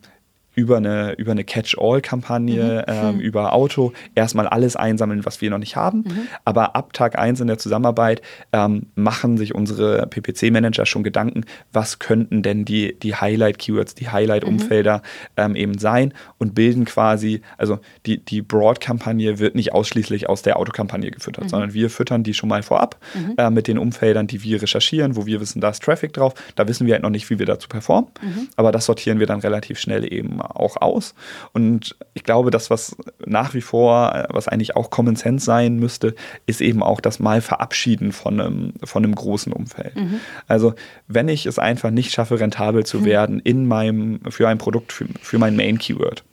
über 0.56 0.78
eine, 0.78 1.14
über 1.14 1.32
eine 1.32 1.44
Catch-all-Kampagne, 1.44 2.86
mhm. 2.88 2.94
ähm, 2.94 3.14
hm. 3.16 3.20
über 3.20 3.54
Auto 3.54 3.92
erstmal 4.16 4.48
alles 4.48 4.76
einsammeln, 4.76 5.26
was 5.26 5.42
wir 5.42 5.50
noch 5.50 5.58
nicht 5.58 5.76
haben. 5.76 6.00
Mhm. 6.00 6.28
Aber 6.46 6.76
ab 6.76 6.94
Tag 6.94 7.20
1 7.20 7.42
in 7.42 7.48
der 7.48 7.58
Zusammenarbeit 7.58 8.22
ähm, 8.54 8.88
machen 8.96 9.38
sich 9.38 9.54
unsere 9.54 10.08
PPC-Manager 10.08 10.86
schon 10.86 11.04
Gedanken, 11.04 11.46
was 11.74 12.00
könnten 12.00 12.42
denn 12.42 12.66
die, 12.66 12.98
die 12.98 13.16
Highlight-Keywords, 13.16 13.96
die 13.96 14.10
Highlight-Umfelder 14.10 14.98
mhm. 14.98 15.02
ähm, 15.38 15.56
eben 15.56 15.78
sein 15.78 16.14
und 16.38 16.56
bilden 16.56 16.86
quasi, 16.86 17.42
also 17.58 17.80
die, 18.06 18.24
die 18.24 18.42
Broad-Kampagne 18.42 19.40
wird 19.40 19.56
nicht 19.56 19.74
ausschließlich 19.74 20.30
aus 20.30 20.42
der 20.42 20.58
Autokampagne 20.58 21.12
gefüttert, 21.12 21.46
mhm. 21.46 21.50
sondern 21.50 21.74
wir 21.74 21.90
füttern 21.90 22.24
die 22.24 22.34
schon 22.34 22.50
mal 22.50 22.64
vorab 22.64 22.98
äh, 23.38 23.50
mit 23.50 23.68
den 23.68 23.78
Umfeldern, 23.78 24.28
die 24.28 24.42
wir 24.44 24.62
recherchieren, 24.62 25.16
wo 25.16 25.26
wir 25.26 25.42
wissen, 25.42 25.60
da 25.60 25.70
ist 25.70 25.84
Traffic 25.84 26.14
drauf. 26.14 26.34
Da 26.56 26.68
wissen 26.68 26.88
wir 26.88 26.94
halt 26.94 27.04
noch 27.04 27.10
nicht, 27.10 27.30
wie 27.30 27.40
wir 27.40 27.46
dazu 27.46 27.68
performen, 27.68 28.10
mhm. 28.22 28.48
aber 28.56 28.72
das 28.72 28.86
sortieren 28.86 29.20
wir 29.20 29.28
dann 29.28 29.40
relativ 29.42 29.80
schnell 29.80 30.12
eben 30.12 30.42
auch 30.46 30.78
aus. 30.78 31.16
Und 31.54 31.96
ich 32.14 32.24
glaube, 32.24 32.52
das, 32.52 32.70
was 32.70 32.96
nach 33.26 33.54
wie 33.54 33.62
vor, 33.62 34.28
was 34.30 34.48
eigentlich 34.48 34.76
auch 34.76 34.90
Common 34.90 35.16
Sense 35.16 35.46
sein 35.46 35.78
müsste, 35.78 36.16
ist 36.46 36.62
eben 36.62 36.84
auch 36.84 37.02
das 37.02 37.20
Mal 37.20 37.42
verabschieden 37.42 38.12
von 38.12 38.40
einem, 38.40 38.74
von 38.84 39.04
einem 39.04 39.16
großen 39.16 39.52
Umfeld. 39.52 39.96
Mhm. 39.96 40.20
Also, 40.48 40.74
wenn 41.08 41.28
ich 41.28 41.46
es 41.46 41.60
einfach 41.60 41.92
nicht 41.92 42.12
schaffe, 42.12 42.40
rentabel 42.40 42.86
zu 42.86 43.00
mhm. 43.00 43.06
werden 43.06 43.40
in 43.40 43.68
meinem, 43.68 44.20
für 44.30 44.48
ein 44.48 44.58
Produkt, 44.58 44.94
für, 44.94 45.08
für 45.22 45.38
mein 45.38 45.56
Main-Keyword, 45.56 46.24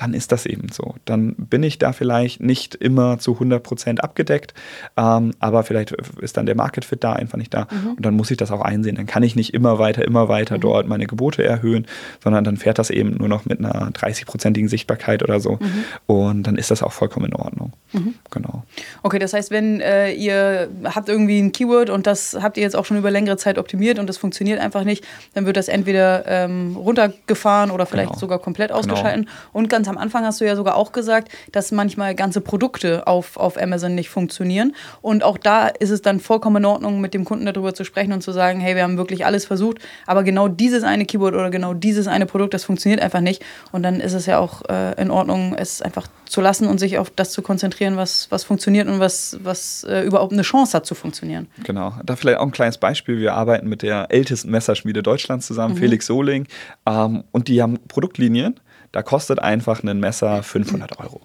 dann 0.00 0.14
ist 0.14 0.32
das 0.32 0.46
eben 0.46 0.70
so. 0.72 0.94
Dann 1.04 1.34
bin 1.34 1.62
ich 1.62 1.78
da 1.78 1.92
vielleicht 1.92 2.40
nicht 2.40 2.74
immer 2.74 3.18
zu 3.18 3.32
100% 3.32 4.00
abgedeckt, 4.00 4.54
ähm, 4.96 5.32
aber 5.40 5.62
vielleicht 5.62 5.92
ist 6.20 6.38
dann 6.38 6.46
der 6.46 6.54
Market 6.54 6.86
Fit 6.86 7.04
da 7.04 7.12
einfach 7.12 7.36
nicht 7.36 7.52
da 7.52 7.68
mhm. 7.70 7.92
und 7.96 8.06
dann 8.06 8.14
muss 8.14 8.30
ich 8.30 8.38
das 8.38 8.50
auch 8.50 8.62
einsehen. 8.62 8.96
Dann 8.96 9.04
kann 9.04 9.22
ich 9.22 9.36
nicht 9.36 9.52
immer 9.52 9.78
weiter, 9.78 10.02
immer 10.02 10.28
weiter 10.28 10.56
mhm. 10.56 10.60
dort 10.62 10.88
meine 10.88 11.06
Gebote 11.06 11.44
erhöhen, 11.44 11.86
sondern 12.24 12.44
dann 12.44 12.56
fährt 12.56 12.78
das 12.78 12.88
eben 12.88 13.18
nur 13.18 13.28
noch 13.28 13.44
mit 13.44 13.58
einer 13.58 13.90
30-prozentigen 13.90 14.68
Sichtbarkeit 14.68 15.22
oder 15.22 15.38
so 15.38 15.58
mhm. 15.60 15.84
und 16.06 16.42
dann 16.44 16.56
ist 16.56 16.70
das 16.70 16.82
auch 16.82 16.92
vollkommen 16.92 17.26
in 17.26 17.34
Ordnung. 17.34 17.74
Mhm. 17.92 18.14
Genau. 18.30 18.64
Okay, 19.02 19.18
das 19.18 19.34
heißt, 19.34 19.50
wenn 19.50 19.82
äh, 19.82 20.12
ihr 20.12 20.70
habt 20.84 21.10
irgendwie 21.10 21.38
ein 21.40 21.52
Keyword 21.52 21.90
und 21.90 22.06
das 22.06 22.38
habt 22.40 22.56
ihr 22.56 22.62
jetzt 22.62 22.74
auch 22.74 22.86
schon 22.86 22.96
über 22.96 23.10
längere 23.10 23.36
Zeit 23.36 23.58
optimiert 23.58 23.98
und 23.98 24.06
das 24.06 24.16
funktioniert 24.16 24.60
einfach 24.60 24.84
nicht, 24.84 25.06
dann 25.34 25.44
wird 25.44 25.58
das 25.58 25.68
entweder 25.68 26.24
ähm, 26.26 26.76
runtergefahren 26.76 27.70
oder 27.70 27.84
vielleicht 27.84 28.12
genau. 28.12 28.18
sogar 28.18 28.38
komplett 28.38 28.68
genau. 28.68 28.80
ausgeschalten 28.80 29.26
genau. 29.26 29.34
und 29.52 29.68
ganz 29.68 29.89
am 29.90 29.98
Anfang 29.98 30.24
hast 30.24 30.40
du 30.40 30.46
ja 30.46 30.56
sogar 30.56 30.76
auch 30.76 30.92
gesagt, 30.92 31.28
dass 31.52 31.72
manchmal 31.72 32.14
ganze 32.14 32.40
Produkte 32.40 33.06
auf, 33.06 33.36
auf 33.36 33.60
Amazon 33.60 33.94
nicht 33.94 34.08
funktionieren. 34.08 34.74
Und 35.02 35.22
auch 35.22 35.36
da 35.36 35.68
ist 35.68 35.90
es 35.90 36.00
dann 36.00 36.20
vollkommen 36.20 36.58
in 36.58 36.64
Ordnung, 36.64 37.00
mit 37.00 37.12
dem 37.12 37.24
Kunden 37.24 37.44
darüber 37.44 37.74
zu 37.74 37.84
sprechen 37.84 38.12
und 38.12 38.22
zu 38.22 38.32
sagen, 38.32 38.60
hey, 38.60 38.74
wir 38.76 38.82
haben 38.82 38.96
wirklich 38.96 39.26
alles 39.26 39.44
versucht, 39.44 39.78
aber 40.06 40.22
genau 40.22 40.48
dieses 40.48 40.84
eine 40.84 41.04
Keyword 41.04 41.34
oder 41.34 41.50
genau 41.50 41.74
dieses 41.74 42.06
eine 42.06 42.26
Produkt, 42.26 42.54
das 42.54 42.64
funktioniert 42.64 43.02
einfach 43.02 43.20
nicht. 43.20 43.42
Und 43.72 43.82
dann 43.82 44.00
ist 44.00 44.14
es 44.14 44.26
ja 44.26 44.38
auch 44.38 44.62
äh, 44.68 45.00
in 45.00 45.10
Ordnung, 45.10 45.54
es 45.54 45.82
einfach 45.82 46.06
zu 46.30 46.40
lassen 46.40 46.68
und 46.68 46.78
sich 46.78 46.98
auf 46.98 47.10
das 47.10 47.32
zu 47.32 47.42
konzentrieren, 47.42 47.96
was, 47.96 48.30
was 48.30 48.44
funktioniert 48.44 48.88
und 48.88 49.00
was, 49.00 49.38
was 49.42 49.84
äh, 49.84 50.02
überhaupt 50.02 50.32
eine 50.32 50.42
Chance 50.42 50.76
hat 50.76 50.86
zu 50.86 50.94
funktionieren. 50.94 51.48
Genau. 51.64 51.94
Da 52.04 52.14
vielleicht 52.14 52.38
auch 52.38 52.44
ein 52.44 52.52
kleines 52.52 52.78
Beispiel. 52.78 53.18
Wir 53.18 53.34
arbeiten 53.34 53.68
mit 53.68 53.82
der 53.82 54.06
ältesten 54.10 54.50
Messerschmiede 54.50 55.02
Deutschlands 55.02 55.46
zusammen, 55.46 55.74
mhm. 55.74 55.78
Felix 55.78 56.06
Soling. 56.06 56.46
Ähm, 56.86 57.24
und 57.32 57.48
die 57.48 57.60
haben 57.60 57.78
Produktlinien 57.88 58.60
da 58.92 59.02
kostet 59.02 59.38
einfach 59.38 59.82
ein 59.82 60.00
Messer 60.00 60.42
500 60.42 60.98
Euro. 60.98 61.20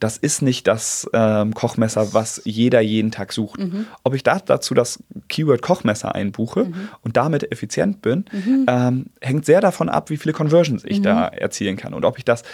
Das 0.00 0.16
ist 0.16 0.42
nicht 0.42 0.68
das 0.68 1.10
ähm, 1.12 1.54
Kochmesser, 1.54 2.14
was 2.14 2.40
jeder 2.44 2.80
jeden 2.80 3.10
Tag 3.10 3.32
sucht. 3.32 3.58
Mhm. 3.58 3.86
Ob 4.04 4.14
ich 4.14 4.22
da, 4.22 4.38
dazu 4.38 4.72
das 4.72 5.02
Keyword 5.28 5.60
Kochmesser 5.60 6.14
einbuche 6.14 6.66
mhm. 6.66 6.88
und 7.02 7.16
damit 7.16 7.50
effizient 7.50 8.00
bin, 8.00 8.24
mhm. 8.30 8.66
ähm, 8.68 9.06
hängt 9.20 9.44
sehr 9.44 9.60
davon 9.60 9.88
ab, 9.88 10.10
wie 10.10 10.16
viele 10.16 10.32
Conversions 10.32 10.84
ich 10.84 11.02
da 11.02 11.32
mhm. 11.32 11.38
erzielen 11.38 11.76
kann. 11.76 11.94
Und 11.94 12.04
ob 12.04 12.16
ich 12.16 12.24
das 12.24 12.44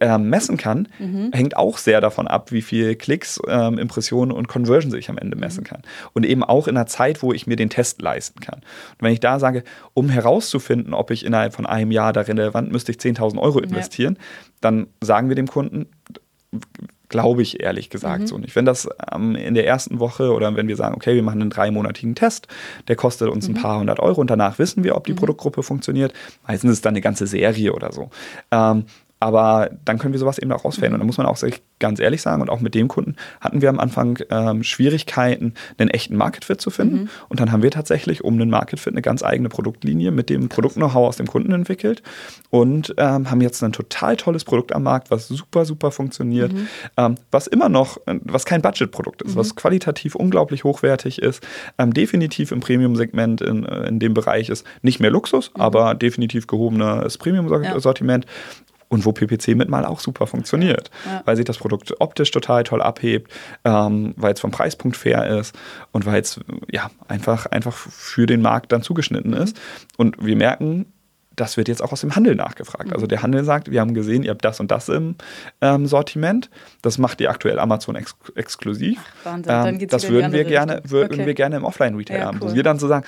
äh, 0.00 0.18
messen 0.18 0.56
kann, 0.56 0.88
mhm. 0.98 1.30
hängt 1.32 1.56
auch 1.56 1.78
sehr 1.78 2.00
davon 2.00 2.28
ab, 2.28 2.52
wie 2.52 2.62
viele 2.62 2.96
Klicks, 2.96 3.40
ähm, 3.48 3.78
Impressionen 3.78 4.32
und 4.32 4.48
Conversions 4.48 4.94
ich 4.94 5.08
am 5.10 5.18
Ende 5.18 5.36
mhm. 5.36 5.40
messen 5.40 5.64
kann. 5.64 5.82
Und 6.12 6.26
eben 6.26 6.44
auch 6.44 6.68
in 6.68 6.76
einer 6.76 6.86
Zeit, 6.86 7.22
wo 7.22 7.32
ich 7.32 7.46
mir 7.46 7.56
den 7.56 7.70
Test 7.70 8.00
leisten 8.02 8.40
kann. 8.40 8.60
Und 8.60 9.00
wenn 9.00 9.12
ich 9.12 9.20
da 9.20 9.38
sage, 9.38 9.64
um 9.94 10.08
herauszufinden, 10.08 10.94
ob 10.94 11.10
ich 11.10 11.24
innerhalb 11.24 11.54
von 11.54 11.66
einem 11.66 11.90
Jahr 11.90 12.12
da 12.12 12.22
relevant, 12.22 12.70
müsste 12.70 12.92
ich 12.92 12.98
10.000 12.98 13.38
Euro 13.38 13.58
investieren, 13.58 14.16
ja. 14.18 14.24
dann 14.60 14.86
sagen 15.00 15.28
wir 15.28 15.36
dem 15.36 15.48
Kunden, 15.48 15.86
glaube 17.08 17.42
ich 17.42 17.60
ehrlich 17.60 17.90
gesagt 17.90 18.22
mhm. 18.22 18.26
so 18.26 18.38
nicht. 18.38 18.56
Wenn 18.56 18.64
das 18.64 18.88
ähm, 19.12 19.34
in 19.34 19.54
der 19.54 19.66
ersten 19.66 19.98
Woche 19.98 20.32
oder 20.32 20.54
wenn 20.56 20.68
wir 20.68 20.76
sagen, 20.76 20.94
okay, 20.94 21.14
wir 21.14 21.22
machen 21.22 21.40
einen 21.42 21.50
dreimonatigen 21.50 22.14
Test, 22.14 22.46
der 22.88 22.96
kostet 22.96 23.28
uns 23.28 23.48
mhm. 23.48 23.56
ein 23.56 23.62
paar 23.62 23.80
hundert 23.80 24.00
Euro 24.00 24.20
und 24.20 24.30
danach 24.30 24.58
wissen 24.58 24.84
wir, 24.84 24.96
ob 24.96 25.04
die 25.04 25.12
mhm. 25.12 25.16
Produktgruppe 25.16 25.62
funktioniert. 25.62 26.14
Meistens 26.46 26.70
ist 26.70 26.76
es 26.78 26.82
dann 26.82 26.92
eine 26.92 27.00
ganze 27.00 27.26
Serie 27.26 27.72
oder 27.72 27.92
so. 27.92 28.10
Ähm, 28.50 28.84
aber 29.20 29.70
dann 29.84 29.98
können 29.98 30.14
wir 30.14 30.18
sowas 30.18 30.38
eben 30.38 30.50
auch 30.50 30.64
auswählen. 30.64 30.94
Und 30.94 31.00
da 31.00 31.06
muss 31.06 31.18
man 31.18 31.26
auch 31.26 31.38
ganz 31.78 32.00
ehrlich 32.00 32.22
sagen, 32.22 32.40
und 32.40 32.48
auch 32.48 32.60
mit 32.60 32.74
dem 32.74 32.88
Kunden 32.88 33.16
hatten 33.40 33.60
wir 33.60 33.68
am 33.68 33.78
Anfang 33.78 34.18
ähm, 34.30 34.62
Schwierigkeiten, 34.62 35.54
einen 35.78 35.90
echten 35.90 36.16
Market 36.16 36.46
Fit 36.46 36.60
zu 36.60 36.70
finden. 36.70 37.02
Mhm. 37.02 37.08
Und 37.28 37.40
dann 37.40 37.52
haben 37.52 37.62
wir 37.62 37.70
tatsächlich 37.70 38.24
um 38.24 38.34
einen 38.34 38.48
Market 38.48 38.80
Fit 38.80 38.94
eine 38.94 39.02
ganz 39.02 39.22
eigene 39.22 39.50
Produktlinie 39.50 40.10
mit 40.10 40.30
dem 40.30 40.48
Produkt-Know-how 40.48 41.08
aus 41.08 41.16
dem 41.18 41.26
Kunden 41.26 41.52
entwickelt 41.52 42.02
und 42.48 42.94
ähm, 42.96 43.30
haben 43.30 43.42
jetzt 43.42 43.62
ein 43.62 43.72
total 43.72 44.16
tolles 44.16 44.44
Produkt 44.44 44.74
am 44.74 44.84
Markt, 44.84 45.10
was 45.10 45.28
super, 45.28 45.66
super 45.66 45.90
funktioniert, 45.90 46.52
mhm. 46.52 46.68
ähm, 46.96 47.14
was 47.30 47.46
immer 47.46 47.68
noch, 47.68 47.98
was 48.06 48.46
kein 48.46 48.62
Budget-Produkt 48.62 49.20
ist, 49.22 49.34
mhm. 49.34 49.40
was 49.40 49.54
qualitativ 49.54 50.14
unglaublich 50.14 50.64
hochwertig 50.64 51.20
ist, 51.20 51.46
ähm, 51.76 51.92
definitiv 51.92 52.52
im 52.52 52.60
Premium-Segment 52.60 53.42
in, 53.42 53.66
äh, 53.66 53.86
in 53.88 53.98
dem 53.98 54.14
Bereich 54.14 54.48
ist. 54.48 54.66
Nicht 54.80 54.98
mehr 54.98 55.10
Luxus, 55.10 55.52
mhm. 55.54 55.60
aber 55.60 55.94
definitiv 55.94 56.46
gehobenes 56.46 57.18
Premium-Sortiment. 57.18 58.24
Ja 58.24 58.30
und 58.90 59.06
wo 59.06 59.12
PPC 59.12 59.56
mit 59.56 59.68
mal 59.68 59.86
auch 59.86 60.00
super 60.00 60.26
funktioniert, 60.26 60.90
ja. 61.06 61.22
weil 61.24 61.36
sich 61.36 61.44
das 61.44 61.58
Produkt 61.58 61.94
optisch 62.00 62.30
total 62.30 62.64
toll 62.64 62.82
abhebt, 62.82 63.30
ähm, 63.64 64.12
weil 64.16 64.34
es 64.34 64.40
vom 64.40 64.50
Preispunkt 64.50 64.96
fair 64.96 65.38
ist 65.38 65.56
und 65.92 66.04
weil 66.04 66.20
es 66.20 66.40
ja 66.70 66.90
einfach, 67.08 67.46
einfach 67.46 67.74
für 67.74 68.26
den 68.26 68.42
Markt 68.42 68.72
dann 68.72 68.82
zugeschnitten 68.82 69.32
ist. 69.32 69.58
Und 69.96 70.16
wir 70.24 70.36
merken, 70.36 70.92
das 71.36 71.56
wird 71.56 71.68
jetzt 71.68 71.82
auch 71.82 71.92
aus 71.92 72.00
dem 72.00 72.16
Handel 72.16 72.34
nachgefragt. 72.34 72.88
Mhm. 72.88 72.92
Also 72.92 73.06
der 73.06 73.22
Handel 73.22 73.44
sagt, 73.44 73.70
wir 73.70 73.80
haben 73.80 73.94
gesehen, 73.94 74.24
ihr 74.24 74.30
habt 74.30 74.44
das 74.44 74.58
und 74.58 74.70
das 74.72 74.88
im 74.88 75.14
ähm, 75.60 75.86
Sortiment. 75.86 76.50
Das 76.82 76.98
macht 76.98 77.20
ihr 77.20 77.30
aktuell 77.30 77.58
Amazon 77.60 77.94
ex 77.94 78.16
exklusiv. 78.34 78.98
Ach, 79.00 79.26
Wahnsinn. 79.32 79.80
Ähm, 79.80 79.88
das 79.88 80.08
würden 80.08 80.32
wir, 80.32 80.44
gerne, 80.44 80.82
würden 80.84 81.14
okay. 81.14 81.26
wir 81.26 81.34
gerne 81.34 81.56
im 81.56 81.64
Offline-Retail 81.64 82.18
ja, 82.18 82.24
haben. 82.26 82.40
Cool. 82.42 82.50
Wo 82.50 82.54
wir 82.54 82.62
dann 82.64 82.78
so 82.80 82.88
sagen, 82.88 83.06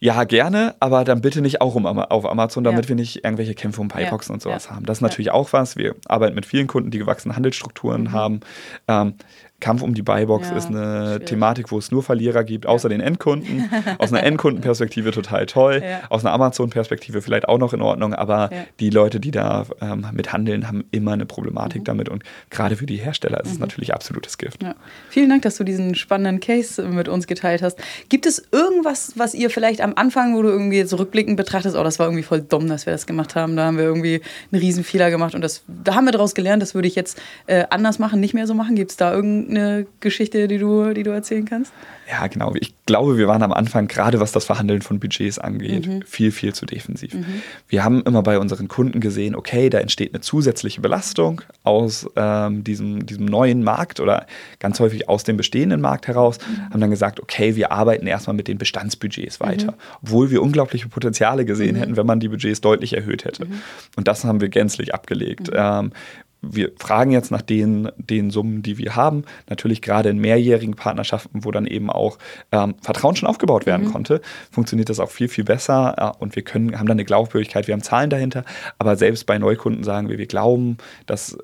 ja, 0.00 0.22
gerne, 0.24 0.76
aber 0.78 1.04
dann 1.04 1.20
bitte 1.20 1.40
nicht 1.40 1.60
auch 1.60 1.74
um, 1.74 1.84
auf 1.86 2.24
Amazon, 2.24 2.62
damit 2.62 2.84
ja. 2.84 2.88
wir 2.90 2.96
nicht 2.96 3.24
irgendwelche 3.24 3.54
Kämpfe 3.54 3.80
um 3.80 3.88
Payboxen 3.88 4.32
ja. 4.32 4.34
und 4.34 4.42
sowas 4.42 4.66
ja. 4.66 4.76
haben. 4.76 4.86
Das 4.86 4.98
ist 4.98 5.02
natürlich 5.02 5.32
auch 5.32 5.52
was. 5.52 5.76
Wir 5.76 5.96
arbeiten 6.06 6.36
mit 6.36 6.46
vielen 6.46 6.68
Kunden, 6.68 6.92
die 6.92 6.98
gewachsene 6.98 7.34
Handelsstrukturen 7.34 8.02
mhm. 8.02 8.12
haben. 8.12 8.40
Ähm, 8.86 9.14
Kampf 9.60 9.82
um 9.82 9.92
die 9.92 10.02
Buybox 10.02 10.50
ja, 10.50 10.56
ist 10.56 10.68
eine 10.68 11.06
schwierig. 11.06 11.26
Thematik, 11.26 11.72
wo 11.72 11.78
es 11.78 11.90
nur 11.90 12.04
Verlierer 12.04 12.44
gibt, 12.44 12.66
außer 12.66 12.88
ja. 12.88 12.96
den 12.96 13.00
Endkunden. 13.00 13.68
Aus 13.98 14.12
einer 14.12 14.22
Endkundenperspektive 14.28 15.10
total 15.10 15.46
toll, 15.46 15.82
ja. 15.84 16.02
aus 16.10 16.24
einer 16.24 16.32
Amazon-Perspektive 16.32 17.22
vielleicht 17.22 17.48
auch 17.48 17.58
noch 17.58 17.72
in 17.72 17.82
Ordnung, 17.82 18.14
aber 18.14 18.50
die 18.78 18.90
Leute, 18.90 19.18
die 19.18 19.32
da 19.32 19.66
ähm, 19.80 20.06
mit 20.12 20.32
handeln, 20.32 20.68
haben 20.68 20.84
immer 20.92 21.12
eine 21.12 21.26
Problematik 21.26 21.82
mhm. 21.82 21.84
damit 21.86 22.08
und 22.08 22.22
gerade 22.50 22.76
für 22.76 22.86
die 22.86 22.96
Hersteller 22.96 23.40
ist 23.40 23.48
es 23.48 23.54
mhm. 23.54 23.62
natürlich 23.62 23.92
absolutes 23.92 24.38
Gift. 24.38 24.64
Vielen 25.10 25.28
Dank, 25.28 25.42
dass 25.42 25.56
du 25.56 25.64
diesen 25.64 25.96
spannenden 25.96 26.38
Case 26.38 26.82
mit 26.82 27.08
uns 27.08 27.26
geteilt 27.26 27.62
hast. 27.62 27.78
Gibt 28.08 28.26
es 28.26 28.46
irgendwas, 28.52 29.14
was 29.16 29.34
ihr 29.34 29.50
vielleicht 29.50 29.80
am 29.80 29.94
Anfang, 29.96 30.36
wo 30.36 30.42
du 30.42 30.50
irgendwie 30.50 30.76
jetzt 30.76 30.96
rückblickend 30.96 31.36
betrachtest, 31.36 31.76
oh, 31.76 31.82
das 31.82 31.98
war 31.98 32.06
irgendwie 32.06 32.22
voll 32.22 32.42
dumm, 32.42 32.68
dass 32.68 32.86
wir 32.86 32.92
das 32.92 33.06
gemacht 33.06 33.34
haben, 33.34 33.56
da 33.56 33.66
haben 33.66 33.76
wir 33.76 33.84
irgendwie 33.84 34.20
einen 34.52 34.60
Riesenfehler 34.60 35.10
gemacht 35.10 35.34
und 35.34 35.40
das, 35.40 35.62
da 35.66 35.96
haben 35.96 36.04
wir 36.04 36.12
daraus 36.12 36.36
gelernt, 36.36 36.62
das 36.62 36.74
würde 36.76 36.86
ich 36.86 36.94
jetzt 36.94 37.20
äh, 37.46 37.64
anders 37.70 37.98
machen, 37.98 38.20
nicht 38.20 38.34
mehr 38.34 38.46
so 38.46 38.54
machen? 38.54 38.76
Gibt 38.76 38.92
es 38.92 38.96
da 38.96 39.12
irgendein 39.12 39.47
eine 39.48 39.86
Geschichte, 40.00 40.48
die 40.48 40.58
du, 40.58 40.92
die 40.94 41.02
du 41.02 41.10
erzählen 41.10 41.44
kannst? 41.44 41.72
Ja, 42.10 42.26
genau. 42.26 42.54
Ich 42.58 42.74
glaube, 42.86 43.18
wir 43.18 43.28
waren 43.28 43.42
am 43.42 43.52
Anfang, 43.52 43.86
gerade 43.86 44.18
was 44.18 44.32
das 44.32 44.46
Verhandeln 44.46 44.80
von 44.80 44.98
Budgets 44.98 45.38
angeht, 45.38 45.86
mhm. 45.86 46.02
viel, 46.02 46.32
viel 46.32 46.54
zu 46.54 46.64
defensiv. 46.64 47.12
Mhm. 47.12 47.42
Wir 47.68 47.84
haben 47.84 48.02
immer 48.02 48.22
bei 48.22 48.38
unseren 48.38 48.66
Kunden 48.68 49.00
gesehen, 49.00 49.34
okay, 49.34 49.68
da 49.68 49.78
entsteht 49.78 50.14
eine 50.14 50.22
zusätzliche 50.22 50.80
Belastung 50.80 51.42
aus 51.64 52.08
ähm, 52.16 52.64
diesem, 52.64 53.04
diesem 53.04 53.26
neuen 53.26 53.62
Markt 53.62 54.00
oder 54.00 54.26
ganz 54.58 54.80
häufig 54.80 55.08
aus 55.08 55.24
dem 55.24 55.36
bestehenden 55.36 55.82
Markt 55.82 56.08
heraus, 56.08 56.38
mhm. 56.38 56.70
haben 56.70 56.80
dann 56.80 56.90
gesagt, 56.90 57.20
okay, 57.20 57.56
wir 57.56 57.72
arbeiten 57.72 58.06
erstmal 58.06 58.36
mit 58.36 58.48
den 58.48 58.56
Bestandsbudgets 58.56 59.40
weiter, 59.40 59.72
mhm. 59.72 59.76
obwohl 60.02 60.30
wir 60.30 60.40
unglaubliche 60.42 60.88
Potenziale 60.88 61.44
gesehen 61.44 61.76
mhm. 61.76 61.80
hätten, 61.80 61.96
wenn 61.96 62.06
man 62.06 62.20
die 62.20 62.28
Budgets 62.28 62.62
deutlich 62.62 62.94
erhöht 62.94 63.26
hätte. 63.26 63.44
Mhm. 63.44 63.60
Und 63.96 64.08
das 64.08 64.24
haben 64.24 64.40
wir 64.40 64.48
gänzlich 64.48 64.94
abgelegt. 64.94 65.50
Ähm, 65.52 65.92
wir 66.40 66.72
fragen 66.76 67.10
jetzt 67.10 67.30
nach 67.30 67.42
den, 67.42 67.90
den 67.96 68.30
Summen, 68.30 68.62
die 68.62 68.78
wir 68.78 68.94
haben. 68.94 69.24
Natürlich 69.48 69.82
gerade 69.82 70.08
in 70.10 70.18
mehrjährigen 70.18 70.74
Partnerschaften, 70.74 71.44
wo 71.44 71.50
dann 71.50 71.66
eben 71.66 71.90
auch 71.90 72.18
ähm, 72.52 72.76
Vertrauen 72.80 73.16
schon 73.16 73.28
aufgebaut 73.28 73.66
werden 73.66 73.86
mhm. 73.86 73.92
konnte, 73.92 74.20
funktioniert 74.50 74.88
das 74.88 75.00
auch 75.00 75.10
viel, 75.10 75.28
viel 75.28 75.44
besser. 75.44 75.94
Ja, 75.98 76.08
und 76.10 76.36
wir 76.36 76.42
können, 76.42 76.78
haben 76.78 76.86
dann 76.86 76.96
eine 76.96 77.04
Glaubwürdigkeit, 77.04 77.66
wir 77.66 77.74
haben 77.74 77.82
Zahlen 77.82 78.10
dahinter. 78.10 78.44
Aber 78.78 78.96
selbst 78.96 79.26
bei 79.26 79.38
Neukunden 79.38 79.82
sagen 79.82 80.08
wir, 80.08 80.18
wir 80.18 80.26
glauben, 80.26 80.76
dass 81.06 81.36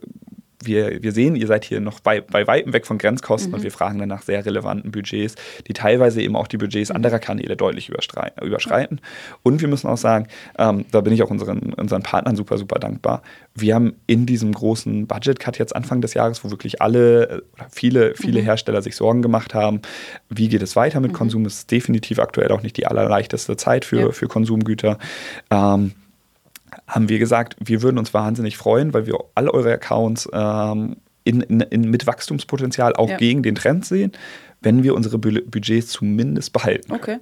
wir, 0.66 1.02
wir 1.02 1.12
sehen, 1.12 1.36
ihr 1.36 1.46
seid 1.46 1.64
hier 1.64 1.80
noch 1.80 2.00
bei, 2.00 2.20
bei 2.20 2.46
weitem 2.46 2.72
weg 2.72 2.86
von 2.86 2.98
Grenzkosten 2.98 3.50
mhm. 3.50 3.56
und 3.56 3.62
wir 3.62 3.70
fragen 3.70 3.98
dann 3.98 4.08
nach 4.08 4.22
sehr 4.22 4.44
relevanten 4.44 4.90
Budgets, 4.90 5.34
die 5.66 5.72
teilweise 5.72 6.22
eben 6.22 6.36
auch 6.36 6.46
die 6.46 6.56
Budgets 6.56 6.90
mhm. 6.90 6.96
anderer 6.96 7.18
Kanäle 7.18 7.56
deutlich 7.56 7.88
überschreiten. 7.88 9.00
Und 9.42 9.60
wir 9.60 9.68
müssen 9.68 9.88
auch 9.88 9.96
sagen, 9.96 10.28
ähm, 10.58 10.84
da 10.90 11.00
bin 11.00 11.12
ich 11.12 11.22
auch 11.22 11.30
unseren, 11.30 11.72
unseren 11.74 12.02
Partnern 12.02 12.36
super, 12.36 12.58
super 12.58 12.78
dankbar. 12.78 13.22
Wir 13.54 13.74
haben 13.74 13.94
in 14.06 14.26
diesem 14.26 14.52
großen 14.52 15.06
Budget-Cut 15.06 15.58
jetzt 15.58 15.74
Anfang 15.74 16.00
des 16.00 16.14
Jahres, 16.14 16.44
wo 16.44 16.50
wirklich 16.50 16.82
alle 16.82 17.42
oder 17.54 17.66
viele, 17.70 18.14
viele 18.14 18.40
mhm. 18.40 18.44
Hersteller 18.44 18.82
sich 18.82 18.96
Sorgen 18.96 19.22
gemacht 19.22 19.54
haben, 19.54 19.80
wie 20.28 20.48
geht 20.48 20.62
es 20.62 20.76
weiter 20.76 21.00
mit 21.00 21.12
mhm. 21.12 21.16
Konsum, 21.16 21.46
ist 21.46 21.70
definitiv 21.70 22.18
aktuell 22.18 22.50
auch 22.50 22.62
nicht 22.62 22.76
die 22.76 22.86
allerleichteste 22.86 23.56
Zeit 23.56 23.84
für, 23.84 24.00
ja. 24.00 24.12
für 24.12 24.28
Konsumgüter. 24.28 24.98
Ähm, 25.50 25.92
haben 26.86 27.08
wir 27.08 27.18
gesagt, 27.18 27.56
wir 27.58 27.82
würden 27.82 27.98
uns 27.98 28.12
wahnsinnig 28.12 28.56
freuen, 28.56 28.92
weil 28.92 29.06
wir 29.06 29.18
all 29.34 29.48
eure 29.48 29.72
Accounts 29.72 30.28
ähm, 30.32 30.96
in, 31.24 31.40
in, 31.40 31.60
in, 31.60 31.90
mit 31.90 32.06
Wachstumspotenzial 32.06 32.94
auch 32.94 33.08
ja. 33.08 33.16
gegen 33.16 33.42
den 33.42 33.54
Trend 33.54 33.86
sehen, 33.86 34.12
wenn 34.60 34.82
wir 34.82 34.94
unsere 34.94 35.18
Budgets 35.18 35.88
zumindest 35.88 36.52
behalten. 36.52 36.92
Okay. 36.92 37.18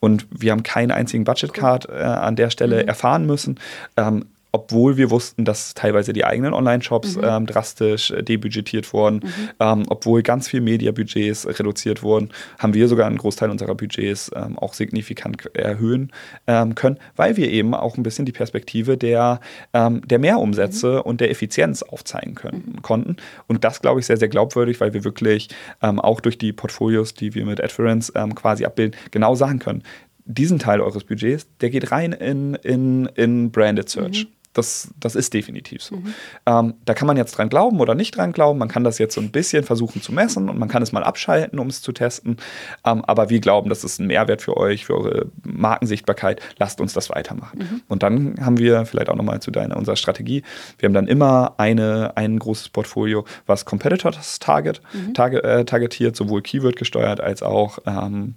Und 0.00 0.26
wir 0.30 0.52
haben 0.52 0.62
keinen 0.62 0.90
einzigen 0.90 1.24
Budget-Card 1.24 1.88
äh, 1.88 1.92
an 2.02 2.36
der 2.36 2.50
Stelle 2.50 2.82
mhm. 2.82 2.88
erfahren 2.88 3.26
müssen. 3.26 3.58
Ähm, 3.96 4.26
obwohl 4.52 4.98
wir 4.98 5.10
wussten, 5.10 5.46
dass 5.46 5.72
teilweise 5.72 6.12
die 6.12 6.26
eigenen 6.26 6.52
Online-Shops 6.52 7.16
mhm. 7.16 7.24
ähm, 7.24 7.46
drastisch 7.46 8.10
äh, 8.10 8.22
debudgetiert 8.22 8.92
wurden, 8.92 9.16
mhm. 9.16 9.50
ähm, 9.58 9.82
obwohl 9.88 10.22
ganz 10.22 10.46
viel 10.46 10.60
Media-Budgets 10.60 11.46
reduziert 11.58 12.02
wurden, 12.02 12.30
haben 12.58 12.74
wir 12.74 12.86
sogar 12.86 13.06
einen 13.06 13.16
Großteil 13.16 13.50
unserer 13.50 13.74
Budgets 13.74 14.30
ähm, 14.36 14.58
auch 14.58 14.74
signifikant 14.74 15.54
erhöhen 15.56 16.12
ähm, 16.46 16.74
können, 16.74 16.98
weil 17.16 17.38
wir 17.38 17.50
eben 17.50 17.74
auch 17.74 17.96
ein 17.96 18.02
bisschen 18.02 18.26
die 18.26 18.32
Perspektive 18.32 18.98
der, 18.98 19.40
ähm, 19.72 20.02
der 20.06 20.18
Mehrumsätze 20.18 20.96
mhm. 20.96 21.00
und 21.00 21.20
der 21.22 21.30
Effizienz 21.30 21.82
aufzeigen 21.82 22.34
können, 22.34 22.74
mhm. 22.74 22.82
konnten. 22.82 23.16
Und 23.46 23.64
das, 23.64 23.80
glaube 23.80 24.00
ich, 24.00 24.06
sehr, 24.06 24.18
sehr 24.18 24.28
glaubwürdig, 24.28 24.80
weil 24.80 24.92
wir 24.92 25.02
wirklich 25.02 25.48
ähm, 25.80 25.98
auch 25.98 26.20
durch 26.20 26.36
die 26.36 26.52
Portfolios, 26.52 27.14
die 27.14 27.34
wir 27.34 27.46
mit 27.46 27.62
Adference 27.62 28.12
quasi 28.34 28.64
abbilden, 28.64 28.98
genau 29.10 29.34
sagen 29.34 29.58
können, 29.58 29.82
diesen 30.24 30.58
Teil 30.58 30.80
eures 30.80 31.04
Budgets, 31.04 31.46
der 31.60 31.70
geht 31.70 31.90
rein 31.90 32.12
in, 32.12 32.54
in, 32.54 33.06
in 33.14 33.50
Branded 33.50 33.88
Search. 33.88 34.24
Mhm. 34.24 34.41
Das, 34.52 34.90
das 35.00 35.14
ist 35.14 35.32
definitiv 35.32 35.82
so. 35.82 35.96
Mhm. 35.96 36.14
Ähm, 36.46 36.74
da 36.84 36.94
kann 36.94 37.06
man 37.06 37.16
jetzt 37.16 37.38
dran 37.38 37.48
glauben 37.48 37.80
oder 37.80 37.94
nicht 37.94 38.16
dran 38.16 38.32
glauben. 38.32 38.58
Man 38.58 38.68
kann 38.68 38.84
das 38.84 38.98
jetzt 38.98 39.14
so 39.14 39.20
ein 39.20 39.30
bisschen 39.30 39.64
versuchen 39.64 40.02
zu 40.02 40.12
messen 40.12 40.48
und 40.48 40.58
man 40.58 40.68
kann 40.68 40.82
es 40.82 40.92
mal 40.92 41.02
abschalten, 41.02 41.58
um 41.58 41.68
es 41.68 41.80
zu 41.80 41.92
testen. 41.92 42.36
Ähm, 42.84 43.04
aber 43.06 43.30
wir 43.30 43.40
glauben, 43.40 43.68
das 43.70 43.82
ist 43.84 43.98
ein 43.98 44.06
Mehrwert 44.06 44.42
für 44.42 44.56
euch, 44.56 44.84
für 44.84 44.96
eure 44.96 45.26
Markensichtbarkeit. 45.42 46.40
Lasst 46.58 46.80
uns 46.80 46.92
das 46.92 47.08
weitermachen. 47.08 47.60
Mhm. 47.60 47.82
Und 47.88 48.02
dann 48.02 48.34
haben 48.40 48.58
wir 48.58 48.84
vielleicht 48.84 49.08
auch 49.08 49.16
nochmal 49.16 49.40
zu 49.40 49.50
deiner 49.50 49.76
unserer 49.76 49.96
Strategie. 49.96 50.42
Wir 50.78 50.86
haben 50.86 50.94
dann 50.94 51.08
immer 51.08 51.54
eine, 51.56 52.12
ein 52.16 52.38
großes 52.38 52.68
Portfolio, 52.68 53.24
was 53.46 53.64
Competitors 53.64 54.38
target, 54.38 54.82
mhm. 54.92 55.14
target 55.14 55.44
äh, 55.44 55.64
targetiert, 55.64 56.14
sowohl 56.14 56.42
Keyword 56.42 56.76
gesteuert 56.76 57.20
als 57.20 57.42
auch 57.42 57.78
ähm, 57.86 58.34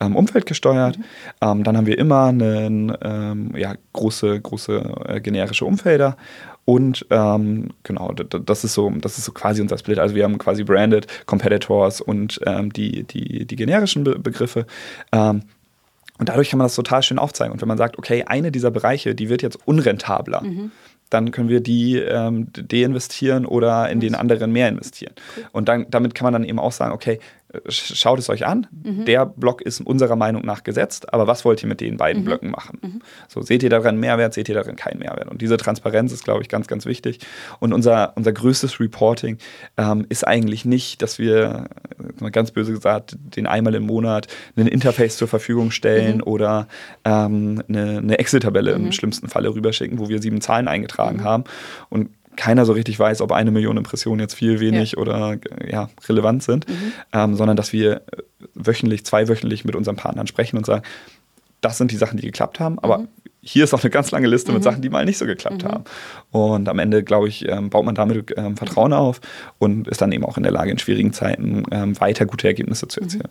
ähm 0.00 0.14
Umfeld 0.14 0.46
gesteuert. 0.46 0.98
Mhm. 0.98 1.04
Ähm, 1.40 1.64
dann 1.64 1.76
haben 1.76 1.86
wir 1.86 1.98
immer 1.98 2.26
eine 2.26 2.98
ähm, 3.02 3.54
ja, 3.56 3.74
große, 3.92 4.40
große 4.40 4.94
äh, 5.08 5.20
generische 5.20 5.55
generische 5.56 5.64
Umfelder. 5.64 6.16
Und 6.64 7.06
ähm, 7.10 7.70
genau, 7.84 8.12
das 8.12 8.64
ist 8.64 8.74
so, 8.74 8.90
das 8.90 9.18
ist 9.18 9.24
so 9.24 9.32
quasi 9.32 9.62
unser 9.62 9.78
Split. 9.78 10.00
Also 10.00 10.16
wir 10.16 10.24
haben 10.24 10.36
quasi 10.36 10.64
Branded, 10.64 11.06
Competitors 11.26 12.00
und 12.00 12.40
ähm, 12.44 12.72
die, 12.72 13.04
die, 13.04 13.46
die 13.46 13.56
generischen 13.56 14.02
Be 14.02 14.18
Begriffe. 14.18 14.66
Ähm, 15.12 15.42
und 16.18 16.28
dadurch 16.28 16.50
kann 16.50 16.58
man 16.58 16.64
das 16.64 16.74
total 16.74 17.02
schön 17.02 17.18
aufzeigen. 17.18 17.52
Und 17.52 17.60
wenn 17.60 17.68
man 17.68 17.78
sagt, 17.78 17.98
okay, 17.98 18.24
eine 18.26 18.50
dieser 18.50 18.70
Bereiche, 18.70 19.14
die 19.14 19.28
wird 19.28 19.42
jetzt 19.42 19.58
unrentabler, 19.64 20.42
mhm. 20.42 20.72
dann 21.08 21.30
können 21.30 21.48
wir 21.48 21.60
die 21.60 21.98
ähm, 21.98 22.48
deinvestieren 22.52 23.46
oder 23.46 23.88
in 23.88 24.00
den 24.00 24.16
anderen 24.16 24.50
mehr 24.50 24.68
investieren. 24.68 25.12
Cool. 25.36 25.44
Und 25.52 25.68
dann, 25.68 25.86
damit 25.90 26.16
kann 26.16 26.24
man 26.24 26.32
dann 26.32 26.44
eben 26.44 26.58
auch 26.58 26.72
sagen, 26.72 26.92
okay, 26.92 27.20
schaut 27.68 28.18
es 28.18 28.28
euch 28.28 28.46
an. 28.46 28.66
Mhm. 28.84 29.04
Der 29.04 29.24
Block 29.24 29.62
ist 29.62 29.80
unserer 29.80 30.16
Meinung 30.16 30.44
nach 30.44 30.64
gesetzt, 30.64 31.12
aber 31.12 31.26
was 31.26 31.44
wollt 31.44 31.62
ihr 31.62 31.68
mit 31.68 31.80
den 31.80 31.96
beiden 31.96 32.22
mhm. 32.22 32.26
Blöcken 32.26 32.50
machen? 32.50 32.78
Mhm. 32.82 33.02
So, 33.28 33.42
seht 33.42 33.62
ihr 33.62 33.70
darin 33.70 33.98
Mehrwert, 33.98 34.34
seht 34.34 34.48
ihr 34.48 34.54
darin 34.54 34.76
keinen 34.76 34.98
Mehrwert? 34.98 35.28
Und 35.28 35.40
diese 35.42 35.56
Transparenz 35.56 36.12
ist, 36.12 36.24
glaube 36.24 36.42
ich, 36.42 36.48
ganz, 36.48 36.66
ganz 36.66 36.86
wichtig. 36.86 37.20
Und 37.60 37.72
unser, 37.72 38.12
unser 38.16 38.32
größtes 38.32 38.80
Reporting 38.80 39.38
ähm, 39.76 40.06
ist 40.08 40.26
eigentlich 40.26 40.64
nicht, 40.64 41.02
dass 41.02 41.18
wir, 41.18 41.68
mal 42.20 42.30
ganz 42.30 42.50
böse 42.50 42.72
gesagt, 42.72 43.16
den 43.18 43.46
einmal 43.46 43.74
im 43.74 43.84
Monat 43.84 44.26
ein 44.56 44.66
Interface 44.66 45.16
zur 45.16 45.28
Verfügung 45.28 45.70
stellen 45.70 46.18
mhm. 46.18 46.24
oder 46.24 46.68
ähm, 47.04 47.62
eine, 47.68 47.98
eine 47.98 48.18
Excel-Tabelle 48.18 48.72
im 48.72 48.86
mhm. 48.86 48.92
schlimmsten 48.92 49.28
Falle 49.28 49.54
rüberschicken, 49.54 49.98
wo 49.98 50.08
wir 50.08 50.20
sieben 50.20 50.40
Zahlen 50.40 50.68
eingetragen 50.68 51.18
mhm. 51.18 51.24
haben. 51.24 51.44
Und 51.90 52.10
keiner 52.36 52.64
so 52.64 52.72
richtig 52.72 52.98
weiß, 52.98 53.20
ob 53.20 53.32
eine 53.32 53.50
Million 53.50 53.76
Impressionen 53.76 54.20
jetzt 54.20 54.34
viel, 54.34 54.60
wenig 54.60 54.92
ja. 54.92 54.98
oder 54.98 55.38
ja, 55.68 55.88
relevant 56.08 56.42
sind, 56.42 56.68
mhm. 56.68 56.92
ähm, 57.12 57.34
sondern 57.34 57.56
dass 57.56 57.72
wir 57.72 58.02
wöchentlich, 58.54 59.04
zweiwöchentlich 59.04 59.64
mit 59.64 59.74
unseren 59.74 59.96
Partnern 59.96 60.26
sprechen 60.26 60.56
und 60.56 60.66
sagen, 60.66 60.82
das 61.60 61.78
sind 61.78 61.90
die 61.90 61.96
Sachen, 61.96 62.18
die 62.18 62.26
geklappt 62.26 62.60
haben, 62.60 62.78
aber 62.78 62.98
mhm. 62.98 63.08
hier 63.40 63.64
ist 63.64 63.74
auch 63.74 63.82
eine 63.82 63.90
ganz 63.90 64.10
lange 64.10 64.28
Liste 64.28 64.52
mhm. 64.52 64.56
mit 64.56 64.64
Sachen, 64.64 64.82
die 64.82 64.90
mal 64.90 65.04
nicht 65.04 65.18
so 65.18 65.26
geklappt 65.26 65.64
mhm. 65.64 65.68
haben. 65.68 65.84
Und 66.30 66.68
am 66.68 66.78
Ende, 66.78 67.02
glaube 67.02 67.28
ich, 67.28 67.48
ähm, 67.48 67.70
baut 67.70 67.84
man 67.84 67.94
damit 67.94 68.32
ähm, 68.36 68.56
Vertrauen 68.56 68.92
auf 68.92 69.20
und 69.58 69.88
ist 69.88 70.00
dann 70.00 70.12
eben 70.12 70.24
auch 70.24 70.36
in 70.36 70.42
der 70.42 70.52
Lage, 70.52 70.70
in 70.70 70.78
schwierigen 70.78 71.12
Zeiten 71.12 71.64
ähm, 71.70 71.98
weiter 72.00 72.26
gute 72.26 72.46
Ergebnisse 72.46 72.88
zu 72.88 73.00
mhm. 73.00 73.04
erzielen. 73.04 73.30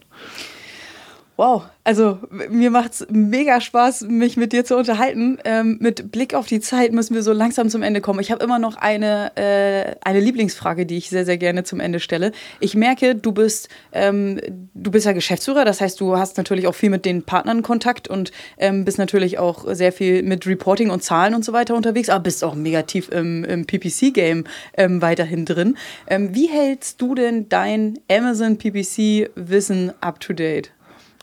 Wow, 1.38 1.64
also 1.84 2.20
mir 2.50 2.72
macht 2.72 2.94
es 2.94 3.08
mega 3.12 3.60
Spaß, 3.60 4.04
mich 4.08 4.38
mit 4.38 4.54
dir 4.54 4.64
zu 4.64 4.78
unterhalten. 4.78 5.38
Ähm, 5.44 5.78
mit 5.82 6.10
Blick 6.10 6.34
auf 6.34 6.48
die 6.48 6.62
Zeit 6.62 6.94
müssen 6.94 7.14
wir 7.14 7.24
so 7.24 7.34
langsam 7.34 7.70
zum 7.70 7.84
Ende 7.84 8.00
kommen. 8.00 8.22
Ich 8.22 8.32
habe 8.32 8.42
immer 8.42 8.58
noch 8.58 8.78
eine, 8.78 9.36
äh, 9.36 9.96
eine 10.02 10.22
Lieblingsfrage, 10.22 10.86
die 10.86 10.96
ich 10.96 11.10
sehr, 11.10 11.26
sehr 11.26 11.38
gerne 11.38 11.66
zum 11.66 11.82
Ende 11.82 12.00
stelle. 12.00 12.32
Ich 12.62 12.74
merke, 12.76 13.16
du 13.16 13.34
bist, 13.34 13.68
ähm, 13.92 14.40
du 14.74 14.92
bist 14.92 15.06
ja 15.06 15.12
Geschäftsführer, 15.12 15.66
das 15.66 15.82
heißt, 15.82 16.00
du 16.00 16.18
hast 16.18 16.38
natürlich 16.38 16.68
auch 16.68 16.76
viel 16.76 16.90
mit 16.90 17.04
den 17.04 17.24
Partnern 17.24 17.64
Kontakt 17.64 18.08
und 18.08 18.32
ähm, 18.58 18.86
bist 18.86 18.98
natürlich 18.98 19.38
auch 19.38 19.66
sehr 19.74 19.92
viel 19.92 20.24
mit 20.24 20.48
Reporting 20.48 20.90
und 20.90 21.04
Zahlen 21.04 21.36
und 21.36 21.44
so 21.44 21.52
weiter 21.52 21.76
unterwegs, 21.76 22.08
aber 22.08 22.24
bist 22.24 22.46
auch 22.46 22.56
mega 22.56 22.84
tief 22.84 23.10
im, 23.10 23.44
im 23.44 23.66
PPC-Game 23.66 24.46
ähm, 24.78 25.02
weiterhin 25.02 25.44
drin. 25.44 25.76
Ähm, 26.08 26.34
wie 26.34 26.48
hältst 26.48 27.02
du 27.02 27.14
denn 27.14 27.50
dein 27.50 28.00
Amazon 28.10 28.58
PPC-Wissen 28.58 29.92
up 30.00 30.22
to 30.22 30.32
date? 30.32 30.72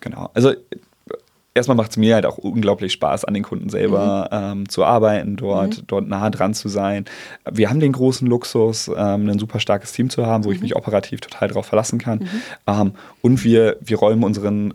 Genau. 0.03 0.31
Also 0.35 0.53
erstmal 1.55 1.77
macht 1.77 1.93
es 1.93 1.97
mir 1.97 2.15
halt 2.15 2.27
auch 2.27 2.39
unglaublich 2.39 2.93
Spaß, 2.93 3.25
an 3.25 3.35
den 3.35 3.43
Kunden 3.43 3.69
selber 3.69 4.29
mhm. 4.31 4.61
ähm, 4.61 4.69
zu 4.69 4.85
arbeiten, 4.85 5.37
dort, 5.37 5.79
mhm. 5.79 5.87
dort 5.87 6.09
nah 6.09 6.31
dran 6.31 6.55
zu 6.55 6.69
sein. 6.69 7.05
Wir 7.51 7.71
haben 7.71 7.81
den 7.81 7.93
großen 7.93 8.27
Luxus, 8.27 8.89
ähm, 8.89 9.29
ein 9.29 9.39
super 9.39 9.61
starkes 9.61 9.93
Team 9.93 10.11
zu 10.11 10.27
haben, 10.27 10.45
wo 10.45 10.49
mhm. 10.49 10.57
ich 10.57 10.61
mich 10.63 10.77
operativ 10.77 11.21
total 11.21 11.49
darauf 11.49 11.67
verlassen 11.67 11.99
kann. 11.99 12.19
Mhm. 12.19 12.29
Ähm, 12.67 12.93
und 13.21 13.45
wir, 13.45 13.77
wir 13.81 13.99
räumen 13.99 14.25
unseren 14.25 14.73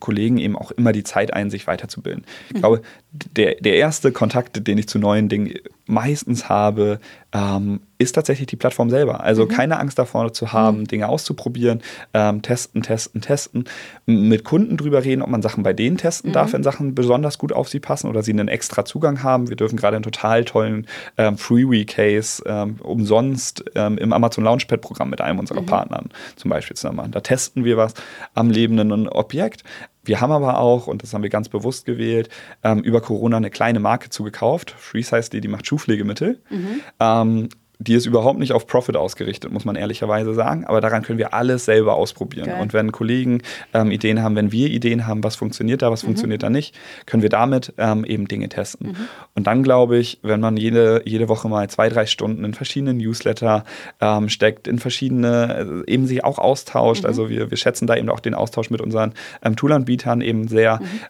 Kollegen 0.00 0.38
eben 0.38 0.56
auch 0.56 0.72
immer 0.72 0.92
die 0.92 1.04
Zeit 1.04 1.32
ein, 1.32 1.50
sich 1.50 1.66
weiterzubilden. 1.66 2.24
Ich 2.48 2.56
mhm. 2.56 2.58
glaube, 2.58 2.82
der, 3.12 3.54
der 3.56 3.76
erste 3.76 4.12
Kontakt, 4.12 4.66
den 4.66 4.78
ich 4.78 4.88
zu 4.88 4.98
neuen 4.98 5.28
Dingen 5.28 5.54
meistens 5.86 6.48
habe, 6.48 7.00
ähm, 7.32 7.80
ist 7.98 8.12
tatsächlich 8.12 8.46
die 8.46 8.56
Plattform 8.56 8.90
selber. 8.90 9.22
Also 9.22 9.44
mhm. 9.44 9.48
keine 9.48 9.78
Angst 9.78 9.98
davor 9.98 10.32
zu 10.32 10.52
haben, 10.52 10.80
mhm. 10.80 10.88
Dinge 10.88 11.08
auszuprobieren, 11.08 11.82
ähm, 12.12 12.42
testen, 12.42 12.82
testen, 12.82 13.20
testen, 13.20 13.64
mit 14.06 14.44
Kunden 14.44 14.76
drüber 14.76 15.04
reden, 15.04 15.22
ob 15.22 15.28
man 15.28 15.42
Sachen 15.42 15.62
bei 15.62 15.72
denen 15.72 15.96
testen 15.96 16.30
mhm. 16.30 16.34
darf, 16.34 16.52
wenn 16.52 16.62
Sachen 16.62 16.94
besonders 16.94 17.38
gut 17.38 17.52
auf 17.52 17.68
sie 17.68 17.80
passen 17.80 18.08
oder 18.08 18.22
sie 18.22 18.32
einen 18.32 18.48
extra 18.48 18.84
Zugang 18.84 19.22
haben. 19.22 19.48
Wir 19.48 19.56
dürfen 19.56 19.76
gerade 19.76 19.96
einen 19.96 20.04
total 20.04 20.44
tollen 20.44 20.86
ähm, 21.16 21.38
Freewee-Case 21.38 22.42
ähm, 22.46 22.76
umsonst 22.82 23.64
ähm, 23.74 23.98
im 23.98 24.12
Amazon 24.12 24.44
Launchpad-Programm 24.44 25.10
mit 25.10 25.20
einem 25.20 25.38
unserer 25.38 25.62
mhm. 25.62 25.66
Partnern 25.66 26.08
zum 26.36 26.50
Beispiel 26.50 26.76
zusammen 26.76 26.96
machen. 26.96 27.12
Da 27.12 27.20
testen 27.20 27.64
wir 27.64 27.76
was 27.76 27.94
am 28.34 28.50
lebenden 28.50 29.08
Objekt. 29.08 29.64
Wir 30.04 30.20
haben 30.20 30.32
aber 30.32 30.58
auch, 30.58 30.88
und 30.88 31.02
das 31.02 31.14
haben 31.14 31.22
wir 31.22 31.30
ganz 31.30 31.48
bewusst 31.48 31.84
gewählt, 31.86 32.28
ähm, 32.64 32.80
über 32.80 33.00
Corona 33.00 33.36
eine 33.36 33.50
kleine 33.50 33.78
Marke 33.78 34.08
zugekauft. 34.08 34.72
FreeSize, 34.72 35.30
die, 35.30 35.40
die 35.40 35.48
macht 35.48 35.66
Schuhpflegemittel. 35.66 36.42
Mhm. 36.50 36.80
Ähm, 36.98 37.48
die 37.82 37.94
ist 37.94 38.06
überhaupt 38.06 38.38
nicht 38.38 38.52
auf 38.52 38.66
Profit 38.66 38.96
ausgerichtet, 38.96 39.52
muss 39.52 39.64
man 39.64 39.76
ehrlicherweise 39.76 40.34
sagen. 40.34 40.64
Aber 40.64 40.80
daran 40.80 41.02
können 41.02 41.18
wir 41.18 41.34
alles 41.34 41.64
selber 41.64 41.94
ausprobieren. 41.94 42.46
Geil. 42.46 42.60
Und 42.60 42.72
wenn 42.72 42.92
Kollegen 42.92 43.42
ähm, 43.74 43.90
Ideen 43.90 44.22
haben, 44.22 44.36
wenn 44.36 44.52
wir 44.52 44.68
Ideen 44.70 45.06
haben, 45.06 45.24
was 45.24 45.36
funktioniert 45.36 45.82
da, 45.82 45.90
was 45.90 46.02
mhm. 46.02 46.08
funktioniert 46.08 46.42
da 46.42 46.50
nicht, 46.50 46.74
können 47.06 47.22
wir 47.22 47.30
damit 47.30 47.74
ähm, 47.78 48.04
eben 48.04 48.28
Dinge 48.28 48.48
testen. 48.48 48.88
Mhm. 48.88 48.96
Und 49.34 49.46
dann 49.46 49.62
glaube 49.62 49.98
ich, 49.98 50.20
wenn 50.22 50.40
man 50.40 50.56
jede, 50.56 51.02
jede 51.04 51.28
Woche 51.28 51.48
mal 51.48 51.68
zwei, 51.68 51.88
drei 51.88 52.06
Stunden 52.06 52.44
in 52.44 52.54
verschiedene 52.54 52.94
Newsletter 52.94 53.64
ähm, 54.00 54.28
steckt, 54.28 54.68
in 54.68 54.78
verschiedene, 54.78 55.84
äh, 55.86 55.92
eben 55.92 56.06
sich 56.06 56.24
auch 56.24 56.38
austauscht. 56.38 57.02
Mhm. 57.02 57.08
Also 57.08 57.30
wir, 57.30 57.50
wir 57.50 57.58
schätzen 57.58 57.86
da 57.86 57.96
eben 57.96 58.08
auch 58.08 58.20
den 58.20 58.34
Austausch 58.34 58.70
mit 58.70 58.80
unseren 58.80 59.14
ähm, 59.44 59.56
Toolanbietern 59.56 60.20
eben 60.20 60.46
sehr. 60.48 60.80
Mhm 60.80 61.00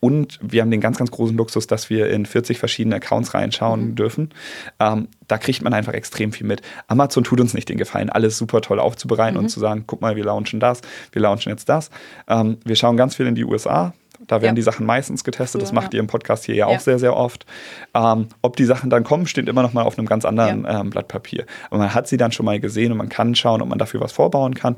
und 0.00 0.38
wir 0.42 0.62
haben 0.62 0.70
den 0.70 0.80
ganz, 0.80 0.98
ganz 0.98 1.10
großen 1.10 1.36
Luxus, 1.36 1.66
dass 1.66 1.90
wir 1.90 2.08
in 2.10 2.26
40 2.26 2.58
verschiedene 2.58 2.96
Accounts 2.96 3.34
reinschauen 3.34 3.90
mhm. 3.90 3.94
dürfen. 3.96 4.30
Ähm, 4.78 5.08
da 5.26 5.38
kriegt 5.38 5.62
man 5.62 5.74
einfach 5.74 5.92
extrem 5.92 6.32
viel 6.32 6.46
mit. 6.46 6.62
Amazon 6.86 7.24
tut 7.24 7.40
uns 7.40 7.54
nicht 7.54 7.68
den 7.68 7.78
Gefallen, 7.78 8.10
alles 8.10 8.38
super 8.38 8.60
toll 8.60 8.78
aufzubereiten 8.78 9.36
mhm. 9.36 9.44
und 9.44 9.48
zu 9.48 9.60
sagen, 9.60 9.84
guck 9.86 10.00
mal, 10.00 10.16
wir 10.16 10.24
launchen 10.24 10.60
das, 10.60 10.82
wir 11.12 11.22
launchen 11.22 11.50
jetzt 11.50 11.68
das. 11.68 11.90
Ähm, 12.28 12.58
wir 12.64 12.76
schauen 12.76 12.96
ganz 12.96 13.16
viel 13.16 13.26
in 13.26 13.34
die 13.34 13.44
USA. 13.44 13.92
Da 14.26 14.42
werden 14.42 14.54
ja. 14.54 14.54
die 14.54 14.62
Sachen 14.62 14.84
meistens 14.84 15.22
getestet. 15.22 15.62
Das 15.62 15.72
macht 15.72 15.94
ja. 15.94 15.98
ihr 15.98 16.00
im 16.00 16.08
Podcast 16.08 16.44
hier 16.44 16.56
ja 16.56 16.66
auch 16.66 16.80
sehr, 16.80 16.98
sehr 16.98 17.16
oft. 17.16 17.46
Ähm, 17.94 18.26
ob 18.42 18.56
die 18.56 18.64
Sachen 18.64 18.90
dann 18.90 19.04
kommen, 19.04 19.26
steht 19.26 19.48
immer 19.48 19.62
noch 19.62 19.72
mal 19.72 19.82
auf 19.82 19.96
einem 19.96 20.08
ganz 20.08 20.24
anderen 20.24 20.66
ähm, 20.68 20.90
Blatt 20.90 21.06
Papier. 21.06 21.46
Aber 21.70 21.78
man 21.78 21.94
hat 21.94 22.08
sie 22.08 22.16
dann 22.16 22.32
schon 22.32 22.44
mal 22.44 22.58
gesehen 22.58 22.90
und 22.90 22.98
man 22.98 23.08
kann 23.08 23.36
schauen, 23.36 23.62
ob 23.62 23.68
man 23.68 23.78
dafür 23.78 24.00
was 24.00 24.10
vorbauen 24.10 24.54
kann. 24.54 24.76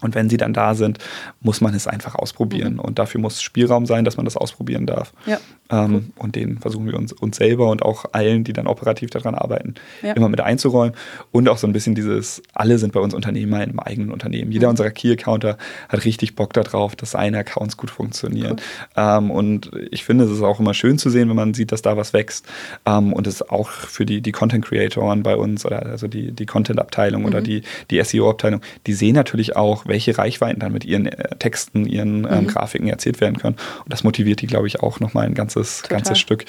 Und 0.00 0.14
wenn 0.14 0.28
sie 0.28 0.36
dann 0.36 0.52
da 0.52 0.74
sind, 0.74 0.98
muss 1.40 1.60
man 1.60 1.74
es 1.74 1.86
einfach 1.86 2.14
ausprobieren. 2.14 2.74
Mhm. 2.74 2.80
Und 2.80 2.98
dafür 2.98 3.20
muss 3.20 3.42
Spielraum 3.42 3.86
sein, 3.86 4.04
dass 4.04 4.16
man 4.16 4.24
das 4.24 4.36
ausprobieren 4.36 4.86
darf. 4.86 5.12
Ja. 5.26 5.38
Ähm. 5.70 6.12
Und 6.16 6.36
den 6.36 6.58
versuchen 6.58 6.86
wir 6.86 6.96
uns, 6.96 7.12
uns 7.12 7.36
selber 7.36 7.68
und 7.68 7.82
auch 7.82 8.06
allen, 8.12 8.44
die 8.44 8.52
dann 8.52 8.66
operativ 8.66 9.10
daran 9.10 9.34
arbeiten, 9.34 9.74
ja. 10.02 10.12
immer 10.12 10.28
mit 10.28 10.40
einzuräumen. 10.40 10.94
Und 11.32 11.48
auch 11.48 11.58
so 11.58 11.66
ein 11.66 11.72
bisschen 11.72 11.94
dieses, 11.94 12.42
alle 12.54 12.78
sind 12.78 12.92
bei 12.92 13.00
uns 13.00 13.14
Unternehmer 13.14 13.62
im 13.62 13.78
eigenen 13.78 14.10
Unternehmen. 14.10 14.52
Jeder 14.52 14.68
mhm. 14.68 14.72
unserer 14.72 14.90
Key-Accounter 14.90 15.56
hat 15.88 16.04
richtig 16.04 16.34
Bock 16.34 16.52
darauf, 16.52 16.96
dass 16.96 17.12
seine 17.12 17.38
Accounts 17.38 17.76
gut 17.76 17.90
funktionieren. 17.90 18.56
Cool. 18.96 19.04
Ähm, 19.04 19.30
und 19.30 19.70
ich 19.90 20.04
finde, 20.04 20.24
es 20.24 20.30
ist 20.30 20.42
auch 20.42 20.60
immer 20.60 20.74
schön 20.74 20.98
zu 20.98 21.10
sehen, 21.10 21.28
wenn 21.28 21.36
man 21.36 21.54
sieht, 21.54 21.72
dass 21.72 21.82
da 21.82 21.96
was 21.96 22.12
wächst. 22.12 22.46
Ähm, 22.86 23.12
und 23.12 23.26
es 23.26 23.36
ist 23.36 23.50
auch 23.50 23.70
für 23.70 24.06
die, 24.06 24.20
die 24.20 24.32
Content-Creatoren 24.32 25.22
bei 25.22 25.36
uns 25.36 25.64
oder 25.64 25.86
also 25.86 26.08
die, 26.08 26.32
die 26.32 26.46
Content-Abteilung 26.46 27.22
mhm. 27.22 27.28
oder 27.28 27.40
die, 27.40 27.62
die 27.90 28.02
SEO-Abteilung, 28.02 28.60
die 28.86 28.92
sehen 28.92 29.14
natürlich 29.14 29.56
auch, 29.56 29.86
welche 29.86 30.16
Reichweiten 30.16 30.60
dann 30.60 30.72
mit 30.72 30.84
ihren 30.84 31.06
äh, 31.06 31.36
Texten, 31.36 31.86
ihren 31.86 32.24
ähm, 32.24 32.44
mhm. 32.44 32.46
Grafiken 32.48 32.88
erzielt 32.88 33.20
werden 33.20 33.38
können. 33.38 33.56
Und 33.84 33.92
das 33.92 34.04
motiviert 34.04 34.40
die, 34.40 34.46
glaube 34.46 34.66
ich, 34.66 34.80
auch 34.80 35.00
nochmal 35.00 35.26
ein 35.26 35.34
ganzes, 35.34 35.59
ganzes 35.88 36.18
Stück, 36.18 36.44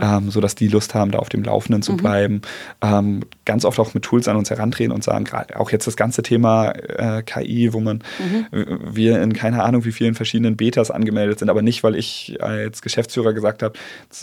ähm, 0.00 0.30
sodass 0.30 0.54
die 0.54 0.68
Lust 0.68 0.94
haben, 0.94 1.10
da 1.10 1.18
auf 1.18 1.28
dem 1.28 1.42
Laufenden 1.42 1.82
zu 1.82 1.92
mhm. 1.92 1.96
bleiben. 1.96 2.42
Ähm, 2.82 3.20
ganz 3.44 3.64
oft 3.64 3.78
auch 3.78 3.94
mit 3.94 4.02
Tools 4.04 4.28
an 4.28 4.36
uns 4.36 4.50
herantreten 4.50 4.92
und 4.92 5.04
sagen, 5.04 5.24
gerade 5.24 5.58
auch 5.58 5.70
jetzt 5.70 5.86
das 5.86 5.96
ganze 5.96 6.22
Thema 6.22 6.70
äh, 6.72 7.22
KI, 7.22 7.72
wo 7.72 7.80
man 7.80 8.02
mhm. 8.18 8.78
wir 8.84 9.22
in 9.22 9.32
keine 9.32 9.62
Ahnung 9.62 9.84
wie 9.84 9.92
vielen 9.92 10.14
verschiedenen 10.14 10.56
Betas 10.56 10.90
angemeldet 10.90 11.38
sind, 11.38 11.50
aber 11.50 11.62
nicht, 11.62 11.82
weil 11.82 11.96
ich 11.96 12.38
als 12.40 12.82
Geschäftsführer 12.82 13.32
gesagt 13.32 13.62
habe, 13.62 13.74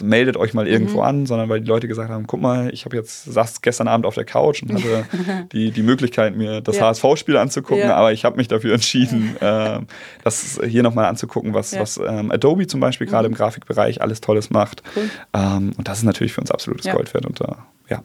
meldet 0.01 0.37
euch 0.37 0.53
mal 0.53 0.67
irgendwo 0.67 0.99
mhm. 0.99 1.03
an, 1.03 1.25
sondern 1.25 1.49
weil 1.49 1.61
die 1.61 1.67
Leute 1.67 1.87
gesagt 1.87 2.09
haben, 2.09 2.27
guck 2.27 2.41
mal, 2.41 2.73
ich 2.73 2.85
habe 2.85 2.95
jetzt 2.95 3.25
saß 3.25 3.61
gestern 3.61 3.87
Abend 3.87 4.05
auf 4.05 4.15
der 4.15 4.25
Couch 4.25 4.63
und 4.63 4.73
hatte 4.73 5.05
die, 5.51 5.71
die 5.71 5.83
Möglichkeit, 5.83 6.35
mir 6.35 6.61
das 6.61 6.77
ja. 6.77 6.87
HSV-Spiel 6.87 7.37
anzugucken, 7.37 7.83
ja. 7.83 7.95
aber 7.95 8.13
ich 8.13 8.25
habe 8.25 8.37
mich 8.37 8.47
dafür 8.47 8.73
entschieden, 8.73 9.35
äh, 9.39 9.79
das 10.23 10.59
hier 10.65 10.83
nochmal 10.83 11.05
anzugucken, 11.05 11.53
was, 11.53 11.71
ja. 11.71 11.81
was 11.81 11.97
ähm, 11.97 12.31
Adobe 12.31 12.67
zum 12.67 12.79
Beispiel 12.79 13.07
gerade 13.07 13.27
mhm. 13.27 13.33
im 13.33 13.37
Grafikbereich 13.37 14.01
alles 14.01 14.21
Tolles 14.29 14.49
macht. 14.51 14.83
Cool. 14.95 15.09
Ähm, 15.33 15.71
und 15.77 15.87
das 15.87 15.99
ist 15.99 16.03
natürlich 16.03 16.33
für 16.33 16.41
uns 16.41 16.51
absolutes 16.51 16.91
Gold 16.91 17.13
wert. 17.13 17.25
Und 17.25 17.41
äh, 17.41 17.55
ja, 17.89 18.03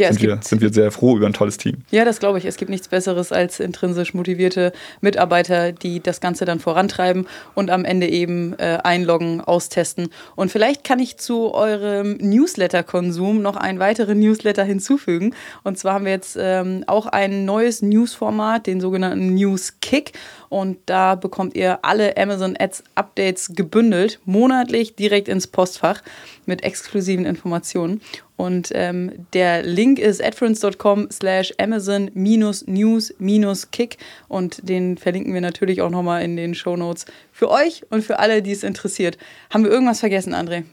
ja, 0.00 0.12
sind, 0.12 0.22
wir, 0.22 0.38
sind 0.42 0.62
wir 0.62 0.72
sehr 0.72 0.90
froh 0.90 1.16
über 1.16 1.26
ein 1.26 1.32
tolles 1.32 1.58
Team. 1.58 1.78
Ja, 1.90 2.04
das 2.04 2.20
glaube 2.20 2.38
ich. 2.38 2.44
Es 2.44 2.56
gibt 2.56 2.70
nichts 2.70 2.88
Besseres 2.88 3.32
als 3.32 3.60
intrinsisch 3.60 4.14
motivierte 4.14 4.72
Mitarbeiter, 5.00 5.72
die 5.72 6.00
das 6.00 6.20
Ganze 6.20 6.44
dann 6.44 6.58
vorantreiben 6.58 7.26
und 7.54 7.70
am 7.70 7.84
Ende 7.84 8.08
eben 8.08 8.58
äh, 8.58 8.78
einloggen, 8.82 9.40
austesten. 9.40 10.08
Und 10.36 10.50
vielleicht 10.50 10.84
kann 10.84 10.98
ich 10.98 11.18
zu 11.18 11.52
eurem 11.52 12.16
Newsletter-Konsum 12.16 13.42
noch 13.42 13.56
einen 13.56 13.78
weiteren 13.78 14.18
Newsletter 14.18 14.64
hinzufügen. 14.64 15.34
Und 15.64 15.78
zwar 15.78 15.94
haben 15.94 16.04
wir 16.06 16.12
jetzt 16.12 16.36
ähm, 16.40 16.84
auch 16.86 17.06
ein 17.06 17.44
neues 17.44 17.82
Newsformat, 17.82 18.66
den 18.66 18.80
sogenannten 18.80 19.34
News 19.34 19.74
Kick. 19.80 20.12
Und 20.48 20.78
da 20.86 21.14
bekommt 21.14 21.54
ihr 21.54 21.84
alle 21.84 22.16
Amazon 22.16 22.56
Ads 22.58 22.82
Updates 22.94 23.52
gebündelt, 23.54 24.18
monatlich 24.24 24.96
direkt 24.96 25.28
ins 25.28 25.46
Postfach 25.46 26.02
mit 26.50 26.62
exklusiven 26.64 27.24
Informationen. 27.24 28.02
Und 28.36 28.70
ähm, 28.74 29.26
der 29.32 29.62
Link 29.62 29.98
ist 29.98 30.22
adference.com 30.22 31.08
slash 31.10 31.54
Amazon-News-Kick 31.58 33.96
und 34.28 34.68
den 34.68 34.98
verlinken 34.98 35.32
wir 35.32 35.40
natürlich 35.40 35.80
auch 35.80 35.90
nochmal 35.90 36.22
in 36.22 36.36
den 36.36 36.54
Show 36.54 36.76
Notes 36.76 37.06
für 37.32 37.50
euch 37.50 37.82
und 37.88 38.04
für 38.04 38.18
alle, 38.18 38.42
die 38.42 38.52
es 38.52 38.62
interessiert. 38.62 39.16
Haben 39.48 39.64
wir 39.64 39.70
irgendwas 39.70 40.00
vergessen, 40.00 40.34
André? 40.34 40.64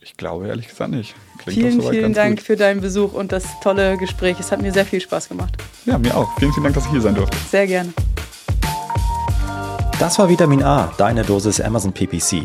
Ich 0.00 0.16
glaube 0.16 0.48
ehrlich 0.48 0.68
gesagt 0.68 0.92
nicht. 0.92 1.14
Klingt 1.38 1.58
vielen, 1.58 1.82
vielen 1.82 2.14
Dank 2.14 2.38
gut. 2.38 2.46
für 2.46 2.56
deinen 2.56 2.80
Besuch 2.80 3.12
und 3.12 3.32
das 3.32 3.44
tolle 3.62 3.98
Gespräch. 3.98 4.38
Es 4.38 4.52
hat 4.52 4.62
mir 4.62 4.72
sehr 4.72 4.84
viel 4.84 5.00
Spaß 5.00 5.28
gemacht. 5.28 5.54
Ja, 5.86 5.98
mir 5.98 6.16
auch. 6.16 6.28
Vielen, 6.38 6.52
vielen 6.52 6.62
Dank, 6.64 6.76
dass 6.76 6.84
ich 6.86 6.92
hier 6.92 7.00
sein 7.00 7.14
durfte. 7.14 7.36
Sehr 7.50 7.66
gerne. 7.66 7.92
Das 9.98 10.18
war 10.18 10.28
Vitamin 10.28 10.62
A, 10.62 10.92
deine 10.96 11.24
Dosis 11.24 11.60
Amazon 11.60 11.92
PPC. 11.92 12.44